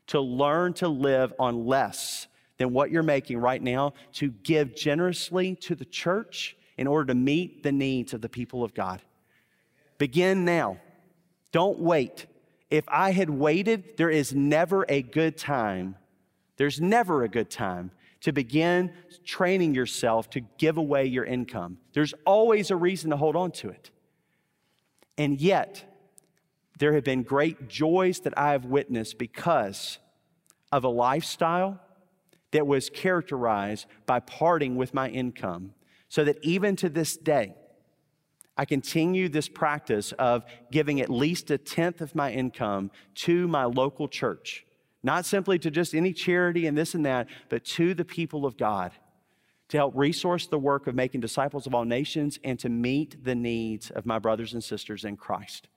to 0.08 0.20
learn 0.20 0.74
to 0.74 0.88
live 0.88 1.32
on 1.38 1.68
less 1.68 2.26
than 2.58 2.74
what 2.74 2.90
you're 2.90 3.04
making 3.04 3.38
right 3.38 3.62
now, 3.62 3.94
to 4.12 4.32
give 4.32 4.76
generously 4.76 5.54
to 5.54 5.76
the 5.76 5.86
church 5.86 6.58
in 6.80 6.88
order 6.88 7.06
to 7.06 7.14
meet 7.14 7.62
the 7.62 7.72
needs 7.72 8.16
of 8.16 8.22
the 8.22 8.28
people 8.28 8.64
of 8.64 8.74
God. 8.74 9.04
Begin 10.00 10.46
now. 10.46 10.80
Don't 11.52 11.78
wait. 11.78 12.26
If 12.72 12.86
I 12.88 13.12
had 13.12 13.30
waited, 13.30 13.98
there 13.98 14.10
is 14.10 14.34
never 14.34 14.84
a 14.90 15.04
good 15.04 15.38
time. 15.38 15.96
There's 16.56 16.82
never 16.82 17.22
a 17.22 17.30
good 17.30 17.52
time 17.52 17.92
to 18.22 18.32
begin 18.32 18.94
training 19.26 19.76
yourself 19.76 20.28
to 20.32 20.40
give 20.40 20.78
away 20.78 21.06
your 21.06 21.26
income. 21.26 21.78
There's 21.94 22.16
always 22.26 22.72
a 22.72 22.76
reason 22.76 23.12
to 23.12 23.18
hold 23.18 23.36
on 23.36 23.52
to 23.52 23.70
it. 23.70 23.92
And 25.18 25.42
yet, 25.42 25.84
there 26.78 26.94
have 26.94 27.04
been 27.04 27.24
great 27.24 27.68
joys 27.68 28.20
that 28.22 28.38
I 28.38 28.52
have 28.52 28.66
witnessed 28.66 29.18
because 29.18 29.98
of 30.72 30.84
a 30.84 30.90
lifestyle 30.90 31.80
that 32.52 32.68
was 32.68 32.90
characterized 32.90 33.88
by 34.06 34.20
parting 34.20 34.76
with 34.76 34.94
my 34.94 35.10
income. 35.10 35.74
So 36.10 36.24
that 36.24 36.38
even 36.44 36.76
to 36.78 36.90
this 36.90 37.18
day, 37.18 37.56
I 38.58 38.66
continue 38.66 39.30
this 39.30 39.50
practice 39.50 40.14
of 40.14 40.44
giving 40.72 41.02
at 41.02 41.10
least 41.10 41.52
a 41.52 41.58
tenth 41.58 42.02
of 42.02 42.16
my 42.16 42.32
income 42.32 42.92
to 43.16 43.48
my 43.48 43.66
local 43.66 44.08
church, 44.08 44.66
not 45.04 45.26
simply 45.26 45.60
to 45.60 45.70
just 45.70 45.94
any 45.94 46.14
charity 46.14 46.66
and 46.66 46.78
this 46.78 46.96
and 46.96 47.06
that, 47.06 47.28
but 47.50 47.66
to 47.66 47.94
the 47.94 48.06
people 48.06 48.46
of 48.46 48.58
God 48.58 48.92
to 49.70 49.78
help 49.78 49.94
resource 49.96 50.48
the 50.48 50.60
work 50.60 50.88
of 50.88 50.96
making 50.96 51.22
disciples 51.22 51.68
of 51.68 51.76
all 51.76 51.86
nations 51.86 52.40
and 52.44 52.58
to 52.60 52.70
meet 52.70 53.24
the 53.24 53.36
needs 53.36 53.92
of 53.92 54.06
my 54.06 54.18
brothers 54.20 54.54
and 54.54 54.64
sisters 54.64 55.04
in 55.04 55.18
Christ. 55.18 55.68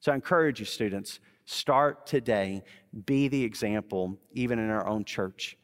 So 0.00 0.12
I 0.12 0.14
encourage 0.14 0.60
you, 0.60 0.66
students, 0.66 1.18
start 1.44 2.06
today, 2.06 2.62
be 3.06 3.28
the 3.28 3.42
example, 3.42 4.18
even 4.32 4.58
in 4.58 4.70
our 4.70 4.86
own 4.86 5.04
church. 5.04 5.56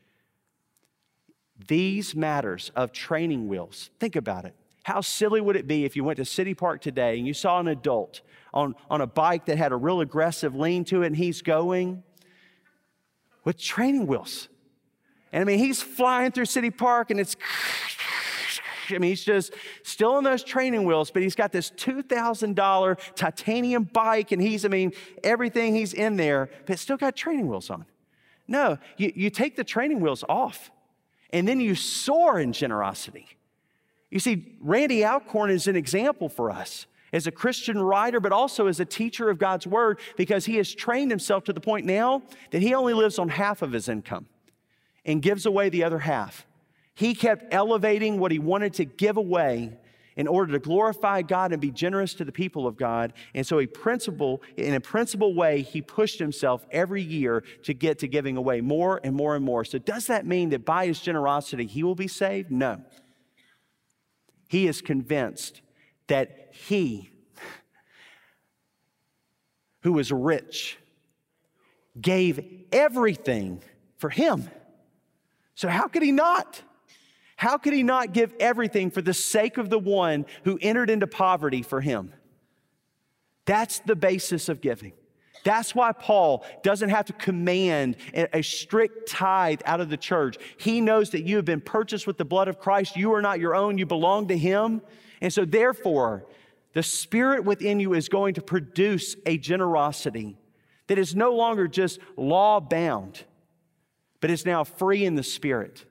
These 1.69 2.17
matters 2.17 2.73
of 2.75 2.91
training 2.91 3.49
wheels, 3.49 3.91
think 4.01 4.17
about 4.17 4.45
it. 4.45 4.55
How 4.83 5.01
silly 5.01 5.41
would 5.41 5.57
it 5.57 5.67
be 5.67 5.85
if 5.85 5.97
you 5.97 6.05
went 6.05 6.17
to 6.19 6.25
City 6.25 6.53
Park 6.53 6.81
today 6.81 7.17
and 7.17 7.27
you 7.27 7.33
saw 7.33 7.61
an 7.61 7.69
adult 7.69 8.23
on, 8.53 8.75
on 8.91 9.01
a 9.01 9.07
bike 9.07 9.47
that 9.47 9.57
had 9.57 9.73
a 9.73 9.77
real 9.77 10.01
aggressive 10.01 10.55
lean 10.55 10.85
to 10.87 11.03
it 11.03 11.09
and 11.09 11.17
he's 11.17 11.43
going 11.43 12.03
with 13.45 13.59
training 13.59 14.07
wheels? 14.07 14.49
And 15.35 15.41
I 15.41 15.45
mean, 15.45 15.59
he's 15.59 15.83
flying 15.83 16.31
through 16.31 16.45
City 16.45 16.71
Park 16.71 17.11
and 17.11 17.19
it's, 17.19 17.35
I 18.89 18.99
mean, 18.99 19.11
he's 19.11 19.25
just 19.25 19.53
still 19.83 20.13
on 20.13 20.23
those 20.23 20.45
training 20.45 20.85
wheels, 20.85 21.11
but 21.11 21.23
he's 21.23 21.35
got 21.35 21.51
this 21.51 21.73
$2,000 21.73 23.15
titanium 23.17 23.83
bike 23.83 24.31
and 24.31 24.41
he's, 24.41 24.65
I 24.65 24.69
mean, 24.69 24.93
everything 25.25 25.75
he's 25.75 25.93
in 25.93 26.17
there, 26.17 26.51
but 26.67 26.79
still 26.79 26.97
got 26.97 27.17
training 27.17 27.49
wheels 27.49 27.69
on. 27.69 27.85
No, 28.47 28.79
you, 28.97 29.13
you 29.17 29.29
take 29.29 29.57
the 29.57 29.65
training 29.65 29.99
wheels 29.99 30.23
off 30.29 30.71
and 31.31 31.49
then 31.49 31.59
you 31.59 31.75
soar 31.75 32.39
in 32.39 32.53
generosity. 32.53 33.27
You 34.11 34.21
see, 34.21 34.57
Randy 34.61 35.05
Alcorn 35.05 35.51
is 35.51 35.67
an 35.67 35.75
example 35.75 36.29
for 36.29 36.49
us 36.49 36.87
as 37.13 37.27
a 37.27 37.33
Christian 37.33 37.83
writer, 37.83 38.21
but 38.21 38.31
also 38.31 38.69
as 38.69 38.79
a 38.79 38.85
teacher 38.85 39.31
of 39.31 39.39
God's 39.41 39.67
word 39.67 39.99
because 40.17 40.47
he 40.47 40.59
has 40.59 40.73
trained 40.73 41.11
himself 41.11 41.43
to 41.45 41.53
the 41.53 41.61
point 41.61 41.87
now 41.87 42.23
that 42.53 42.63
he 42.63 42.73
only 42.73 42.95
lives 42.95 43.19
on 43.19 43.31
half 43.31 43.63
of 43.63 43.73
his 43.73 43.89
income 43.89 44.29
and 45.05 45.23
gives 45.23 45.47
away 45.47 45.69
the 45.69 45.85
other 45.85 45.99
half. 45.99 46.47
He 46.95 47.15
kept 47.15 47.53
elevating 47.53 48.19
what 48.19 48.33
he 48.33 48.39
wanted 48.39 48.75
to 48.75 48.85
give 48.85 49.17
away 49.17 49.77
in 50.17 50.29
order 50.29 50.53
to 50.53 50.59
glorify 50.59 51.23
God 51.23 51.53
and 51.53 51.61
be 51.61 51.71
generous 51.71 52.15
to 52.15 52.25
the 52.25 52.33
people 52.33 52.67
of 52.67 52.77
God. 52.77 53.13
And 53.35 53.47
so, 53.47 53.59
a 53.59 53.67
principle, 53.67 54.43
in 54.57 54.75
a 54.75 54.81
principle 54.81 55.35
way, 55.35 55.63
he 55.63 55.83
pushed 55.83 56.19
himself 56.19 56.65
every 56.71 57.03
year 57.03 57.43
to 57.65 57.75
get 57.75 57.99
to 58.01 58.09
giving 58.09 58.37
away 58.37 58.61
more 58.61 59.01
and 59.03 59.15
more 59.15 59.35
and 59.35 59.45
more. 59.45 59.65
So, 59.65 59.79
does 59.79 60.07
that 60.07 60.25
mean 60.27 60.51
that 60.51 60.65
by 60.65 60.87
his 60.87 61.01
generosity 61.01 61.67
he 61.67 61.83
will 61.83 61.97
be 61.97 62.09
saved? 62.09 62.51
No. 62.51 62.83
He 64.49 64.69
is 64.69 64.81
convinced 64.81 65.63
that 66.07 66.51
he, 66.53 67.11
who 69.81 69.93
was 69.95 70.13
rich, 70.13 70.79
gave 72.01 72.67
everything 72.73 73.63
for 73.97 74.11
him. 74.11 74.49
So, 75.55 75.69
how 75.69 75.89
could 75.89 76.03
he 76.03 76.13
not? 76.13 76.63
How 77.37 77.59
could 77.59 77.73
he 77.73 77.83
not 77.83 78.13
give 78.13 78.33
everything 78.39 78.91
for 78.91 79.03
the 79.03 79.15
sake 79.15 79.59
of 79.59 79.71
the 79.71 79.79
one 79.79 80.27
who 80.45 80.59
entered 80.63 80.91
into 80.91 81.07
poverty 81.07 81.63
for 81.63 81.81
him? 81.81 82.13
That's 83.45 83.81
the 83.81 83.97
basis 83.97 84.49
of 84.49 84.61
giving. 84.61 84.93
That's 85.45 85.75
why 85.75 85.93
Paul 85.93 86.45
doesn't 86.63 86.89
have 86.89 87.05
to 87.07 87.13
command 87.13 87.97
a 88.15 88.43
strict 88.43 89.11
tithe 89.11 89.61
out 89.67 89.81
of 89.81 89.91
the 89.91 89.97
church. 89.97 90.39
He 90.57 90.81
knows 90.81 91.11
that 91.11 91.25
you 91.25 91.37
have 91.37 91.45
been 91.45 91.61
purchased 91.61 92.07
with 92.07 92.17
the 92.17 92.25
blood 92.25 92.49
of 92.49 92.59
Christ. 92.59 92.97
You 92.97 93.13
are 93.13 93.21
not 93.21 93.41
your 93.41 93.55
own, 93.55 93.77
you 93.77 93.85
belong 93.85 94.29
to 94.29 94.39
him. 94.39 94.81
And 95.21 95.33
so, 95.33 95.45
therefore, 95.45 96.25
the 96.73 96.83
Spirit 96.83 97.45
within 97.45 97.79
you 97.79 97.93
is 97.93 98.09
going 98.09 98.35
to 98.35 98.43
produce 98.43 99.17
a 99.27 99.37
generosity 99.37 100.39
that 100.87 100.99
is 100.99 101.15
no 101.15 101.35
longer 101.35 101.69
just 101.69 101.99
law 102.17 102.59
bound 102.59 103.25
but 104.25 104.31
is 104.31 104.47
now 104.47 104.65
free 104.65 105.05
in 105.05 105.17
the 105.17 105.23
Spirit. 105.23 105.85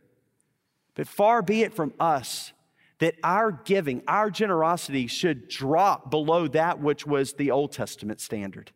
But 0.95 1.07
far 1.07 1.43
be 1.43 1.61
it 1.61 1.71
from 1.71 1.93
us 1.99 2.51
that 2.97 3.13
our 3.23 3.51
giving, 3.51 4.01
our 4.07 4.31
generosity 4.31 5.05
should 5.05 5.47
drop 5.47 6.09
below 6.09 6.47
that 6.47 6.79
which 6.79 7.05
was 7.05 7.33
the 7.33 7.51
Old 7.51 7.73
Testament 7.73 8.19
standard. 8.19 8.71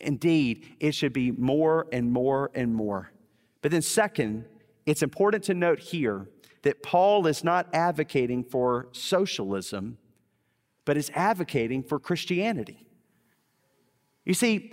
Indeed, 0.00 0.74
it 0.80 0.94
should 0.94 1.12
be 1.12 1.32
more 1.32 1.86
and 1.92 2.10
more 2.10 2.50
and 2.54 2.74
more. 2.74 3.12
But 3.60 3.72
then, 3.72 3.82
second, 3.82 4.46
it's 4.86 5.02
important 5.02 5.44
to 5.44 5.52
note 5.52 5.78
here 5.78 6.26
that 6.62 6.82
Paul 6.82 7.26
is 7.26 7.44
not 7.44 7.68
advocating 7.74 8.42
for 8.42 8.88
socialism, 8.92 9.98
but 10.86 10.96
is 10.96 11.10
advocating 11.14 11.82
for 11.82 11.98
Christianity. 11.98 12.86
You 14.24 14.32
see, 14.32 14.72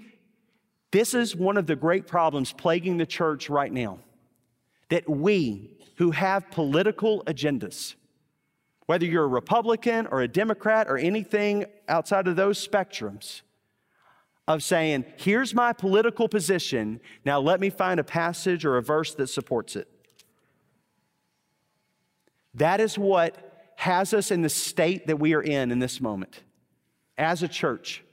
this 0.93 1.15
is 1.15 1.35
one 1.35 1.57
of 1.57 1.65
the 1.65 1.75
great 1.75 2.05
problems 2.05 2.53
plaguing 2.53 2.97
the 2.97 3.05
church 3.05 3.49
right 3.49 3.73
now 3.73 3.97
that 4.89 5.09
we 5.09 5.75
who 5.95 6.11
have 6.11 6.51
political 6.51 7.23
agendas, 7.25 7.95
whether 8.85 9.03
you're 9.03 9.23
a 9.23 9.27
Republican 9.27 10.05
or 10.05 10.21
a 10.21 10.27
Democrat 10.27 10.87
or 10.87 10.99
anything 10.99 11.65
outside 11.87 12.27
of 12.27 12.35
those 12.35 12.65
spectrums, 12.65 13.41
of 14.47 14.61
saying, 14.61 15.03
here's 15.17 15.55
my 15.55 15.73
political 15.73 16.27
position, 16.27 16.99
now 17.25 17.39
let 17.39 17.59
me 17.59 17.71
find 17.71 17.99
a 17.99 18.03
passage 18.03 18.63
or 18.63 18.77
a 18.77 18.83
verse 18.83 19.15
that 19.15 19.27
supports 19.27 19.75
it. 19.75 19.87
That 22.53 22.79
is 22.79 22.99
what 22.99 23.73
has 23.77 24.13
us 24.13 24.29
in 24.29 24.43
the 24.43 24.49
state 24.49 25.07
that 25.07 25.17
we 25.17 25.33
are 25.33 25.41
in 25.41 25.71
in 25.71 25.79
this 25.79 25.99
moment 25.99 26.43
as 27.17 27.41
a 27.41 27.47
church 27.47 28.03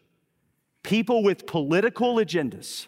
people 0.82 1.22
with 1.22 1.46
political 1.46 2.16
agendas 2.16 2.86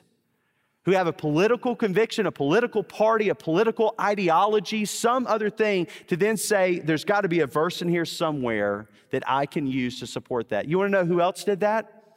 who 0.85 0.93
have 0.93 1.07
a 1.07 1.13
political 1.13 1.77
conviction, 1.77 2.27
a 2.27 2.33
political 2.33 2.83
party, 2.83 3.29
a 3.29 3.35
political 3.35 3.95
ideology, 4.01 4.85
some 4.85 5.27
other 5.27 5.49
thing, 5.49 5.87
to 6.09 6.17
then 6.17 6.37
say, 6.37 6.81
there's 6.81 7.05
got 7.05 7.21
to 7.21 7.29
be 7.29 7.41
a 7.41 7.47
verse 7.47 7.83
in 7.83 7.89
here 7.89 8.05
somewhere 8.05 8.89
that 9.11 9.23
I 9.27 9.47
can 9.47 9.67
use 9.67 10.01
to 10.01 10.07
support 10.07 10.49
that. 10.49 10.67
You 10.67 10.79
want 10.79 10.93
to 10.93 10.99
know 10.99 11.05
who 11.05 11.21
else 11.21 11.45
did 11.45 11.61
that? 11.61 12.17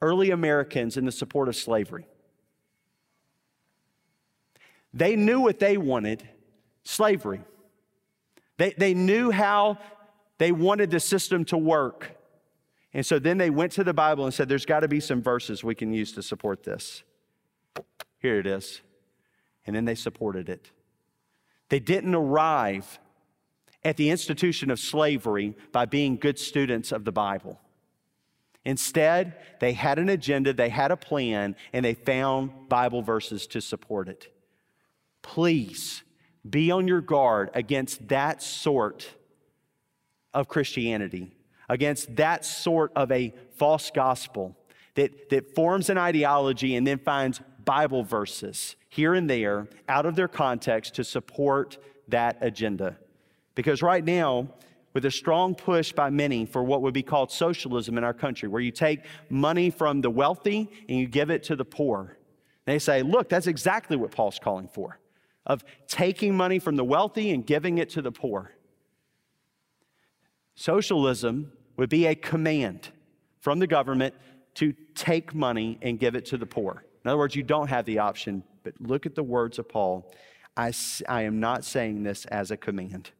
Early 0.00 0.30
Americans 0.30 0.96
in 0.96 1.04
the 1.04 1.12
support 1.12 1.48
of 1.48 1.56
slavery. 1.56 2.06
They 4.94 5.16
knew 5.16 5.40
what 5.40 5.58
they 5.58 5.76
wanted 5.76 6.22
slavery. 6.84 7.40
They, 8.58 8.74
they 8.76 8.94
knew 8.94 9.30
how 9.30 9.78
they 10.38 10.52
wanted 10.52 10.90
the 10.90 11.00
system 11.00 11.44
to 11.46 11.58
work. 11.58 12.11
And 12.94 13.06
so 13.06 13.18
then 13.18 13.38
they 13.38 13.50
went 13.50 13.72
to 13.72 13.84
the 13.84 13.94
Bible 13.94 14.24
and 14.24 14.34
said, 14.34 14.48
there's 14.48 14.66
got 14.66 14.80
to 14.80 14.88
be 14.88 15.00
some 15.00 15.22
verses 15.22 15.64
we 15.64 15.74
can 15.74 15.92
use 15.92 16.12
to 16.12 16.22
support 16.22 16.62
this. 16.62 17.02
Here 18.18 18.38
it 18.38 18.46
is. 18.46 18.82
And 19.66 19.74
then 19.74 19.84
they 19.84 19.94
supported 19.94 20.48
it. 20.48 20.70
They 21.68 21.80
didn't 21.80 22.14
arrive 22.14 22.98
at 23.82 23.96
the 23.96 24.10
institution 24.10 24.70
of 24.70 24.78
slavery 24.78 25.56
by 25.72 25.86
being 25.86 26.16
good 26.16 26.38
students 26.38 26.92
of 26.92 27.04
the 27.04 27.12
Bible. 27.12 27.58
Instead, 28.64 29.36
they 29.58 29.72
had 29.72 29.98
an 29.98 30.08
agenda, 30.08 30.52
they 30.52 30.68
had 30.68 30.92
a 30.92 30.96
plan, 30.96 31.56
and 31.72 31.84
they 31.84 31.94
found 31.94 32.68
Bible 32.68 33.02
verses 33.02 33.46
to 33.48 33.60
support 33.60 34.08
it. 34.08 34.32
Please 35.22 36.02
be 36.48 36.70
on 36.70 36.86
your 36.86 37.00
guard 37.00 37.50
against 37.54 38.08
that 38.08 38.42
sort 38.42 39.08
of 40.34 40.48
Christianity, 40.48 41.32
against 41.72 42.14
that 42.16 42.44
sort 42.44 42.92
of 42.94 43.10
a 43.10 43.32
false 43.56 43.90
gospel 43.90 44.54
that, 44.94 45.30
that 45.30 45.54
forms 45.54 45.88
an 45.88 45.96
ideology 45.96 46.76
and 46.76 46.86
then 46.86 46.98
finds 46.98 47.40
Bible 47.64 48.04
verses 48.04 48.76
here 48.90 49.14
and 49.14 49.30
there 49.30 49.66
out 49.88 50.04
of 50.04 50.14
their 50.14 50.28
context 50.28 50.94
to 50.96 51.02
support 51.02 51.78
that 52.08 52.36
agenda. 52.42 52.98
Because 53.54 53.80
right 53.80 54.04
now, 54.04 54.48
with 54.92 55.06
a 55.06 55.10
strong 55.10 55.54
push 55.54 55.92
by 55.92 56.10
many 56.10 56.44
for 56.44 56.62
what 56.62 56.82
would 56.82 56.92
be 56.92 57.02
called 57.02 57.32
socialism 57.32 57.96
in 57.96 58.04
our 58.04 58.12
country, 58.12 58.50
where 58.50 58.60
you 58.60 58.70
take 58.70 59.06
money 59.30 59.70
from 59.70 60.02
the 60.02 60.10
wealthy 60.10 60.70
and 60.90 60.98
you 60.98 61.06
give 61.06 61.30
it 61.30 61.42
to 61.44 61.56
the 61.56 61.64
poor. 61.64 62.18
They 62.66 62.78
say, 62.78 63.00
look, 63.00 63.30
that's 63.30 63.46
exactly 63.46 63.96
what 63.96 64.10
Paul's 64.10 64.38
calling 64.38 64.68
for 64.68 64.98
of 65.46 65.64
taking 65.88 66.36
money 66.36 66.58
from 66.58 66.76
the 66.76 66.84
wealthy 66.84 67.30
and 67.30 67.46
giving 67.46 67.78
it 67.78 67.88
to 67.88 68.02
the 68.02 68.12
poor. 68.12 68.52
Socialism 70.54 71.50
would 71.76 71.88
be 71.88 72.06
a 72.06 72.14
command 72.14 72.90
from 73.40 73.58
the 73.58 73.66
government 73.66 74.14
to 74.54 74.74
take 74.94 75.34
money 75.34 75.78
and 75.82 75.98
give 75.98 76.14
it 76.14 76.26
to 76.26 76.36
the 76.36 76.46
poor. 76.46 76.84
In 77.04 77.08
other 77.08 77.18
words, 77.18 77.34
you 77.34 77.42
don't 77.42 77.68
have 77.68 77.84
the 77.84 77.98
option, 77.98 78.44
but 78.62 78.74
look 78.80 79.06
at 79.06 79.14
the 79.14 79.22
words 79.22 79.58
of 79.58 79.68
Paul. 79.68 80.12
I, 80.56 80.72
I 81.08 81.22
am 81.22 81.40
not 81.40 81.64
saying 81.64 82.02
this 82.02 82.24
as 82.26 82.50
a 82.50 82.56
command. 82.56 83.10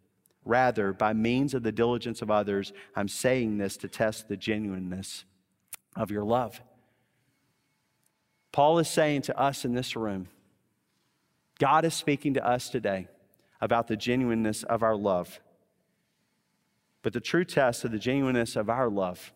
Rather, 0.44 0.92
by 0.92 1.12
means 1.12 1.54
of 1.54 1.62
the 1.62 1.72
diligence 1.72 2.20
of 2.20 2.30
others, 2.30 2.72
I'm 2.94 3.08
saying 3.08 3.58
this 3.58 3.76
to 3.78 3.88
test 3.88 4.28
the 4.28 4.36
genuineness 4.36 5.24
of 5.96 6.10
your 6.10 6.24
love. 6.24 6.60
Paul 8.50 8.78
is 8.78 8.88
saying 8.88 9.22
to 9.22 9.38
us 9.38 9.64
in 9.64 9.74
this 9.74 9.96
room, 9.96 10.28
God 11.58 11.84
is 11.84 11.94
speaking 11.94 12.34
to 12.34 12.46
us 12.46 12.68
today 12.68 13.08
about 13.60 13.86
the 13.86 13.96
genuineness 13.96 14.62
of 14.64 14.82
our 14.82 14.96
love. 14.96 15.40
But 17.02 17.12
the 17.12 17.20
true 17.20 17.44
test 17.44 17.84
of 17.84 17.90
the 17.90 17.98
genuineness 17.98 18.56
of 18.56 18.70
our 18.70 18.88
love 18.88 19.32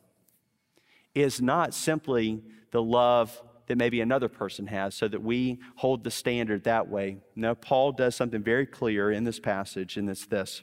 is 1.15 1.41
not 1.41 1.75
simply 1.75 2.43
the 2.71 2.83
love 2.83 3.43
that 3.67 3.77
maybe 3.77 4.01
another 4.01 4.29
person 4.29 4.67
has 4.69 4.95
so 4.95 5.09
that 5.09 5.23
we 5.23 5.59
hold 5.77 6.05
the 6.05 6.11
standard 6.11 6.65
that 6.65 6.89
way. 6.89 7.19
No, 7.35 7.55
Paul 7.55 7.93
does 7.93 8.15
something 8.15 8.43
very 8.43 8.67
clear 8.67 9.11
in 9.11 9.25
this 9.25 9.41
passage, 9.41 9.97
and 9.97 10.09
it's 10.09 10.27
this 10.27 10.63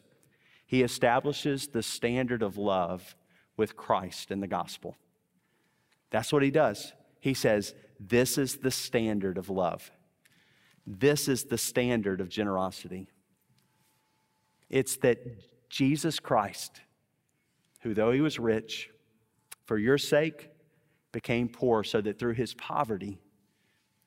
he 0.65 0.81
establishes 0.81 1.67
the 1.67 1.83
standard 1.83 2.41
of 2.41 2.57
love 2.57 3.15
with 3.57 3.75
Christ 3.75 4.31
in 4.31 4.39
the 4.39 4.47
gospel. 4.47 4.97
That's 6.09 6.33
what 6.33 6.41
he 6.41 6.51
does. 6.51 6.93
He 7.19 7.33
says, 7.33 7.75
This 7.99 8.37
is 8.37 8.57
the 8.57 8.71
standard 8.71 9.37
of 9.37 9.49
love. 9.49 9.91
This 10.87 11.27
is 11.27 11.43
the 11.43 11.57
standard 11.57 12.21
of 12.21 12.29
generosity. 12.29 13.07
It's 14.69 14.97
that 14.97 15.19
Jesus 15.69 16.19
Christ, 16.19 16.81
who 17.83 17.93
though 17.93 18.11
he 18.11 18.21
was 18.21 18.39
rich, 18.39 18.89
for 19.65 19.77
your 19.77 19.97
sake 19.97 20.49
became 21.11 21.47
poor, 21.47 21.83
so 21.83 22.01
that 22.01 22.17
through 22.17 22.33
his 22.33 22.53
poverty 22.55 23.19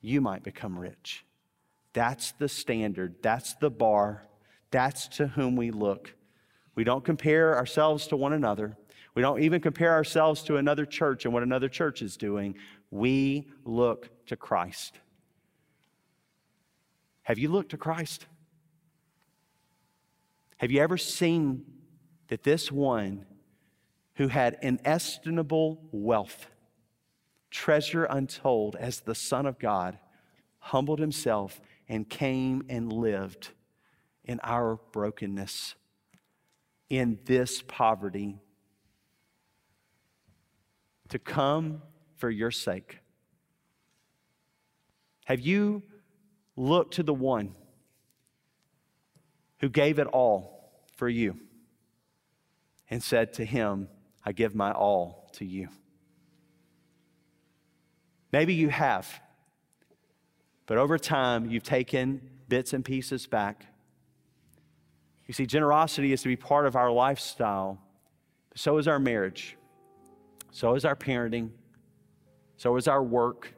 you 0.01 0.21
might 0.21 0.43
become 0.43 0.79
rich. 0.79 1.25
That's 1.93 2.33
the 2.33 2.49
standard, 2.49 3.17
that's 3.23 3.55
the 3.55 3.71
bar, 3.71 4.25
that's 4.71 5.09
to 5.09 5.29
whom 5.29 5.57
we 5.57 5.71
look. 5.71 6.15
We 6.75 6.85
don't 6.85 7.05
compare 7.05 7.57
ourselves 7.57 8.07
to 8.09 8.17
one 8.17 8.33
another. 8.33 8.77
We 9.15 9.23
don't 9.23 9.41
even 9.41 9.63
compare 9.63 9.93
ourselves 9.93 10.43
to 10.45 10.57
another 10.57 10.85
church 10.85 11.25
and 11.25 11.33
what 11.33 11.43
another 11.43 11.71
church 11.71 12.03
is 12.03 12.19
doing. 12.19 12.57
We 12.91 13.49
look 13.65 14.11
to 14.27 14.37
Christ. 14.37 14.99
Have 17.23 17.39
you 17.39 17.49
looked 17.49 17.71
to 17.71 17.79
Christ? 17.79 18.27
Have 20.59 20.71
you 20.71 20.81
ever 20.81 20.99
seen 20.99 21.65
that 22.29 22.43
this 22.43 22.71
one 22.71 23.25
who 24.17 24.29
had 24.29 24.59
inestimable 24.63 25.89
wealth, 25.93 26.47
treasure 27.51 28.05
untold, 28.05 28.77
as 28.77 29.01
the 29.01 29.15
Son 29.15 29.47
of 29.47 29.59
God, 29.59 29.99
humbled 30.59 30.99
himself 30.99 31.61
and 31.89 32.09
came 32.09 32.65
and 32.69 32.93
lived 32.93 33.51
in 34.25 34.41
our 34.43 34.81
brokenness? 34.93 35.75
in 36.89 37.19
this 37.25 37.63
poverty 37.63 38.39
to 41.09 41.19
come 41.19 41.83
for 42.17 42.31
your 42.31 42.51
sake? 42.51 42.99
Have 45.25 45.41
you 45.41 45.83
looked 46.57 46.95
to 46.95 47.03
the 47.03 47.15
one 47.15 47.55
who 49.61 49.69
gave 49.69 49.99
it 49.99 50.07
all 50.07 50.71
for 50.97 51.09
you 51.09 51.39
and 52.89 53.03
said 53.03 53.33
to 53.35 53.45
him, 53.45 53.89
I 54.27 54.33
give 54.33 54.55
my 54.55 54.73
all 54.73 55.31
to 55.35 55.47
you? 55.47 55.69
Maybe 58.33 58.53
you 58.53 58.69
have, 58.69 59.21
but 60.67 60.77
over 60.77 60.99
time 60.99 61.49
you've 61.49 61.63
taken 61.63 62.21
bits 62.49 62.73
and 62.75 62.85
pieces 62.85 63.27
back 63.27 63.67
you 65.27 65.35
see, 65.35 65.47
generosity 65.47 66.13
is 66.13 66.23
to 66.23 66.29
be 66.29 66.37
part 66.37 66.67
of 66.67 66.77
our 66.77 66.91
lifestyle, 66.91 67.79
so 68.55 68.79
is 68.79 68.87
our 68.87 68.99
marriage, 68.99 69.57
so 70.53 70.75
is 70.75 70.85
our 70.85 70.95
parenting, 70.95 71.51
so 72.57 72.77
is 72.77 72.87
our 72.87 73.03
work, 73.03 73.55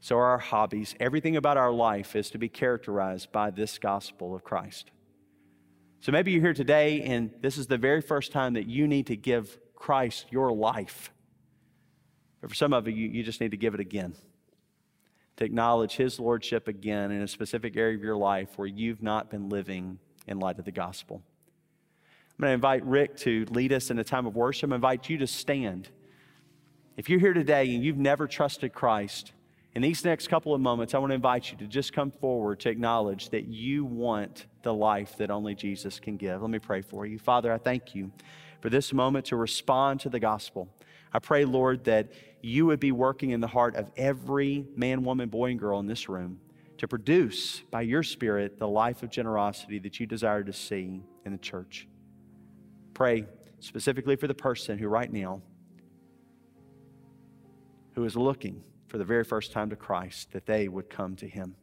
so 0.00 0.18
are 0.18 0.26
our 0.26 0.38
hobbies. 0.38 0.94
Everything 1.00 1.36
about 1.36 1.56
our 1.56 1.72
life 1.72 2.14
is 2.14 2.30
to 2.30 2.38
be 2.38 2.48
characterized 2.48 3.32
by 3.32 3.50
this 3.50 3.78
gospel 3.78 4.34
of 4.34 4.44
Christ. 4.44 4.90
So 6.00 6.12
maybe 6.12 6.30
you're 6.30 6.42
here 6.42 6.54
today 6.54 7.02
and 7.02 7.30
this 7.40 7.56
is 7.56 7.66
the 7.66 7.78
very 7.78 8.02
first 8.02 8.30
time 8.30 8.52
that 8.52 8.66
you 8.66 8.86
need 8.86 9.06
to 9.06 9.16
give 9.16 9.58
Christ 9.76 10.26
your 10.30 10.52
life. 10.52 11.12
But 12.40 12.50
for 12.50 12.56
some 12.56 12.72
of 12.72 12.88
you, 12.88 12.94
you 12.94 13.22
just 13.22 13.40
need 13.40 13.52
to 13.52 13.56
give 13.56 13.74
it 13.74 13.80
again. 13.80 14.14
To 15.36 15.44
acknowledge 15.44 15.96
His 15.96 16.18
Lordship 16.18 16.66
again 16.66 17.10
in 17.10 17.22
a 17.22 17.28
specific 17.28 17.76
area 17.76 17.96
of 17.96 18.02
your 18.02 18.16
life 18.16 18.48
where 18.56 18.68
you've 18.68 19.02
not 19.02 19.30
been 19.30 19.48
living 19.48 19.98
in 20.26 20.38
light 20.40 20.58
of 20.58 20.64
the 20.64 20.72
gospel. 20.72 21.22
I'm 22.38 22.42
going 22.42 22.50
to 22.50 22.54
invite 22.54 22.84
Rick 22.84 23.16
to 23.18 23.46
lead 23.50 23.72
us 23.72 23.90
in 23.90 23.98
a 23.98 24.04
time 24.04 24.26
of 24.26 24.34
worship. 24.34 24.72
I 24.72 24.74
invite 24.74 25.08
you 25.08 25.18
to 25.18 25.26
stand. 25.26 25.88
If 26.96 27.08
you're 27.08 27.20
here 27.20 27.32
today 27.32 27.74
and 27.74 27.84
you've 27.84 27.96
never 27.96 28.26
trusted 28.26 28.72
Christ, 28.72 29.32
in 29.74 29.82
these 29.82 30.04
next 30.06 30.28
couple 30.28 30.54
of 30.54 30.60
moments, 30.60 30.94
I 30.94 30.98
want 30.98 31.10
to 31.10 31.14
invite 31.14 31.52
you 31.52 31.58
to 31.58 31.66
just 31.66 31.92
come 31.92 32.10
forward 32.10 32.60
to 32.60 32.70
acknowledge 32.70 33.28
that 33.28 33.46
you 33.46 33.84
want 33.84 34.46
the 34.62 34.72
life 34.72 35.16
that 35.18 35.30
only 35.30 35.54
Jesus 35.54 36.00
can 36.00 36.16
give. 36.16 36.40
Let 36.40 36.50
me 36.50 36.58
pray 36.58 36.80
for 36.80 37.04
you. 37.04 37.18
Father, 37.18 37.52
I 37.52 37.58
thank 37.58 37.94
you 37.94 38.10
for 38.66 38.70
this 38.70 38.92
moment 38.92 39.26
to 39.26 39.36
respond 39.36 40.00
to 40.00 40.08
the 40.08 40.18
gospel. 40.18 40.68
I 41.12 41.20
pray, 41.20 41.44
Lord, 41.44 41.84
that 41.84 42.10
you 42.42 42.66
would 42.66 42.80
be 42.80 42.90
working 42.90 43.30
in 43.30 43.40
the 43.40 43.46
heart 43.46 43.76
of 43.76 43.92
every 43.96 44.66
man, 44.74 45.04
woman, 45.04 45.28
boy, 45.28 45.50
and 45.50 45.60
girl 45.60 45.78
in 45.78 45.86
this 45.86 46.08
room 46.08 46.40
to 46.78 46.88
produce 46.88 47.60
by 47.70 47.82
your 47.82 48.02
Spirit 48.02 48.58
the 48.58 48.66
life 48.66 49.04
of 49.04 49.10
generosity 49.10 49.78
that 49.78 50.00
you 50.00 50.06
desire 50.06 50.42
to 50.42 50.52
see 50.52 51.04
in 51.24 51.30
the 51.30 51.38
church. 51.38 51.86
Pray 52.92 53.26
specifically 53.60 54.16
for 54.16 54.26
the 54.26 54.34
person 54.34 54.78
who, 54.78 54.88
right 54.88 55.12
now, 55.12 55.42
who 57.94 58.02
is 58.02 58.16
looking 58.16 58.64
for 58.88 58.98
the 58.98 59.04
very 59.04 59.22
first 59.22 59.52
time 59.52 59.70
to 59.70 59.76
Christ, 59.76 60.32
that 60.32 60.44
they 60.44 60.66
would 60.66 60.90
come 60.90 61.14
to 61.14 61.28
Him. 61.28 61.54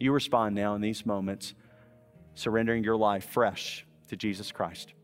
You 0.00 0.10
respond 0.10 0.56
now 0.56 0.74
in 0.74 0.80
these 0.80 1.06
moments, 1.06 1.54
surrendering 2.34 2.82
your 2.82 2.96
life 2.96 3.24
fresh 3.24 3.86
to 4.08 4.16
Jesus 4.16 4.50
Christ. 4.50 4.94